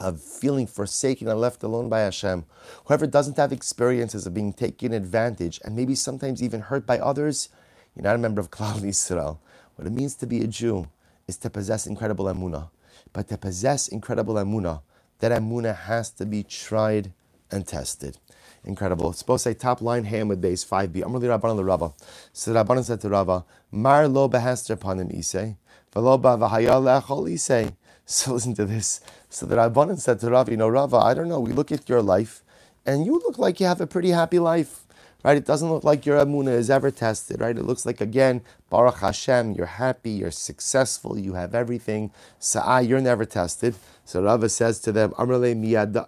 of 0.00 0.20
feeling 0.20 0.66
forsaken 0.66 1.28
and 1.28 1.40
left 1.40 1.62
alone 1.62 1.88
by 1.88 2.00
Hashem, 2.00 2.46
whoever 2.86 3.06
doesn't 3.06 3.36
have 3.36 3.52
experiences 3.52 4.26
of 4.26 4.34
being 4.34 4.52
taken 4.52 4.92
advantage 4.92 5.60
and 5.64 5.76
maybe 5.76 5.94
sometimes 5.94 6.42
even 6.42 6.62
hurt 6.62 6.84
by 6.84 6.98
others, 6.98 7.48
you're 7.94 8.02
not 8.02 8.16
a 8.16 8.18
member 8.18 8.40
of 8.40 8.50
Klal 8.56 8.80
Yisrael. 8.80 9.38
What 9.76 9.86
it 9.86 9.92
means 9.92 10.16
to 10.16 10.26
be 10.26 10.40
a 10.40 10.48
Jew 10.48 10.88
is 11.28 11.36
to 11.36 11.48
possess 11.48 11.86
incredible 11.86 12.24
emunah. 12.24 12.70
But 13.12 13.28
to 13.28 13.38
possess 13.38 13.86
incredible 13.86 14.34
emunah, 14.34 14.82
that 15.20 15.30
emunah 15.30 15.76
has 15.76 16.10
to 16.10 16.26
be 16.26 16.42
tried 16.42 17.12
and 17.52 17.64
tested. 17.64 18.18
Incredible. 18.64 19.10
It's 19.10 19.20
supposed 19.20 19.44
to 19.44 19.50
say 19.50 19.54
top 19.54 19.80
line 19.80 20.04
ham 20.04 20.28
with 20.28 20.40
base 20.40 20.64
5b. 20.64 21.04
Amr 21.04 21.18
li 21.18 21.28
Rabbanan 21.28 21.56
the 21.56 21.64
Rava. 21.64 21.92
So 22.32 22.52
the 22.52 22.62
Rabbanan 22.62 22.84
said 22.84 23.00
to 23.02 23.08
Rava, 23.08 23.44
Mar 23.70 24.06
lo 24.08 24.28
behester 24.28 24.76
panim 24.76 25.10
isay, 25.16 25.56
velo 25.92 26.18
ba 26.18 26.36
v'haya 26.36 26.80
le'achol 26.80 27.30
isay. 27.30 27.74
So 28.06 28.32
listen 28.34 28.54
to 28.56 28.66
this. 28.66 29.00
So 29.28 29.46
the 29.46 29.56
Rabbanan 29.56 29.98
said 30.00 30.20
to 30.20 30.30
Rava, 30.30 30.50
you 30.50 30.56
know, 30.56 30.68
Rava, 30.68 30.96
I 30.96 31.14
don't 31.14 31.28
know, 31.28 31.40
we 31.40 31.52
look 31.52 31.70
at 31.70 31.88
your 31.88 32.02
life, 32.02 32.42
and 32.84 33.06
you 33.06 33.14
look 33.14 33.38
like 33.38 33.60
you 33.60 33.66
have 33.66 33.80
a 33.80 33.86
pretty 33.86 34.10
happy 34.10 34.40
life 34.40 34.84
right? 35.22 35.36
It 35.36 35.46
doesn't 35.46 35.70
look 35.70 35.84
like 35.84 36.06
your 36.06 36.18
amuna 36.18 36.52
is 36.52 36.70
ever 36.70 36.90
tested, 36.90 37.40
right? 37.40 37.56
It 37.56 37.64
looks 37.64 37.84
like 37.84 38.00
again, 38.00 38.42
Baruch 38.68 38.98
Hashem, 38.98 39.52
you're 39.52 39.66
happy, 39.66 40.10
you're 40.10 40.30
successful, 40.30 41.18
you 41.18 41.34
have 41.34 41.54
everything. 41.54 42.10
Sa'ah, 42.38 42.80
you're 42.80 43.00
never 43.00 43.24
tested. 43.24 43.74
So 44.04 44.22
Rava 44.22 44.48
says 44.48 44.78
to 44.80 44.92
them, 44.92 45.10
Amrle 45.12 45.54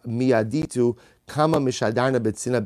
miyaditu 0.07 0.97
kama 1.33 1.59
mishadarna 1.59 2.21
betzina. 2.21 2.61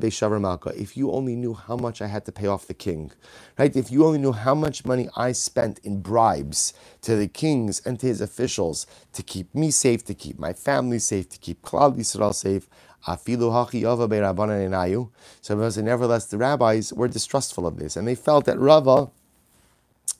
If 0.77 0.97
you 0.97 1.11
only 1.13 1.37
knew 1.37 1.53
how 1.53 1.77
much 1.77 2.01
I 2.01 2.07
had 2.07 2.25
to 2.25 2.33
pay 2.33 2.47
off 2.47 2.67
the 2.67 2.73
king, 2.73 3.11
right? 3.57 3.73
If 3.73 3.89
you 3.91 4.05
only 4.05 4.19
knew 4.19 4.33
how 4.33 4.55
much 4.55 4.83
money 4.83 5.07
I 5.15 5.31
spent 5.31 5.79
in 5.85 6.01
bribes 6.01 6.73
to 7.03 7.15
the 7.15 7.29
kings 7.29 7.81
and 7.85 7.97
to 8.01 8.07
his 8.07 8.19
officials 8.19 8.85
to 9.13 9.23
keep 9.23 9.55
me 9.55 9.71
safe, 9.71 10.03
to 10.05 10.13
keep 10.13 10.37
my 10.37 10.51
family 10.51 10.99
safe, 10.99 11.29
to 11.29 11.39
keep 11.39 11.61
Klal 11.61 11.95
Yisrael 11.97 12.35
safe, 12.35 12.67
Afilu 13.07 13.51
hachi 13.53 13.81
yova 13.83 14.05
be'rabbanan 14.09 15.09
So 15.39 15.55
nevertheless, 15.81 16.25
the 16.25 16.37
rabbis 16.37 16.91
were 16.91 17.07
distrustful 17.07 17.65
of 17.65 17.77
this, 17.77 17.95
and 17.95 18.05
they 18.05 18.15
felt 18.15 18.43
that 18.45 18.59
Rava 18.59 19.11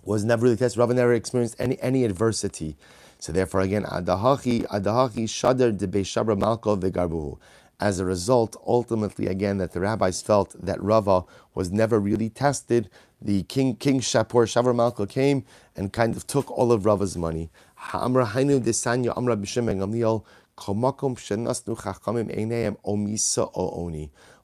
was 0.06 0.24
never 0.24 0.46
really 0.46 0.56
tested. 0.56 0.80
Rava 0.80 0.94
never 0.94 1.14
experienced 1.14 1.58
any, 1.60 1.78
any 1.82 2.06
adversity. 2.06 2.78
So 3.20 3.34
therefore, 3.34 3.62
again, 3.62 3.84
adahachi 3.84 4.66
adahachi 4.68 5.26
shadar 5.26 5.78
de 5.78 5.88
beishabra 5.88 6.40
malko 6.40 6.80
vegarbuhu. 6.80 7.38
As 7.80 8.00
a 8.00 8.06
result, 8.06 8.56
ultimately, 8.66 9.28
again, 9.28 9.60
that 9.60 9.74
the 9.74 9.82
rabbis 9.82 10.22
felt 10.22 10.56
that 10.60 10.82
Rava 10.82 11.26
was 11.54 11.72
never 11.72 12.00
really 12.00 12.30
tested. 12.30 12.90
The 13.22 13.44
king, 13.44 13.76
King 13.76 14.00
Shapur 14.00 14.48
Shavar 14.48 14.76
Malka 14.76 15.06
came 15.06 15.46
and 15.76 15.94
kind 15.94 16.16
of 16.16 16.26
took 16.26 16.50
all 16.50 16.72
of 16.72 16.86
Rava's 16.86 17.16
money. 17.16 17.52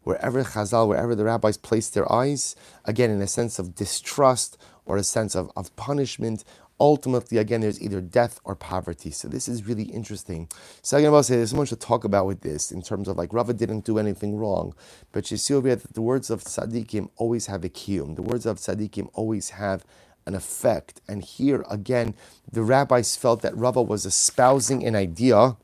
Wherever 0.03 0.43
Chazal, 0.43 0.87
wherever 0.87 1.15
the 1.15 1.23
rabbis 1.23 1.57
placed 1.57 1.93
their 1.95 2.11
eyes, 2.11 2.55
again 2.85 3.09
in 3.09 3.21
a 3.21 3.27
sense 3.27 3.57
of 3.57 3.73
distrust 3.73 4.57
or 4.85 4.97
a 4.97 5.03
sense 5.03 5.33
of, 5.33 5.49
of 5.55 5.75
punishment, 5.75 6.43
ultimately, 6.83 7.37
again, 7.37 7.61
there's 7.61 7.81
either 7.81 8.01
death 8.01 8.41
or 8.43 8.55
poverty. 8.55 9.09
So 9.09 9.29
this 9.29 9.47
is 9.47 9.65
really 9.65 9.85
interesting. 9.85 10.49
I'm 10.91 11.01
going 11.01 11.13
to 11.13 11.23
say 11.23 11.37
there's 11.37 11.51
so 11.51 11.55
much 11.55 11.69
to 11.69 11.77
talk 11.77 12.03
about 12.03 12.25
with 12.25 12.41
this 12.41 12.73
in 12.73 12.81
terms 12.81 13.07
of 13.07 13.17
like 13.17 13.31
Rava 13.31 13.53
didn't 13.53 13.85
do 13.85 13.97
anything 13.97 14.35
wrong, 14.35 14.75
but 15.13 15.31
you 15.31 15.37
see 15.37 15.53
over 15.53 15.69
here 15.69 15.77
that 15.77 15.93
the 15.93 16.01
words 16.01 16.29
of 16.29 16.43
tzaddikim 16.43 17.09
always 17.15 17.45
have 17.45 17.63
a 17.63 17.69
kiyum. 17.69 18.17
The 18.17 18.21
words 18.21 18.45
of 18.45 18.57
tzaddikim 18.57 19.09
always 19.13 19.51
have 19.51 19.85
an 20.27 20.35
effect. 20.35 20.99
And 21.07 21.23
here 21.23 21.63
again, 21.69 22.15
the 22.51 22.63
rabbis 22.63 23.15
felt 23.15 23.41
that 23.43 23.55
Rava 23.55 23.81
was 23.81 24.05
espousing 24.05 24.85
an 24.85 24.93
idea 24.93 25.55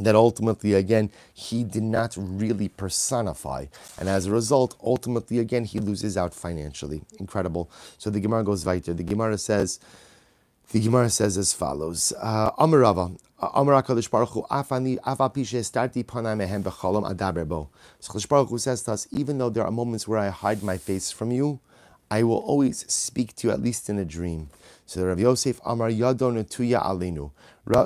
that 0.00 0.14
ultimately, 0.14 0.74
again, 0.74 1.10
he 1.32 1.64
did 1.64 1.82
not 1.82 2.14
really 2.16 2.68
personify. 2.68 3.66
And 3.98 4.08
as 4.08 4.26
a 4.26 4.32
result, 4.32 4.76
ultimately, 4.82 5.38
again, 5.38 5.64
he 5.64 5.80
loses 5.80 6.16
out 6.16 6.34
financially. 6.34 7.02
Incredible. 7.18 7.70
So 7.98 8.10
the 8.10 8.20
Gemara 8.20 8.44
goes 8.44 8.64
weiter. 8.64 8.92
The 8.92 9.02
Gemara 9.02 9.38
says, 9.38 9.80
the 10.72 10.80
Gemara 10.80 11.10
says 11.10 11.38
as 11.38 11.52
follows: 11.52 12.12
uh, 12.20 12.50
Amarava, 12.52 13.16
Amar 13.38 13.82
Hakadosh 13.82 14.10
Baruch 14.10 14.30
Hu, 14.30 14.42
Afani 14.50 14.98
Avapishe 15.00 15.60
Starti 15.60 16.04
Adaberbo. 16.04 17.68
So 18.00 18.12
Hakadosh 18.12 18.28
Baruch 18.28 18.48
Hu 18.48 18.58
says 18.58 18.82
to 18.82 18.92
us, 18.92 19.06
even 19.12 19.38
though 19.38 19.50
there 19.50 19.64
are 19.64 19.70
moments 19.70 20.08
where 20.08 20.18
I 20.18 20.28
hide 20.28 20.62
my 20.62 20.76
face 20.76 21.10
from 21.10 21.30
you, 21.30 21.60
I 22.10 22.22
will 22.22 22.38
always 22.38 22.90
speak 22.92 23.34
to 23.36 23.48
you 23.48 23.52
at 23.52 23.60
least 23.60 23.88
in 23.88 23.98
a 23.98 24.04
dream. 24.04 24.50
So 24.86 25.04
Rav 25.04 25.18
Yosef 25.18 25.60
Amar 25.64 25.90
Yadon 25.90 26.44
Tuya 26.48 26.80
Alinu. 26.84 27.32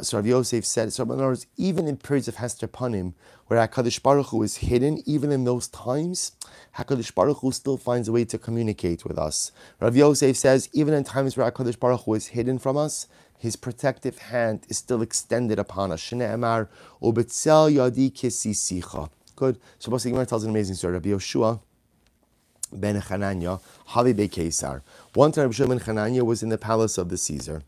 So 0.04 0.18
Rav 0.18 0.26
Yosef 0.26 0.66
said, 0.66 0.92
so 0.92 1.04
in 1.04 1.12
other 1.12 1.24
words, 1.24 1.46
even 1.56 1.88
in 1.88 1.96
periods 1.96 2.28
of 2.28 2.36
Hester 2.36 2.68
Panim, 2.68 3.14
where 3.46 3.66
HaKadosh 3.66 4.02
Baruch 4.02 4.26
Hu 4.26 4.42
is 4.42 4.58
hidden, 4.58 5.02
even 5.06 5.32
in 5.32 5.44
those 5.44 5.68
times, 5.68 6.32
HaKadosh 6.76 7.14
Baruch 7.14 7.38
Hu 7.38 7.50
still 7.50 7.78
finds 7.78 8.08
a 8.08 8.12
way 8.12 8.26
to 8.26 8.36
communicate 8.36 9.06
with 9.06 9.18
us. 9.18 9.52
Rav 9.80 9.96
Yosef 9.96 10.36
says, 10.36 10.68
even 10.74 10.92
in 10.92 11.02
times 11.02 11.36
where 11.36 11.50
HaKadosh 11.50 11.80
Baruch 11.80 12.02
Hu 12.02 12.14
is 12.14 12.26
hidden 12.28 12.58
from 12.58 12.76
us, 12.76 13.06
his 13.38 13.56
protective 13.56 14.18
hand 14.18 14.66
is 14.68 14.76
still 14.76 15.00
extended 15.00 15.58
upon 15.58 15.92
us. 15.92 16.02
Shne'emar, 16.02 16.68
ubetzel 17.02 17.72
yadi 17.72 18.12
kisisicha. 18.12 19.08
Good. 19.34 19.58
So 19.78 19.90
Gemara 19.90 20.26
tells 20.26 20.44
an 20.44 20.50
amazing 20.50 20.74
story. 20.74 20.92
Rabbi 20.92 21.08
Yoshua 21.08 21.60
ben 22.72 23.00
Chananya, 23.00 23.60
Halibe 23.88 24.28
Kesar. 24.28 24.82
One 25.14 25.32
time 25.32 25.44
Rabbi 25.44 25.54
Yoshua 25.54 25.68
ben 25.68 25.80
Chananya 25.80 26.22
was 26.22 26.42
in 26.42 26.48
the 26.48 26.58
palace 26.58 26.98
of 26.98 27.08
the 27.08 27.16
Caesar. 27.16 27.62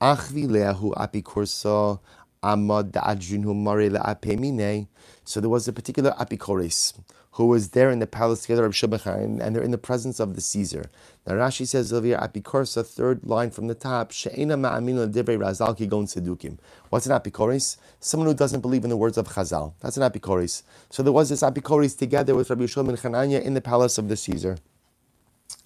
Achvi 0.00 0.46
leahu 0.46 0.94
apikursa 0.94 1.98
amad 2.42 2.92
da'adjunhu 2.92 3.54
mare 3.54 3.90
le'apemine. 3.90 4.86
So 5.24 5.40
there 5.40 5.50
was 5.50 5.68
a 5.68 5.72
particular 5.72 6.12
apikores 6.18 6.94
who 7.38 7.46
was 7.46 7.68
there 7.68 7.88
in 7.88 8.00
the 8.00 8.06
palace 8.06 8.42
together 8.42 8.64
of 8.64 8.72
Shabbachain, 8.72 9.40
and 9.40 9.54
they're 9.54 9.62
in 9.62 9.70
the 9.70 9.78
presence 9.78 10.18
of 10.18 10.34
the 10.34 10.40
Caesar. 10.40 10.90
Now 11.24 11.34
Rashi 11.34 11.68
says 11.68 11.92
over 11.92 12.04
here, 12.04 12.18
third 12.18 13.24
line 13.24 13.50
from 13.50 13.68
the 13.68 13.76
top, 13.76 14.10
she'ena 14.10 14.56
razal 14.56 15.76
sedukim. 15.78 16.58
What's 16.90 17.06
an 17.06 17.12
apikores? 17.12 17.76
Someone 18.00 18.28
who 18.28 18.34
doesn't 18.34 18.60
believe 18.60 18.82
in 18.82 18.90
the 18.90 18.96
words 18.96 19.16
of 19.16 19.28
Chazal. 19.28 19.74
That's 19.78 19.96
an 19.96 20.02
apikores. 20.02 20.64
So 20.90 21.04
there 21.04 21.12
was 21.12 21.28
this 21.28 21.42
apikores 21.42 21.96
together 21.96 22.34
with 22.34 22.50
Rabbi 22.50 22.64
Yishmael 22.64 23.12
ben 23.12 23.30
in 23.30 23.54
the 23.54 23.60
palace 23.60 23.98
of 23.98 24.08
the 24.08 24.16
Caesar. 24.16 24.58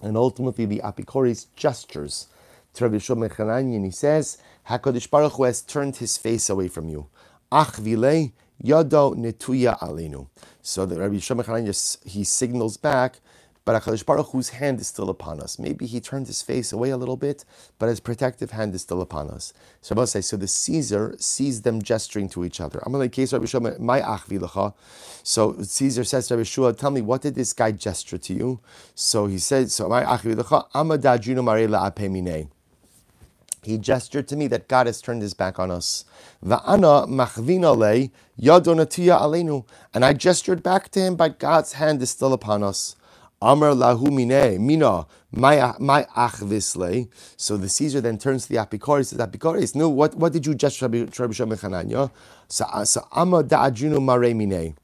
And 0.03 0.15
ultimately 0.15 0.67
the 0.67 0.83
apikores 0.85 1.47
gestures 1.57 2.27
to 2.75 2.85
Rabbi 2.85 2.99
Shimon 2.99 3.31
Chananya, 3.31 3.77
and 3.77 3.87
he 3.87 3.91
says, 3.91 4.37
Hakadosh 4.69 5.09
Baruch 5.09 5.33
Hu 5.33 5.45
has 5.45 5.63
turned 5.63 5.97
his 5.97 6.19
face 6.19 6.51
away 6.51 6.69
from 6.69 6.91
you. 6.91 7.07
Ach 7.51 7.77
vilei 7.77 8.33
yado 8.65 9.15
netuya 9.15 9.79
alinu. 9.81 10.29
So 10.61 10.87
the 10.87 11.01
Rabbi 11.01 11.19
Shimon 11.19 11.45
Chananya 11.45 12.07
he 12.07 12.25
signals 12.25 12.77
back 12.77 13.21
but 13.65 13.81
HaKadosh 13.81 14.05
Baruch 14.05 14.31
Hu's 14.33 14.49
hand 14.51 14.81
is 14.81 14.89
still 14.89 15.09
upon 15.09 15.41
us. 15.41 15.59
Maybe 15.59 15.87
he 15.87 16.01
turned 16.01 16.27
his 16.27 16.43
face 16.43 16.73
away 16.73 16.91
a 16.91 16.97
little 16.97 17.17
bit, 17.17 17.45
but 17.79 17.89
his 17.89 18.01
protective 18.01 18.51
hand 18.51 18.75
is 18.75 18.83
still 18.83 19.01
upon 19.01 19.31
us. 19.31 19.53
So 19.81 20.01
I 20.01 20.05
say, 20.07 20.21
so 20.21 20.37
the 20.37 20.49
Caesar 20.49 21.15
sees 21.19 21.63
them 21.63 21.81
gesturing 21.81 22.29
to 22.31 22.45
each 22.45 22.61
other. 22.61 22.83
I'm 22.85 23.09
case 23.11 23.33
Rabbi 23.33 23.47
Shua, 23.47 23.79
my 23.79 24.01
achvilacha. 24.01 24.75
So 25.23 25.63
Caesar 25.63 26.03
says 26.05 26.27
to 26.29 26.35
Rabbi 26.35 26.45
Shua, 26.45 26.73
tell 26.73 26.91
me, 26.91 27.03
what 27.03 27.23
did 27.23 27.35
this 27.37 27.53
guy 27.53 27.71
gesture 27.71 28.19
to 28.19 28.35
you? 28.35 28.61
So 28.95 29.27
he 29.27 29.39
said, 29.39 29.71
so 29.71 29.89
my 29.89 30.03
achvilacha, 30.03 30.71
amadadjunu 30.73 31.43
marela 31.45 31.89
apemine 31.93 32.49
he 33.63 33.77
gestured 33.79 34.27
to 34.29 34.37
me 34.37 34.47
that 34.49 34.69
God 34.69 34.87
has 34.87 35.01
turned 35.03 35.23
his 35.23 35.35
back 35.35 35.59
on 35.59 35.71
us. 35.71 36.05
And 36.43 36.55
I 40.05 40.13
gestured 40.15 40.63
back 40.63 40.89
to 40.91 41.01
him, 41.01 41.17
but 41.17 41.39
God's 41.39 41.73
hand 41.75 42.03
is 42.03 42.11
still 42.11 42.33
upon 42.33 42.63
us. 42.65 42.97
My. 43.43 43.57
So 47.37 47.57
the 47.57 47.69
Caesar 47.69 48.01
then 48.01 48.19
turns 48.19 48.47
to 48.47 48.53
the 48.55 48.59
Apikoris, 48.59 49.07
says, 49.09 49.19
Apikoris, 49.21 49.75
no, 49.77 49.89
what, 49.91 50.15
what 50.17 50.33
did 50.33 50.47
you 50.47 50.55
gesture 50.55 50.89
to 50.89 51.05
Rabbi 51.23 51.35
Shemechananya? 51.35 52.11
So, 52.49 52.65
so 52.85 53.07
mare. 53.13 54.75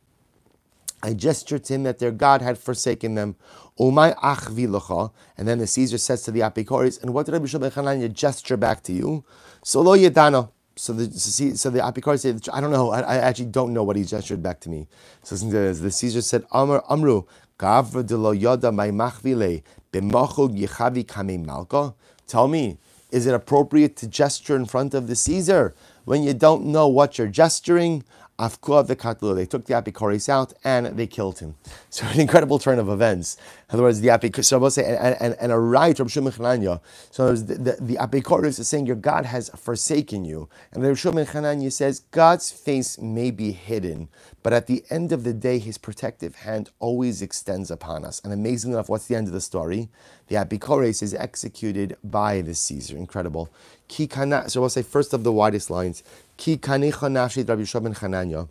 I 1.02 1.14
gestured 1.14 1.64
to 1.64 1.74
him 1.74 1.84
that 1.84 1.98
their 1.98 2.10
God 2.10 2.42
had 2.42 2.58
forsaken 2.58 3.14
them. 3.14 3.36
Umay 3.78 4.16
achvilacha. 4.16 5.12
And 5.36 5.46
then 5.46 5.58
the 5.58 5.66
Caesar 5.66 5.98
says 5.98 6.22
to 6.24 6.30
the 6.30 6.40
Apikoris, 6.40 7.00
and 7.02 7.14
what 7.14 7.26
did 7.26 7.32
Rabbi 7.32 7.46
Shimon 7.46 7.70
Hananya 7.70 8.12
gesture 8.12 8.56
back 8.56 8.82
to 8.84 8.92
you? 8.92 9.24
So 9.62 9.80
lo 9.80 9.96
yedana. 9.96 10.50
So 10.76 10.92
the 10.92 11.10
so 11.18 11.70
the 11.70 11.80
Apikoris 11.80 12.20
said, 12.20 12.48
I 12.52 12.60
don't 12.60 12.70
know. 12.70 12.90
I, 12.90 13.00
I, 13.00 13.16
actually 13.16 13.46
don't 13.46 13.72
know 13.72 13.82
what 13.82 13.96
he 13.96 14.04
gestured 14.04 14.42
back 14.42 14.60
to 14.60 14.70
me. 14.70 14.86
So 15.22 15.34
the 15.36 15.90
Caesar 15.90 16.22
said, 16.22 16.44
Amr 16.52 16.82
Amru 16.88 17.24
gavra 17.58 18.06
de 18.06 18.16
lo 18.16 18.30
yada 18.30 18.70
my 18.70 18.90
machvile 18.90 19.62
b'machug 19.92 20.56
yichavi 20.56 21.06
kame 21.06 21.44
malka. 21.44 21.94
Tell 22.28 22.46
me, 22.46 22.78
is 23.10 23.26
it 23.26 23.34
appropriate 23.34 23.96
to 23.96 24.06
gesture 24.06 24.54
in 24.54 24.66
front 24.66 24.94
of 24.94 25.08
the 25.08 25.16
Caesar 25.16 25.74
when 26.04 26.22
you 26.22 26.34
don't 26.34 26.66
know 26.66 26.86
what 26.86 27.18
you're 27.18 27.26
gesturing? 27.26 28.04
Afkua 28.38 28.86
v'katlu. 28.86 29.34
They 29.34 29.46
took 29.46 29.64
the 29.66 29.74
Apikoris 29.74 30.28
out 30.28 30.52
and 30.62 30.86
they 30.98 31.06
killed 31.06 31.40
him. 31.40 31.54
So 31.90 32.06
an 32.06 32.20
incredible 32.20 32.58
turn 32.58 32.78
of 32.78 32.88
events. 32.88 33.36
In 33.68 33.74
other 33.74 33.82
words, 33.82 34.00
the 34.00 34.08
Apikoris, 34.08 34.78
and, 34.78 35.16
and, 35.20 35.36
and 35.40 35.52
a 35.52 35.58
right 35.58 35.96
from 35.96 36.06
Shimon 36.06 36.32
Chananya. 36.32 36.80
So 37.10 37.34
the, 37.34 37.54
the, 37.54 37.76
the 37.80 37.94
Apikoris 37.96 38.60
is 38.60 38.68
saying 38.68 38.86
your 38.86 38.94
God 38.94 39.24
has 39.24 39.48
forsaken 39.50 40.24
you. 40.24 40.48
And 40.72 40.84
the 40.84 40.94
Shimon 40.94 41.26
Chananya 41.26 41.72
says 41.72 42.00
God's 42.12 42.52
face 42.52 42.98
may 42.98 43.30
be 43.30 43.52
hidden, 43.52 44.08
but 44.42 44.52
at 44.52 44.66
the 44.66 44.84
end 44.90 45.12
of 45.12 45.24
the 45.24 45.32
day, 45.32 45.58
his 45.58 45.78
protective 45.78 46.36
hand 46.36 46.70
always 46.78 47.22
extends 47.22 47.70
upon 47.70 48.04
us. 48.04 48.20
And 48.22 48.32
amazing 48.32 48.72
enough, 48.72 48.88
what's 48.88 49.06
the 49.06 49.16
end 49.16 49.26
of 49.26 49.32
the 49.32 49.40
story? 49.40 49.88
The 50.28 50.36
Apikoris 50.36 51.02
is 51.02 51.14
executed 51.14 51.96
by 52.04 52.42
the 52.42 52.54
Caesar. 52.54 52.96
Incredible. 52.96 53.50
So 53.90 54.60
we'll 54.60 54.68
say 54.68 54.82
first 54.82 55.14
of 55.14 55.24
the 55.24 55.32
widest 55.32 55.70
lines. 55.70 56.02
Ki 56.38 56.58
kanicha 56.58 57.10
nafshi 57.10 57.48
Rabbi 57.48 57.64
Shimon 57.64 57.94
Chananya. 57.94 58.48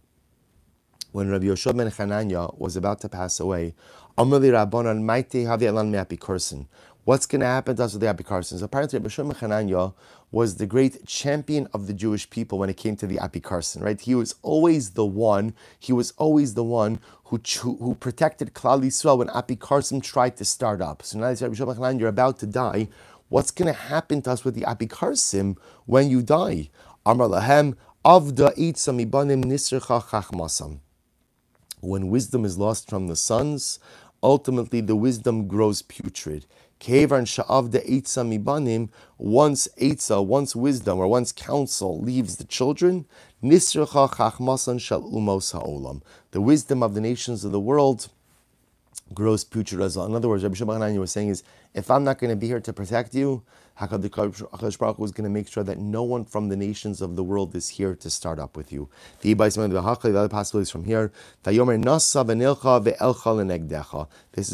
when 1.14 1.30
Rabbi 1.32 1.46
Yoshua 1.48 1.76
ben 1.78 1.90
Chananya 1.90 2.58
was 2.60 2.78
about 2.78 3.02
to 3.02 3.10
pass 3.10 3.40
away, 3.40 3.76
Amrli 4.18 4.52
Rabbanan 4.52 5.02
Maite 5.04 5.46
Havi 5.46 5.64
Elan 5.64 5.92
Me'apikorsin. 5.92 6.68
What's 7.06 7.26
going 7.26 7.42
to 7.42 7.48
happen 7.48 7.76
to 7.78 7.86
us 7.86 7.94
with 7.94 8.02
the 8.04 8.08
Apikorsins? 8.08 8.64
Apparently, 8.64 9.00
Rabbi 9.00 9.10
Yoshua 9.10 9.40
ben 9.40 9.50
Chananya 9.50 9.96
was 10.32 10.58
the 10.58 10.68
great 10.68 11.08
champion 11.08 11.68
of 11.74 11.88
the 11.88 11.94
Jewish 11.96 12.30
people 12.30 12.60
when 12.60 12.70
it 12.70 12.78
came 12.78 12.96
to 12.98 13.08
the 13.08 13.18
Apikarsin, 13.18 13.82
right? 13.84 14.00
He 14.00 14.16
was 14.16 14.36
always 14.44 14.92
the 14.92 15.06
one, 15.08 15.56
he 15.80 15.94
was 15.94 16.14
always 16.20 16.54
the 16.54 16.64
one 16.66 17.00
who, 17.26 17.42
who 17.64 17.96
protected 18.00 18.54
Klal 18.54 18.84
Yisrael 18.84 19.18
when 19.20 19.30
Apikarsim 19.30 20.04
tried 20.04 20.38
to 20.38 20.46
start 20.46 20.82
up. 20.82 21.04
So 21.04 21.20
now, 21.20 21.28
Rabbi 21.28 21.48
Yoshua 21.48 21.68
ben 21.68 21.78
Chananya, 21.78 22.00
you're 22.02 22.10
about 22.10 22.40
to 22.40 22.48
die. 22.48 22.90
What's 23.30 23.52
going 23.52 23.74
to 23.74 23.80
happen 23.80 24.22
to 24.24 24.32
us 24.32 24.46
with 24.46 24.56
the 24.56 24.62
Apikarsim 24.62 25.58
when 25.88 26.10
you 26.12 26.22
die? 26.22 26.70
Avda 27.08 28.54
Itzamibanim 28.58 29.46
Nisrcha 29.46 30.04
Chachmasam. 30.04 30.80
When 31.80 32.10
wisdom 32.10 32.44
is 32.44 32.58
lost 32.58 32.90
from 32.90 33.08
the 33.08 33.16
sons, 33.16 33.80
ultimately 34.22 34.82
the 34.82 34.96
wisdom 34.98 35.48
grows 35.48 35.82
putrid. 35.82 36.46
Kevan 36.80 37.24
sha'avda 37.24 37.88
eitza 37.90 38.28
mibanim, 38.28 38.90
once 39.18 39.70
eitza, 39.80 40.26
once 40.26 40.54
wisdom 40.54 41.00
or 41.00 41.08
once 41.08 41.32
counsel 41.32 41.98
leaves 42.02 42.36
the 42.36 42.44
children, 42.44 43.06
nisracha 43.42 44.10
chachmasan 44.10 44.82
shal 44.82 45.02
ha'olam. 45.02 46.02
The 46.32 46.42
wisdom 46.42 46.84
of 46.84 46.94
the 46.94 47.00
nations 47.00 47.46
of 47.46 47.54
the 47.54 47.60
world 47.62 48.10
grows 49.14 49.46
putrid 49.46 49.80
as 49.80 49.96
well. 49.96 50.08
In 50.08 50.14
other 50.14 50.28
words, 50.28 50.44
Rabbi 50.44 50.56
Shimon 50.56 51.00
was 51.00 51.14
saying 51.14 51.30
is, 51.30 51.42
if 51.74 51.90
I'm 51.90 52.04
not 52.04 52.20
going 52.20 52.32
to 52.32 52.36
be 52.36 52.48
here 52.48 52.60
to 52.60 52.74
protect 52.74 53.16
you, 53.16 53.44
HaKadosh 53.80 54.80
Baruch 54.80 54.98
Hu 54.98 55.04
is 55.04 55.12
going 55.12 55.24
to 55.24 55.30
make 55.30 55.48
sure 55.48 55.64
that 55.64 55.78
no 55.78 56.02
one 56.02 56.26
from 56.26 56.50
the 56.50 56.56
nations 56.56 57.00
of 57.02 57.16
the 57.16 57.24
world 57.24 57.56
is 57.56 57.70
here 57.70 57.94
to 57.96 58.10
start 58.10 58.40
up 58.40 58.58
with 58.58 58.74
you. 58.74 58.90
The 59.22 59.34
other 59.34 60.30
possibilities 60.30 60.72
from 60.72 60.86
here. 60.86 61.12
This 61.44 61.60
is 61.60 61.66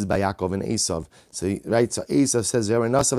by 0.06 0.20
Yaakov 0.20 0.54
and 0.54 0.64
Esav. 0.64 1.08
So 1.32 1.58
right, 1.66 1.94
so 1.94 2.02
Esav 2.04 2.44
says 2.46 2.68
that 2.68 2.76
Esav 2.76 3.18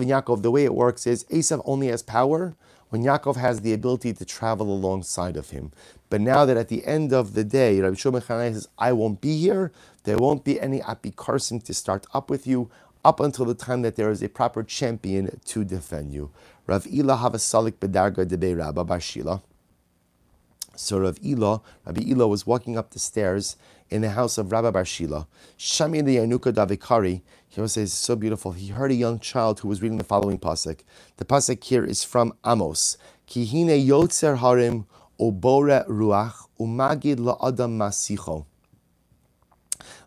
and 0.00 0.10
Yaakov, 0.10 0.42
the 0.42 0.50
way 0.50 0.64
it 0.64 0.74
works 0.74 1.06
is 1.08 1.24
Esav 1.24 1.60
only 1.64 1.88
has 1.88 2.02
power 2.02 2.54
when 2.90 3.02
Yaakov 3.02 3.34
has 3.36 3.62
the 3.62 3.72
ability 3.72 4.12
to 4.12 4.24
travel 4.24 4.72
alongside 4.72 5.36
of 5.36 5.50
him. 5.50 5.72
But 6.08 6.20
now 6.20 6.44
that 6.44 6.56
at 6.56 6.68
the 6.68 6.86
end 6.86 7.12
of 7.12 7.34
the 7.34 7.42
day, 7.42 7.80
Rabbi 7.80 7.96
Shimon 7.96 8.22
says, 8.22 8.68
I 8.78 8.92
won't 8.92 9.20
be 9.20 9.36
here, 9.38 9.72
there 10.04 10.18
won't 10.18 10.44
be 10.44 10.60
any 10.60 10.78
apikarsim 10.78 11.64
to 11.64 11.74
start 11.74 12.06
up 12.14 12.30
with 12.30 12.46
you 12.46 12.70
up 13.04 13.20
until 13.20 13.44
the 13.44 13.54
time 13.54 13.82
that 13.82 13.96
there 13.96 14.10
is 14.10 14.22
a 14.22 14.28
proper 14.28 14.62
champion 14.62 15.40
to 15.44 15.64
defend 15.64 16.12
you. 16.12 16.30
Rav 16.66 16.86
Ila 16.86 17.16
have 17.16 17.34
a 17.34 17.38
salik 17.38 17.72
bedarga 17.72 18.24
debe 18.26 18.56
Rabba 18.58 18.84
Barshila. 18.84 19.42
So 20.76 20.98
Rav 20.98 21.18
Ila, 21.24 21.60
Rabbi 21.86 22.02
Ila 22.10 22.26
was 22.26 22.46
walking 22.46 22.76
up 22.78 22.90
the 22.90 22.98
stairs 22.98 23.56
in 23.90 24.02
the 24.02 24.10
house 24.10 24.38
of 24.38 24.50
Rabbi 24.50 24.70
Barshila. 24.70 25.26
Shami 25.58 26.04
the 26.04 26.16
Yanuka 26.16 26.52
Davikari, 26.52 27.22
he 27.48 27.68
says, 27.68 27.92
so 27.92 28.16
beautiful. 28.16 28.52
He 28.52 28.68
heard 28.68 28.90
a 28.90 28.94
young 28.94 29.20
child 29.20 29.60
who 29.60 29.68
was 29.68 29.80
reading 29.82 29.98
the 29.98 30.04
following 30.04 30.38
pasuk. 30.38 30.80
The 31.18 31.24
pasuk 31.24 31.62
here 31.62 31.84
is 31.84 32.02
from 32.02 32.34
Amos. 32.44 32.96
Kihine 33.28 33.86
yotzer 33.86 34.38
harim 34.38 34.86
obore 35.20 35.86
ruach 35.86 36.48
umagid 36.58 37.18
la'adam 37.18 37.76
masicho. 37.78 38.46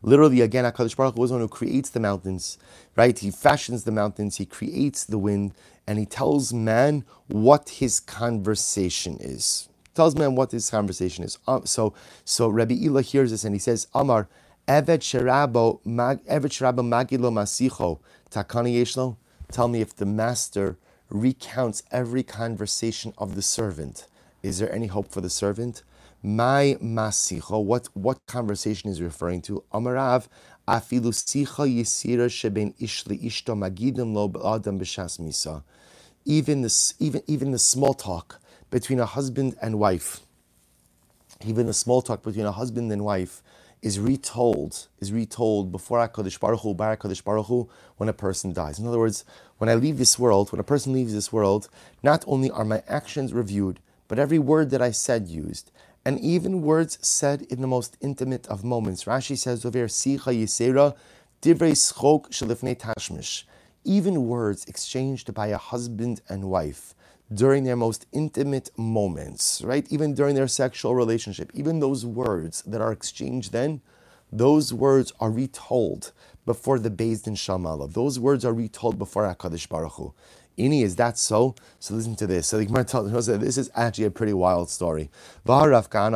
Literally, 0.01 0.41
again, 0.41 0.65
HaKadosh 0.65 0.95
Baruch 0.95 1.15
Hu 1.15 1.23
is 1.23 1.31
one 1.31 1.41
who 1.41 1.47
creates 1.47 1.89
the 1.89 1.99
mountains, 1.99 2.57
right? 2.95 3.17
He 3.17 3.31
fashions 3.31 3.83
the 3.83 3.91
mountains, 3.91 4.37
he 4.37 4.45
creates 4.45 5.05
the 5.05 5.17
wind, 5.17 5.53
and 5.87 5.99
he 5.99 6.05
tells 6.05 6.53
man 6.53 7.05
what 7.27 7.69
his 7.69 7.99
conversation 7.99 9.17
is. 9.19 9.69
Tells 9.95 10.15
man 10.15 10.35
what 10.35 10.51
his 10.51 10.69
conversation 10.69 11.23
is. 11.23 11.39
Um, 11.47 11.65
so, 11.65 11.93
so 12.25 12.47
Rabbi 12.49 12.75
Ila 12.75 13.01
hears 13.01 13.31
this 13.31 13.43
and 13.43 13.55
he 13.55 13.59
says, 13.59 13.87
Amar, 13.93 14.27
Evet 14.67 14.99
Sherabo, 15.01 15.79
Evet 16.27 16.51
Sherabo 16.51 16.81
Magilo 16.83 17.31
Masicho, 17.31 17.99
Takani 18.29 18.75
Yeshlo. 18.81 19.17
Tell 19.51 19.67
me 19.67 19.81
if 19.81 19.95
the 19.95 20.05
master 20.05 20.77
recounts 21.09 21.83
every 21.91 22.23
conversation 22.23 23.13
of 23.17 23.35
the 23.35 23.41
servant. 23.41 24.07
Is 24.43 24.59
there 24.59 24.71
any 24.73 24.87
hope 24.87 25.11
for 25.11 25.21
the 25.21 25.29
servant? 25.29 25.83
My 26.23 26.77
masicho, 26.81 27.63
what 27.63 27.89
what 27.93 28.17
conversation 28.27 28.89
is 28.89 29.01
referring 29.01 29.41
to? 29.43 29.63
Amarav 29.71 30.27
afilu 30.67 31.13
sicha 31.13 31.67
yisira 31.67 32.29
sheben 32.29 32.73
ishli 32.81 33.23
ishto 33.23 33.55
magidim 33.55 34.13
lo 34.13 34.25
adam 34.55 34.79
b'shas 34.79 35.19
misa. 35.19 35.63
Even 36.25 36.63
the 36.63 36.93
even 36.99 37.21
even 37.27 37.51
the 37.51 37.59
small 37.59 37.93
talk 37.93 38.41
between 38.71 38.99
a 38.99 39.05
husband 39.05 39.55
and 39.61 39.79
wife, 39.79 40.21
even 41.45 41.67
the 41.67 41.73
small 41.73 42.01
talk 42.01 42.23
between 42.23 42.47
a 42.47 42.51
husband 42.51 42.91
and 42.91 43.05
wife, 43.05 43.43
is 43.83 43.99
retold 43.99 44.87
is 44.99 45.13
retold 45.13 45.71
before 45.71 45.99
Hakadosh 45.99 46.39
Baruch 46.39 46.61
Hu, 46.61 46.73
by 46.73 46.95
Hakadosh 46.95 47.23
Baruch 47.23 47.45
Hu, 47.45 47.69
when 47.97 48.09
a 48.09 48.13
person 48.13 48.53
dies. 48.53 48.79
In 48.79 48.87
other 48.87 48.99
words, 48.99 49.23
when 49.59 49.69
I 49.69 49.75
leave 49.75 49.99
this 49.99 50.17
world, 50.17 50.51
when 50.51 50.59
a 50.59 50.63
person 50.63 50.93
leaves 50.93 51.13
this 51.13 51.31
world, 51.31 51.69
not 52.01 52.23
only 52.27 52.49
are 52.49 52.65
my 52.65 52.81
actions 52.87 53.33
reviewed, 53.33 53.79
but 54.07 54.19
every 54.19 54.39
word 54.39 54.71
that 54.71 54.81
I 54.81 54.91
said 54.91 55.27
used, 55.27 55.71
and 56.07 56.21
even 56.21 56.61
words 56.61 56.97
said 57.01 57.41
in 57.49 57.59
the 57.59 57.67
most 57.67 57.97
intimate 57.99 58.47
of 58.47 58.63
moments. 58.63 59.03
Rashi 59.03 59.37
says 59.37 59.65
over 59.65 59.77
here, 59.77 59.87
Sicha 59.87 60.31
Yisera, 60.33 60.95
Divrei 61.41 61.73
Schok 61.73 62.29
Shalifnei 62.29 62.79
Tashmish. 62.79 63.43
Even 63.83 64.25
words 64.25 64.63
exchanged 64.69 65.33
by 65.33 65.47
a 65.47 65.57
husband 65.57 66.21
and 66.29 66.45
wife 66.45 66.95
during 67.33 67.65
their 67.65 67.75
most 67.75 68.05
intimate 68.13 68.69
moments, 68.77 69.61
right? 69.65 69.85
Even 69.89 70.13
during 70.13 70.33
their 70.33 70.47
sexual 70.47 70.95
relationship, 70.95 71.51
even 71.53 71.81
those 71.81 72.05
words 72.05 72.61
that 72.61 72.79
are 72.79 72.93
exchanged 72.93 73.51
then, 73.51 73.81
those 74.31 74.73
words 74.73 75.11
are 75.19 75.29
retold 75.29 76.13
before 76.45 76.79
the 76.79 76.89
Beis 76.89 77.23
Din 77.23 77.35
Shamala. 77.35 77.91
Those 77.91 78.17
words 78.17 78.45
are 78.45 78.53
retold 78.53 78.97
before 78.97 79.23
HaKadosh 79.23 79.67
Baruch 79.67 79.91
Hu. 79.95 80.13
Ini, 80.57 80.81
is 80.81 80.95
that 80.95 81.17
so? 81.19 81.55
So 81.79 81.93
listen 81.93 82.15
to 82.15 82.25
this. 82.25 82.47
So 82.47 82.57
the 82.57 82.65
Gemara 82.65 82.83
tells 82.83 83.13
us 83.13 83.27
that 83.27 83.41
this 83.41 83.57
is 83.57 83.69
actually 83.75 84.05
a 84.05 84.11
pretty 84.11 84.33
wild 84.33 84.69
story. 84.69 85.11
Rav 85.45 85.89
Kahana. 85.89 86.13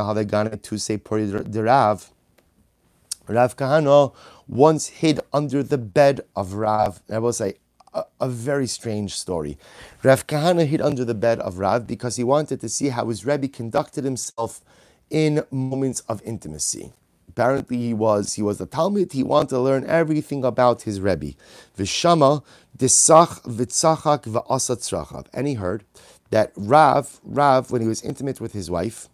Rav 3.28 3.56
Kahana 3.56 4.14
once 4.48 4.88
hid 4.88 5.20
under 5.32 5.64
the 5.64 5.78
bed 5.78 6.22
of 6.36 6.54
Rav. 6.54 7.02
I 7.10 7.20
will 7.20 7.34
say 7.34 7.56
a, 7.94 8.04
a, 8.20 8.28
very 8.28 8.66
strange 8.68 9.14
story. 9.16 9.58
Rav 10.02 10.26
Kahana 10.26 10.66
hid 10.66 10.82
under 10.82 11.06
the 11.06 11.14
bed 11.14 11.39
of 11.39 11.60
Rav 11.60 11.86
because 11.86 12.16
he 12.16 12.24
wanted 12.24 12.60
to 12.62 12.70
see 12.70 12.89
how 12.89 13.08
his 13.10 13.26
Rebbe 13.26 13.48
conducted 13.48 14.04
himself 14.04 14.62
in 15.10 15.44
moments 15.52 16.00
of 16.02 16.22
intimacy. 16.24 16.92
Apparently, 17.32 17.77
he 17.77 17.93
was 17.93 18.34
he 18.34 18.41
was 18.41 18.59
a 18.59 18.65
Talmud. 18.65 19.13
He 19.13 19.23
wanted 19.23 19.49
to 19.51 19.59
learn 19.59 19.86
everything 19.86 20.43
about 20.43 20.82
his 20.82 20.99
Rebbe. 20.99 21.32
Vishama 21.77 22.43
disach 22.77 23.41
vitzachak 23.43 24.23
va'asatzrachav. 24.23 25.27
And 25.34 25.47
he 25.47 25.53
heard 25.53 25.86
that 26.32 26.51
Rav, 26.57 27.21
Rav, 27.23 27.71
when 27.71 27.82
he 27.82 27.88
was 27.88 28.01
intimate 28.01 28.41
with 28.41 28.51
his 28.51 28.69
wife, 28.69 29.07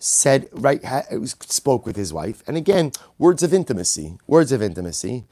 said 0.00 0.48
right 0.50 0.82
spoke 1.24 1.86
with 1.86 1.94
his 1.94 2.12
wife, 2.12 2.42
and 2.48 2.56
again 2.56 2.90
words 3.16 3.44
of 3.44 3.54
intimacy, 3.54 4.18
words 4.26 4.50
of 4.50 4.60
intimacy, 4.60 5.24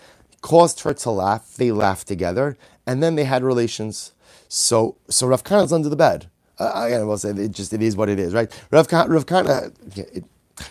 caused 0.42 0.80
her 0.82 0.94
to 0.94 1.10
laugh. 1.10 1.56
They 1.56 1.72
laughed 1.72 2.06
together, 2.06 2.56
and 2.86 3.02
then 3.02 3.16
they 3.16 3.24
had 3.24 3.42
relations. 3.42 4.12
So 4.48 4.96
so 5.08 5.26
Rav 5.26 5.42
Kahana 5.42 5.72
under 5.72 5.88
the 5.88 5.96
bed. 5.96 6.30
Uh, 6.60 6.66
I 6.66 7.02
will 7.02 7.18
say 7.18 7.30
it 7.30 7.50
just 7.50 7.72
it 7.72 7.82
is 7.82 7.96
what 7.96 8.08
it 8.08 8.20
is, 8.20 8.34
right? 8.34 8.48
Rav 8.70 8.86
Kahana, 8.86 9.08
Rav 9.08 9.26
Kahana, 9.26 9.74
it, 9.98 10.24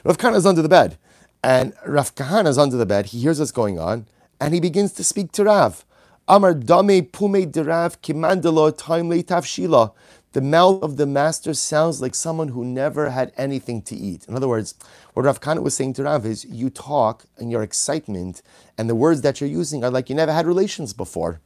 Rav 0.03 0.17
Kahana 0.17 0.35
is 0.35 0.45
under 0.45 0.61
the 0.61 0.69
bed. 0.69 0.97
And 1.43 1.73
Rav 1.85 2.15
Kahana 2.15 2.47
is 2.47 2.57
under 2.57 2.77
the 2.77 2.85
bed. 2.85 3.07
He 3.07 3.19
hears 3.19 3.39
what's 3.39 3.51
going 3.51 3.79
on. 3.79 4.07
And 4.41 4.53
he 4.53 4.59
begins 4.59 4.93
to 4.93 5.03
speak 5.03 5.31
to 5.33 5.43
Rav. 5.45 5.85
Amar 6.27 6.53
dame 6.53 7.05
pume 7.05 7.51
derav 7.51 7.97
kimandalo 8.01 8.77
timely 8.77 9.23
tafshila. 9.23 9.93
The 10.33 10.41
mouth 10.41 10.83
of 10.83 10.97
the 10.97 11.07
master 11.07 11.55
sounds 11.55 12.03
like 12.03 12.13
someone 12.13 12.49
who 12.49 12.63
never 12.63 13.09
had 13.09 13.33
anything 13.35 13.81
to 13.83 13.95
eat. 13.95 14.25
In 14.27 14.35
other 14.35 14.47
words, 14.47 14.75
what 15.15 15.25
Rav 15.25 15.41
Kahana 15.41 15.63
was 15.63 15.73
saying 15.73 15.93
to 15.93 16.03
Rav 16.03 16.23
is, 16.27 16.45
you 16.45 16.69
talk 16.69 17.25
and 17.37 17.49
your 17.49 17.63
excitement 17.63 18.43
and 18.77 18.87
the 18.87 18.93
words 18.93 19.21
that 19.21 19.41
you're 19.41 19.49
using 19.49 19.83
are 19.83 19.89
like 19.89 20.07
you 20.07 20.15
never 20.15 20.31
had 20.31 20.45
relations 20.45 20.93
before. 20.93 21.41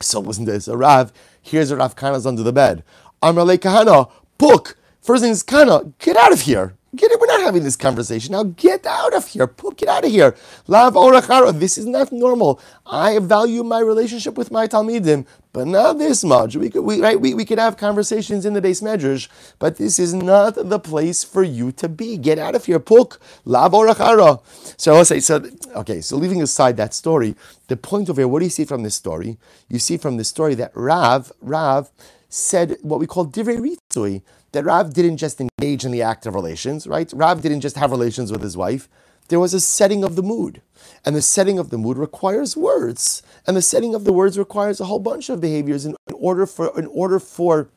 So 0.00 0.18
listen 0.18 0.46
to 0.46 0.52
this. 0.52 0.66
A 0.66 0.76
Rav, 0.76 1.12
here's 1.40 1.70
a 1.70 1.76
Rav 1.76 1.94
Kahana's 1.94 2.26
under 2.26 2.42
the 2.42 2.52
bed. 2.52 2.82
Amar 3.22 3.44
le 3.44 3.56
Kahana, 3.56 4.10
book. 4.36 4.76
First 5.00 5.22
thing 5.22 5.30
is 5.30 5.44
Kahana, 5.44 5.92
get 6.00 6.16
out 6.16 6.32
of 6.32 6.40
here. 6.40 6.75
Get 6.96 7.10
it. 7.12 7.20
We're 7.20 7.26
not 7.26 7.42
having 7.42 7.62
this 7.62 7.76
conversation 7.76 8.32
now. 8.32 8.44
Get 8.44 8.86
out 8.86 9.14
of 9.14 9.28
here. 9.28 9.46
Get 9.76 9.88
out 9.88 10.04
of 10.04 10.10
here. 10.10 10.34
Lav 10.66 10.94
orachara. 10.94 11.58
This 11.58 11.76
is 11.76 11.84
not 11.84 12.10
normal. 12.10 12.60
I 12.86 13.18
value 13.18 13.62
my 13.62 13.80
relationship 13.80 14.38
with 14.38 14.50
my 14.50 14.66
talmidim, 14.66 15.26
but 15.52 15.66
not 15.66 15.98
this 15.98 16.24
much. 16.24 16.56
We 16.56 16.70
could, 16.70 16.82
we, 16.82 17.00
right? 17.00 17.20
We, 17.20 17.34
we 17.34 17.44
could 17.44 17.58
have 17.58 17.76
conversations 17.76 18.46
in 18.46 18.54
the 18.54 18.62
beis 18.62 18.82
medrash, 18.82 19.28
but 19.58 19.76
this 19.76 19.98
is 19.98 20.14
not 20.14 20.54
the 20.54 20.78
place 20.78 21.22
for 21.22 21.42
you 21.42 21.70
to 21.72 21.88
be. 21.88 22.16
Get 22.16 22.38
out 22.38 22.54
of 22.54 22.64
here. 22.64 22.78
Puk. 22.78 23.20
Lav 23.44 23.72
orachara. 23.72 24.40
So 24.78 24.94
I'll 24.94 25.04
say, 25.04 25.20
so, 25.20 25.44
okay, 25.74 26.00
so 26.00 26.16
leaving 26.16 26.40
aside 26.40 26.76
that 26.78 26.94
story, 26.94 27.36
the 27.68 27.76
point 27.76 28.08
of 28.08 28.16
here, 28.16 28.28
what 28.28 28.38
do 28.38 28.46
you 28.46 28.50
see 28.50 28.64
from 28.64 28.82
this 28.82 28.94
story? 28.94 29.36
You 29.68 29.78
see 29.78 29.98
from 29.98 30.16
this 30.16 30.28
story 30.28 30.54
that 30.54 30.72
Rav, 30.74 31.30
Rav, 31.40 31.90
said 32.28 32.76
what 32.82 33.00
we 33.00 33.06
call 33.06 33.26
divrei 33.26 33.58
ritzui, 33.58 34.22
that 34.56 34.64
Rav 34.64 34.94
didn't 34.94 35.18
just 35.18 35.38
engage 35.38 35.84
in 35.84 35.92
the 35.92 36.00
act 36.00 36.24
of 36.24 36.34
relations, 36.34 36.86
right? 36.86 37.12
Rav 37.14 37.42
didn't 37.42 37.60
just 37.60 37.76
have 37.76 37.90
relations 37.90 38.32
with 38.32 38.40
his 38.40 38.56
wife. 38.56 38.88
There 39.28 39.38
was 39.38 39.52
a 39.52 39.60
setting 39.60 40.02
of 40.02 40.16
the 40.16 40.22
mood. 40.22 40.62
And 41.04 41.14
the 41.14 41.20
setting 41.20 41.58
of 41.58 41.68
the 41.68 41.76
mood 41.76 41.98
requires 41.98 42.56
words. 42.56 43.22
And 43.46 43.54
the 43.54 43.60
setting 43.60 43.94
of 43.94 44.04
the 44.04 44.14
words 44.14 44.38
requires 44.38 44.80
a 44.80 44.86
whole 44.86 44.98
bunch 44.98 45.28
of 45.28 45.42
behaviors 45.42 45.84
in, 45.84 45.94
in 46.08 46.14
order 46.14 46.46
for 46.46 46.78
in 46.78 46.86
order 46.86 47.18
for 47.20 47.68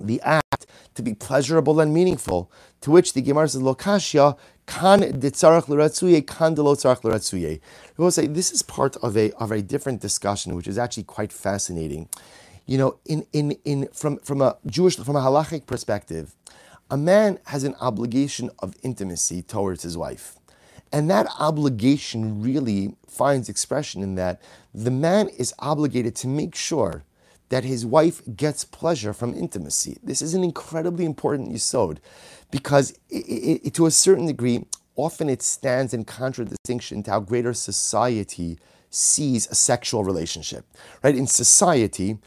the 0.00 0.18
act 0.22 0.66
to 0.94 1.02
be 1.02 1.12
pleasurable 1.12 1.78
and 1.78 1.92
meaningful. 1.92 2.50
To 2.80 2.90
which 2.90 3.12
the 3.12 3.20
Gemara 3.20 3.48
says, 3.48 3.60
Lokashya, 3.60 4.38
kan 4.66 5.00
ditzarach 5.00 5.68
l'ratzuye, 5.68 6.26
kan 6.26 6.54
de 6.54 6.62
lo 6.62 6.72
l'ratzuye. 6.72 7.60
We 7.98 8.02
will 8.02 8.10
say 8.10 8.26
this 8.26 8.50
is 8.50 8.62
part 8.62 8.96
of 8.96 9.16
a, 9.16 9.30
of 9.32 9.52
a 9.52 9.60
different 9.60 10.00
discussion, 10.00 10.56
which 10.56 10.68
is 10.68 10.78
actually 10.78 11.04
quite 11.04 11.32
fascinating. 11.32 12.08
You 12.66 12.78
know, 12.78 12.98
in, 13.04 13.26
in, 13.32 13.52
in, 13.64 13.88
from, 13.92 14.18
from 14.18 14.40
a 14.40 14.56
Jewish, 14.66 14.96
from 14.96 15.16
a 15.16 15.20
halachic 15.20 15.66
perspective, 15.66 16.34
a 16.90 16.96
man 16.96 17.38
has 17.46 17.64
an 17.64 17.74
obligation 17.80 18.50
of 18.58 18.74
intimacy 18.82 19.42
towards 19.42 19.82
his 19.82 19.96
wife. 19.96 20.36
And 20.92 21.10
that 21.10 21.26
obligation 21.38 22.42
really 22.42 22.94
finds 23.08 23.48
expression 23.48 24.02
in 24.02 24.14
that 24.16 24.42
the 24.74 24.90
man 24.90 25.28
is 25.28 25.54
obligated 25.58 26.14
to 26.16 26.28
make 26.28 26.54
sure 26.54 27.04
that 27.48 27.64
his 27.64 27.84
wife 27.84 28.22
gets 28.36 28.64
pleasure 28.64 29.12
from 29.12 29.34
intimacy. 29.34 29.98
This 30.02 30.22
is 30.22 30.34
an 30.34 30.44
incredibly 30.44 31.04
important 31.04 31.52
yisod 31.52 31.98
because 32.50 32.92
it, 33.10 33.60
it, 33.64 33.74
to 33.74 33.86
a 33.86 33.90
certain 33.90 34.26
degree, 34.26 34.66
often 34.96 35.28
it 35.28 35.42
stands 35.42 35.94
in 35.94 36.04
contradistinction 36.04 37.02
to 37.02 37.10
how 37.10 37.20
greater 37.20 37.54
society 37.54 38.58
sees 38.90 39.46
a 39.48 39.54
sexual 39.54 40.04
relationship. 40.04 40.66
Right? 41.02 41.16
In 41.16 41.26
society, 41.26 42.18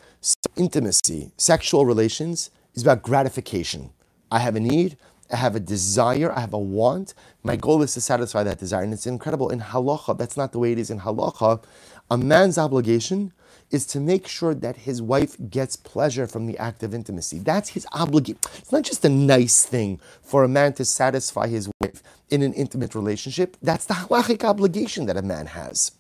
intimacy, 0.56 1.32
sexual 1.38 1.86
relations 1.86 2.50
is 2.74 2.82
about 2.82 3.02
gratification. 3.02 3.92
I 4.32 4.40
have 4.40 4.56
a 4.56 4.60
need, 4.60 4.98
I 5.32 5.38
have 5.38 5.56
a 5.56 5.60
desire, 5.60 6.32
I 6.32 6.40
have 6.42 6.54
a 6.54 6.60
want. 6.60 7.14
My 7.44 7.56
goal 7.56 7.82
is 7.82 7.94
to 7.96 8.02
satisfy 8.02 8.44
that 8.44 8.60
desire. 8.60 8.84
And 8.84 8.94
it's 8.94 9.08
incredible. 9.08 9.50
In 9.50 9.60
halacha, 9.60 10.18
that's 10.18 10.38
not 10.38 10.52
the 10.52 10.60
way 10.60 10.72
it 10.72 10.80
is 10.80 10.90
in 10.90 11.00
halacha. 11.00 11.64
A 12.12 12.18
man's 12.18 12.58
obligation 12.58 13.34
is 13.72 13.86
to 13.88 14.00
make 14.00 14.28
sure 14.28 14.54
that 14.54 14.78
his 14.78 15.02
wife 15.02 15.36
gets 15.50 15.76
pleasure 15.76 16.28
from 16.28 16.46
the 16.46 16.58
act 16.58 16.84
of 16.84 16.94
intimacy. 16.94 17.40
That's 17.40 17.70
his 17.70 17.88
obligation. 17.94 18.40
It's 18.58 18.72
not 18.72 18.84
just 18.84 19.04
a 19.04 19.10
nice 19.10 19.66
thing 19.66 20.00
for 20.22 20.44
a 20.44 20.48
man 20.48 20.74
to 20.74 20.86
satisfy 20.86 21.48
his 21.48 21.70
wife 21.82 22.04
in 22.30 22.42
an 22.44 22.54
intimate 22.54 22.94
relationship. 22.94 23.58
That's 23.62 23.86
the 23.86 23.96
halachic 23.96 24.44
obligation 24.44 25.08
that 25.08 25.18
a 25.18 25.24
man 25.24 25.48
has. 25.48 25.92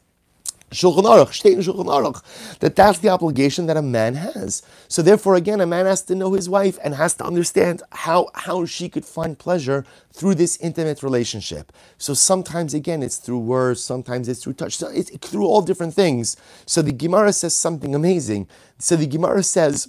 Shulchan 0.75 1.03
Aruch, 1.03 1.33
state 1.33 1.53
in 1.53 1.59
Shulchan 1.59 1.87
Aruch, 1.87 2.59
that 2.59 2.75
that's 2.75 2.99
the 2.99 3.09
obligation 3.09 3.65
that 3.67 3.77
a 3.77 3.81
man 3.81 4.15
has. 4.15 4.61
So 4.87 5.01
therefore, 5.01 5.35
again, 5.35 5.61
a 5.61 5.65
man 5.65 5.85
has 5.85 6.01
to 6.03 6.15
know 6.15 6.33
his 6.33 6.47
wife 6.49 6.77
and 6.83 6.93
has 6.95 7.15
to 7.15 7.25
understand 7.25 7.81
how, 7.91 8.29
how 8.35 8.65
she 8.65 8.89
could 8.89 9.05
find 9.05 9.37
pleasure 9.37 9.85
through 10.13 10.35
this 10.35 10.57
intimate 10.57 11.03
relationship. 11.03 11.71
So 11.97 12.13
sometimes, 12.13 12.73
again, 12.73 13.01
it's 13.01 13.17
through 13.17 13.39
words, 13.39 13.83
sometimes 13.83 14.29
it's 14.29 14.43
through 14.43 14.53
touch, 14.53 14.77
so 14.77 14.87
it's 14.87 15.09
through 15.17 15.45
all 15.45 15.61
different 15.61 15.93
things. 15.93 16.37
So 16.65 16.81
the 16.81 16.93
Gemara 16.93 17.33
says 17.33 17.55
something 17.55 17.95
amazing. 17.95 18.47
So 18.77 18.95
the 18.95 19.07
Gemara 19.07 19.43
says, 19.43 19.87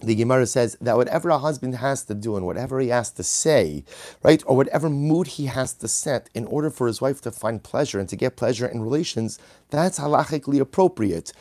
the 0.00 0.14
Gemara 0.14 0.46
says 0.46 0.76
that 0.80 0.96
whatever 0.96 1.30
a 1.30 1.38
husband 1.38 1.76
has 1.76 2.04
to 2.04 2.14
do 2.14 2.36
and 2.36 2.44
whatever 2.44 2.80
he 2.80 2.88
has 2.88 3.10
to 3.12 3.22
say, 3.22 3.82
right, 4.22 4.42
or 4.46 4.56
whatever 4.56 4.90
mood 4.90 5.26
he 5.26 5.46
has 5.46 5.72
to 5.74 5.88
set 5.88 6.28
in 6.34 6.44
order 6.46 6.68
for 6.70 6.86
his 6.86 7.00
wife 7.00 7.22
to 7.22 7.30
find 7.30 7.62
pleasure 7.62 7.98
and 7.98 8.08
to 8.10 8.16
get 8.16 8.36
pleasure 8.36 8.66
in 8.66 8.82
relations, 8.82 9.38
that's 9.70 9.98
halachically 9.98 10.60
appropriate. 10.60 11.32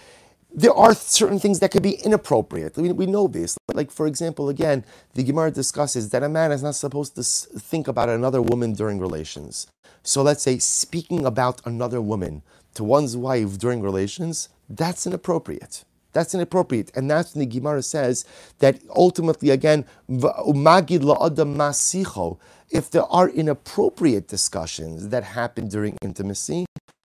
There 0.54 0.74
are 0.74 0.96
certain 0.96 1.38
things 1.38 1.60
that 1.60 1.72
could 1.72 1.84
be 1.84 2.00
inappropriate. 2.06 2.78
We, 2.78 2.94
we 2.94 3.08
know 3.08 3.28
this. 3.28 3.58
Like, 3.74 3.92
for 3.92 4.08
example, 4.08 4.48
again, 4.48 4.86
the 5.14 5.24
Gemara 5.24 5.52
discusses 5.52 6.12
that 6.12 6.24
a 6.24 6.30
man 6.30 6.54
is 6.54 6.64
not 6.64 6.76
supposed 6.76 7.16
to 7.16 7.24
think 7.24 7.90
about 7.90 8.08
another 8.08 8.42
woman 8.42 8.72
during 8.72 9.00
relations. 9.00 9.68
So 10.02 10.22
let's 10.22 10.44
say 10.44 10.60
speaking 10.60 11.26
about 11.26 11.62
another 11.66 12.00
woman 12.00 12.42
to 12.76 12.86
one's 12.86 13.18
wife 13.18 13.58
during 13.58 13.82
relations, 13.82 14.48
that's 14.70 15.06
inappropriate. 15.06 15.84
That's 16.16 16.34
inappropriate. 16.34 16.92
And 16.96 17.12
that's 17.12 17.36
when 17.36 17.42
the 17.42 17.60
Gemara 17.60 17.84
says 17.84 18.24
that 18.60 18.80
ultimately, 18.96 19.50
again, 19.50 19.86
if 22.72 22.90
there 22.92 23.04
are 23.04 23.30
inappropriate 23.30 24.28
discussions 24.30 25.10
that 25.10 25.24
happen 25.26 25.68
during 25.68 25.98
intimacy, 26.02 26.66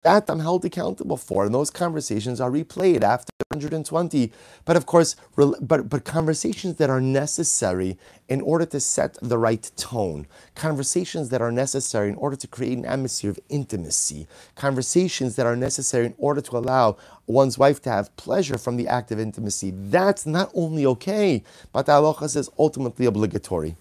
that 0.03 0.29
I'm 0.29 0.39
held 0.39 0.65
accountable 0.65 1.17
for, 1.17 1.45
and 1.45 1.53
those 1.53 1.69
conversations 1.69 2.41
are 2.41 2.49
replayed 2.49 3.03
after 3.03 3.31
120. 3.49 4.31
But 4.65 4.75
of 4.75 4.85
course, 4.85 5.15
but, 5.35 5.89
but 5.89 6.03
conversations 6.05 6.77
that 6.77 6.89
are 6.89 7.01
necessary 7.01 7.97
in 8.27 8.41
order 8.41 8.65
to 8.65 8.79
set 8.79 9.17
the 9.21 9.37
right 9.37 9.69
tone, 9.77 10.25
conversations 10.55 11.29
that 11.29 11.41
are 11.41 11.51
necessary 11.51 12.09
in 12.09 12.15
order 12.15 12.35
to 12.35 12.47
create 12.47 12.77
an 12.77 12.85
atmosphere 12.85 13.29
of 13.29 13.39
intimacy, 13.49 14.27
conversations 14.55 15.35
that 15.35 15.45
are 15.45 15.55
necessary 15.55 16.07
in 16.07 16.15
order 16.17 16.41
to 16.41 16.57
allow 16.57 16.97
one's 17.27 17.57
wife 17.57 17.81
to 17.83 17.89
have 17.91 18.15
pleasure 18.15 18.57
from 18.57 18.77
the 18.77 18.87
act 18.87 19.11
of 19.11 19.19
intimacy. 19.19 19.71
That's 19.75 20.25
not 20.25 20.49
only 20.55 20.85
okay, 20.85 21.43
but 21.71 21.85
the 21.85 21.91
halacha 21.91 22.29
says 22.29 22.49
ultimately 22.57 23.05
obligatory. 23.05 23.75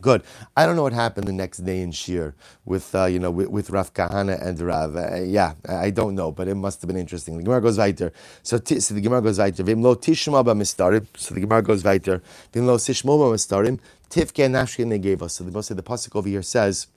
Good. 0.00 0.22
I 0.56 0.66
don't 0.66 0.76
know 0.76 0.84
what 0.84 0.92
happened 0.92 1.28
the 1.28 1.32
next 1.32 1.58
day 1.58 1.80
in 1.80 1.92
Shir 1.92 2.34
with 2.64 2.94
uh, 2.94 3.06
you 3.06 3.18
know 3.18 3.30
with, 3.30 3.48
with 3.48 3.70
Rav 3.70 3.94
Kahana 3.94 4.40
and 4.44 4.60
Rav. 4.60 4.96
Uh, 4.96 5.16
yeah, 5.22 5.54
I 5.68 5.90
don't 5.90 6.14
know, 6.14 6.32
but 6.32 6.48
it 6.48 6.56
must 6.56 6.82
have 6.82 6.88
been 6.88 6.96
interesting. 6.98 7.38
The 7.38 7.44
Gemara 7.44 7.62
goes 7.62 7.78
weiter. 7.78 8.12
So, 8.42 8.58
t- 8.58 8.80
so 8.80 8.94
the 8.94 9.00
Gemara 9.00 9.22
goes 9.22 9.38
weiter. 9.38 9.62
Vim 9.64 9.82
lo 9.82 9.96
tishma 9.96 10.44
ba 10.44 10.54
mistarim. 10.54 11.06
So 11.16 11.34
the 11.34 11.40
Gemara 11.40 11.62
goes 11.62 11.84
weiter. 11.84 12.22
Vim 12.52 12.66
lo 12.66 12.76
sishmo 12.76 13.18
ba 13.18 13.34
mistarim. 13.36 13.80
Tifke 14.10 14.48
nashkin 14.50 14.90
they 14.90 14.98
gave 14.98 15.22
us. 15.22 15.34
So 15.34 15.44
the 15.44 15.52
the 15.74 15.82
pasuk 15.82 16.16
over 16.16 16.28
here 16.28 16.42
says. 16.42 16.88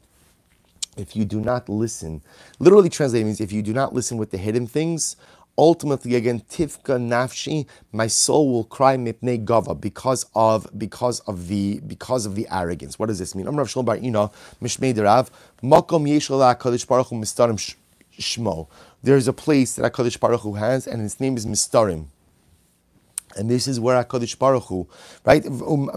If 0.97 1.15
you 1.15 1.25
do 1.25 1.41
not 1.41 1.69
listen, 1.69 2.21
literally 2.59 2.89
translating 2.89 3.27
means 3.27 3.41
if 3.41 3.51
you 3.51 3.63
do 3.63 3.73
not 3.73 3.93
listen 3.93 4.17
with 4.17 4.31
the 4.31 4.37
hidden 4.37 4.67
things, 4.67 5.15
ultimately 5.57 6.15
again 6.15 6.39
tifka 6.49 6.97
nafshi 6.97 7.67
my 7.91 8.07
soul 8.07 8.51
will 8.51 8.63
cry 8.63 8.97
mipnei 8.97 9.43
gava 9.43 9.79
because 9.79 10.25
of 10.35 10.67
because 10.77 11.19
of 11.21 11.47
the 11.47 11.79
because 11.87 12.25
of 12.25 12.35
the 12.35 12.47
arrogance. 12.51 12.97
What 12.97 13.07
does 13.07 13.19
this 13.19 13.35
mean? 13.35 13.47
Rav 13.47 13.69
Shalom 13.69 13.85
Bar 13.85 13.97
Ina 13.97 14.31
Mishmei 14.61 14.93
Derav. 14.93 15.29
Makom 15.61 16.07
Yeshal 16.07 16.55
HaKadosh 16.55 16.87
Baruch 16.87 17.07
Hu 17.07 17.15
Mistarim 17.15 17.75
Shmo. 18.17 18.67
There 19.03 19.17
is 19.17 19.27
a 19.27 19.33
place 19.33 19.75
that 19.75 19.91
HaKadosh 19.91 20.19
Baruch 20.19 20.41
Hu 20.41 20.53
has 20.55 20.87
and 20.87 21.01
its 21.01 21.19
name 21.19 21.37
is 21.37 21.45
Mistarim 21.45 22.07
and 23.37 23.49
this 23.49 23.67
is 23.67 23.79
where 23.79 24.03
Hakadosh 24.03 24.37
Baruch 24.39 24.65
Hu, 24.65 24.87
right? 25.25 25.45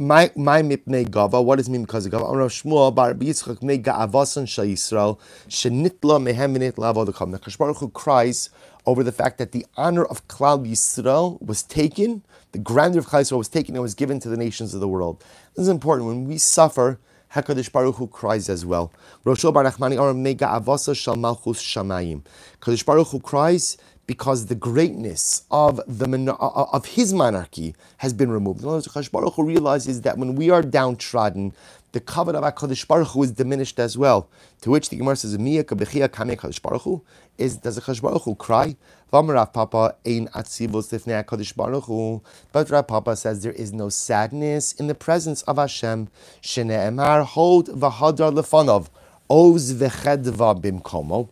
My 0.01 0.31
my 0.37 0.63
mipnei 0.63 1.09
gava. 1.09 1.45
What 1.45 1.57
does 1.57 1.69
it 1.69 1.73
mean 1.73 1.83
because 1.83 2.07
of 2.07 2.13
gava? 2.13 2.25
Amrav 2.25 2.63
Shmuel 2.63 2.95
bar 2.95 3.15
Yitzchak 3.15 3.61
mipnei 3.61 3.83
ga'avasan 3.83 4.49
shal 4.49 4.67
Yisrael 4.67 5.19
shenitla 5.49 6.23
mehem 6.23 6.57
v'nit 6.57 6.75
lavodakam. 6.75 7.39
Hakadosh 7.39 7.59
Baruch 7.59 7.79
Hu 7.79 7.89
cries 7.91 8.51
over 8.87 9.03
the 9.03 9.13
fact 9.13 9.39
that 9.39 9.53
the 9.53 9.67
honor 9.77 10.05
of 10.05 10.27
Klal 10.29 10.67
Yisrael 10.67 11.41
was 11.43 11.63
taken, 11.63 12.23
the 12.53 12.59
grandeur 12.59 13.01
of 13.01 13.07
Klal 13.07 13.23
Yisrael 13.23 13.39
was 13.39 13.49
taken 13.49 13.75
and 13.75 13.83
was 13.83 13.95
given 13.95 14.21
to 14.21 14.29
the 14.29 14.37
nations 14.37 14.75
of 14.75 14.81
the 14.81 14.89
world. 14.89 15.25
This 15.57 15.65
is 15.65 15.69
important. 15.69 16.09
When 16.09 16.25
we 16.27 16.39
suffer, 16.39 17.01
Hakadosh 17.35 17.73
Baruch 17.73 17.97
Hu 17.97 18.07
cries 18.07 18.49
as 18.49 18.65
well. 18.65 18.93
Roshel 19.25 19.53
Bar 19.53 19.65
Nachmani 19.65 20.01
Aram 20.01 20.25
Nega 20.25 20.61
Avasa 20.61 20.97
Shal 20.97 21.17
Malchus 21.17 21.63
Shamayim. 21.63 22.23
Kadosh 22.61 22.85
Baruch 22.85 23.09
Hu 23.09 23.21
cries 23.21 23.77
because 24.07 24.47
the 24.47 24.55
greatness 24.55 25.45
of 25.51 25.81
the 25.87 26.07
uh, 26.33 26.65
of 26.73 26.87
his 26.87 27.13
monarchy 27.13 27.75
has 27.99 28.13
been 28.13 28.31
removed. 28.31 28.61
In 28.61 28.67
other 28.67 28.77
words, 28.77 28.89
Kadosh 28.89 29.11
Baruch 29.11 29.35
Hu 29.35 29.45
realizes 29.45 30.03
that 30.03 30.19
when 30.19 30.35
we 30.35 30.51
are 30.51 30.63
downtrodden, 30.63 31.53
the 31.93 32.01
covenant 32.01 32.45
of 32.45 32.55
HaKadosh 32.55 32.87
Baruch 32.89 33.09
Hu 33.09 33.23
is 33.23 33.31
diminished 33.31 33.79
as 33.79 33.97
well. 33.97 34.29
To 34.63 34.71
which 34.71 34.89
the 34.89 34.97
Gemara 34.97 35.17
says, 35.17 35.39
Miya 35.39 35.65
kabechia 35.65 36.13
kame 36.13 36.37
HaKadosh 36.37 36.61
Baruch 36.61 36.83
Hu, 36.83 37.03
is, 37.39 37.57
does 37.59 37.79
HaKadosh 37.79 38.03
Baruch 38.03 38.23
Hu 38.23 38.35
cry? 38.35 38.77
Papa 39.11 39.95
lifnei 40.05 41.25
HaKadosh 41.25 41.55
Baruch 41.57 41.85
Hu. 41.85 42.21
But 42.53 42.69
Rav 42.71 42.89
Papa 42.89 43.17
says 43.17 43.45
there 43.45 43.53
is 43.53 43.73
no 43.73 43.89
sadness 43.89 44.73
in 44.73 44.89
the 44.89 44.95
presence 44.95 45.43
of 45.43 45.57
Hashem. 45.57 46.09
Shene'emar 46.43 47.25
hold 47.25 47.69
v'hadar 47.69 48.35
lefanov. 48.35 48.89
Oz 49.31 49.73
v'chedva 49.75 50.61
bimkomo. 50.61 51.29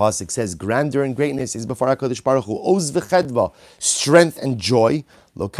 Pasuk 0.00 0.30
says, 0.30 0.54
grandeur 0.54 1.02
and 1.02 1.14
greatness 1.14 1.54
is 1.54 1.66
before 1.66 1.88
HaKadosh 1.88 2.24
Baruch 2.24 2.46
Hu. 2.46 2.58
Oz 2.58 2.90
v'chedva, 2.90 3.52
strength 3.78 4.38
and 4.38 4.58
joy. 4.58 5.04
So 5.36 5.50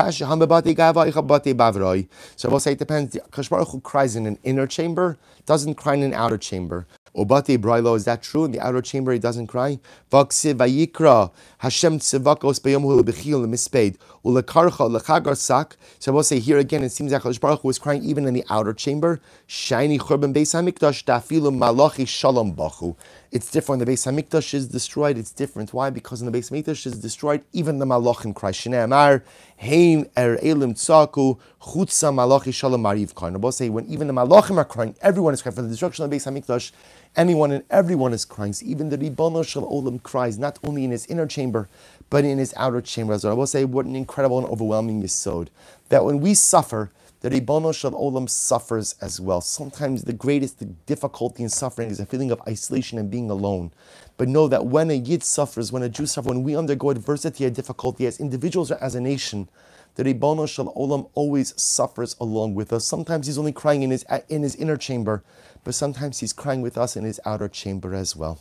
we'll 2.49 2.61
say 2.61 2.73
it 2.73 2.79
depends. 2.79 3.17
Kadosh 3.17 3.51
Baruch 3.51 3.69
Hu 3.69 3.81
cries 3.81 4.17
in 4.17 4.25
an 4.25 4.39
inner 4.43 4.67
chamber, 4.67 5.19
doesn't 5.45 5.75
cry 5.75 5.95
in 5.95 6.03
an 6.03 6.15
outer 6.15 6.39
chamber. 6.39 6.87
Obate 7.15 7.61
Brailo, 7.61 7.97
is 7.97 8.05
that 8.05 8.23
true? 8.23 8.45
In 8.45 8.53
the 8.53 8.61
outer 8.61 8.81
chamber 8.81 9.13
he 9.13 9.19
doesn't 9.19 9.49
cry? 9.49 9.79
Vaksiv 10.11 10.55
Vayikra, 10.55 11.31
Hashem 11.59 11.99
Tzivakos 11.99 12.61
Bayomhu 12.61 13.03
Bechil 13.03 13.47
Misped, 13.47 13.97
Ulekarcha 14.25 14.89
Lechagar 14.89 15.37
Sak. 15.37 15.77
So 15.99 16.13
we'll 16.13 16.23
say 16.23 16.39
here 16.39 16.59
again, 16.59 16.83
it 16.83 16.91
seems 16.91 17.11
that 17.11 17.23
Kadosh 17.23 17.41
Baruch 17.41 17.61
Hu 17.61 17.69
was 17.69 17.79
crying 17.79 18.03
even 18.05 18.27
in 18.27 18.35
the 18.35 18.45
outer 18.49 18.73
chamber. 18.73 19.21
Shiny 19.47 19.99
Churban 19.99 20.33
Beis 20.33 20.55
HaMikdash 20.55 21.05
Dafilu 21.05 21.57
Malachi 21.57 22.05
Shalom 22.07 22.55
Bachu. 22.55 22.97
It's 23.33 23.49
different 23.49 23.79
when 23.79 23.87
the 23.87 23.93
Beis 23.93 24.11
Hamikdash 24.11 24.55
is 24.55 24.67
destroyed. 24.67 25.17
It's 25.17 25.31
different. 25.31 25.73
Why? 25.73 25.91
Because 25.91 26.21
when 26.21 26.33
the 26.33 26.37
Beis 26.37 26.51
Hamikdash 26.51 26.85
is 26.85 26.99
destroyed, 26.99 27.45
even 27.53 27.79
the 27.79 27.85
Malachim 27.87 28.35
cry. 28.35 28.51
Shnei 28.51 28.83
Amar, 28.83 29.23
Hein 29.57 30.07
Er 30.19 30.37
Elim 30.43 30.75
Tzaku, 30.75 31.39
Chutza 31.63 32.13
Malachi 32.13 32.51
Shalom 32.51 32.83
Mariv 32.83 33.15
Karn. 33.15 33.53
say 33.53 33.69
when 33.69 33.87
even 33.87 34.09
the 34.09 34.13
Malachim 34.13 34.57
are 34.57 34.65
crying, 34.65 34.97
everyone 35.01 35.33
is 35.33 35.43
crying 35.43 35.55
for 35.55 35.63
the 35.63 35.69
destruction 35.69 36.05
of 36.05 36.11
the 36.11 36.17
Beis 36.17 36.27
Hamikdash. 36.29 36.73
Anyone 37.15 37.53
and 37.53 37.63
everyone 37.71 38.13
is 38.13 38.25
crying. 38.25 38.53
So 38.53 38.67
even 38.67 38.89
the 38.89 38.99
Ribono 38.99 39.47
Shal 39.47 39.63
Olam 39.63 40.03
cries, 40.03 40.37
not 40.37 40.59
only 40.65 40.85
in 40.85 40.91
his 40.91 41.07
inner 41.07 41.29
chamber, 41.29 41.69
but 42.09 42.25
in 42.25 42.39
his 42.39 42.53
outer 42.57 42.81
chamber. 42.81 43.13
As 43.13 43.25
I 43.25 43.33
will 43.33 43.47
say, 43.47 43.65
what 43.65 43.87
an 43.87 43.95
incredible 43.95 44.41
and 44.41 44.49
overwhelming 44.49 45.05
yisod. 45.05 45.49
That 45.91 46.05
when 46.05 46.19
we 46.19 46.35
suffer, 46.35 46.91
the 47.21 47.29
Ribono 47.29 47.75
Shal 47.75 47.93
Olam 47.93 48.29
suffers 48.31 48.95
as 49.03 49.21
well. 49.21 49.43
Sometimes 49.43 50.05
the 50.05 50.13
greatest 50.15 50.65
difficulty 50.87 51.43
and 51.43 51.53
suffering 51.53 51.91
is 51.91 52.01
a 52.01 52.07
feeling 52.07 52.31
of 52.31 52.41
isolation 52.49 52.99
and 52.99 53.11
being 53.11 53.31
alone. 53.31 53.73
But 54.17 54.29
know 54.29 54.49
that 54.49 54.67
when 54.67 54.91
a 54.91 54.95
Yid 54.95 55.23
suffers, 55.23 55.71
when 55.71 55.83
a 55.83 55.91
Jew 55.91 56.07
suffers, 56.07 56.31
when 56.31 56.43
we 56.43 56.57
undergo 56.57 56.89
adversity 56.89 57.45
and 57.45 57.55
difficulty 57.55 58.07
as 58.07 58.21
individuals 58.21 58.71
or 58.71 58.83
as 58.83 58.95
a 58.95 59.01
nation, 59.01 59.51
the 59.97 60.05
Ribono 60.05 60.49
Shal 60.49 60.73
Olam 60.75 61.11
always 61.15 61.61
suffers 61.61 62.17
along 62.21 62.55
with 62.55 62.73
us. 62.73 62.87
Sometimes 62.87 63.27
he's 63.27 63.37
only 63.37 63.53
crying 63.53 63.83
in 63.83 63.91
his, 63.91 64.05
in 64.31 64.43
his 64.43 64.57
inner 64.57 64.79
chamber, 64.79 65.23
but 65.63 65.75
sometimes 65.75 66.21
he's 66.21 66.33
crying 66.33 66.63
with 66.63 66.79
us 66.79 66.97
in 66.97 67.05
his 67.05 67.21
outer 67.27 67.49
chamber 67.49 67.95
as 67.95 68.17
well. 68.17 68.39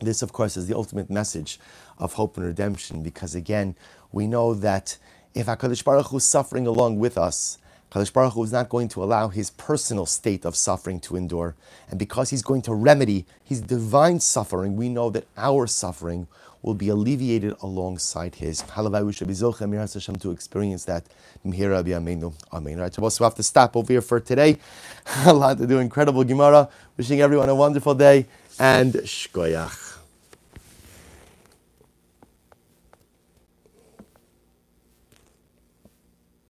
This, 0.00 0.22
of 0.22 0.32
course, 0.32 0.56
is 0.56 0.68
the 0.68 0.76
ultimate 0.76 1.10
message 1.10 1.58
of 1.98 2.12
hope 2.12 2.36
and 2.36 2.46
redemption, 2.46 3.02
because 3.02 3.34
again, 3.34 3.74
we 4.12 4.28
know 4.28 4.54
that 4.54 4.98
if 5.34 5.46
HaKadosh 5.46 5.82
Baruch 5.82 6.06
Hu 6.06 6.18
is 6.18 6.24
suffering 6.24 6.68
along 6.68 7.00
with 7.00 7.18
us, 7.18 7.58
Kadosh 7.90 8.12
Baruch 8.12 8.34
Hu 8.34 8.44
is 8.44 8.52
not 8.52 8.68
going 8.68 8.88
to 8.88 9.02
allow 9.02 9.28
his 9.28 9.50
personal 9.50 10.06
state 10.06 10.44
of 10.44 10.54
suffering 10.54 11.00
to 11.00 11.16
endure. 11.16 11.54
And 11.88 11.98
because 11.98 12.30
he's 12.30 12.42
going 12.42 12.62
to 12.62 12.74
remedy 12.74 13.24
his 13.42 13.60
divine 13.62 14.20
suffering, 14.20 14.76
we 14.76 14.88
know 14.88 15.10
that 15.10 15.26
our 15.36 15.66
suffering 15.66 16.26
will 16.62 16.74
be 16.74 16.88
alleviated 16.88 17.54
alongside 17.62 18.36
his. 18.36 18.62
Halavai, 18.62 19.06
we 19.06 19.12
should 19.12 19.28
be 19.28 19.34
Hashem 19.34 20.16
to 20.16 20.30
experience 20.30 20.84
that. 20.84 21.04
Amen. 21.44 22.78
Right, 22.78 22.94
so 22.94 23.02
we'll 23.02 23.10
have 23.22 23.34
to 23.36 23.42
stop 23.42 23.76
over 23.76 23.92
here 23.92 24.02
for 24.02 24.20
today. 24.20 24.58
A 25.26 25.32
lot 25.32 25.58
to 25.58 25.66
do, 25.66 25.78
incredible 25.78 26.24
Gemara. 26.24 26.68
Wishing 26.96 27.20
everyone 27.20 27.48
a 27.48 27.54
wonderful 27.54 27.94
day 27.94 28.26
and 28.58 28.92
shkoyach. 28.92 29.87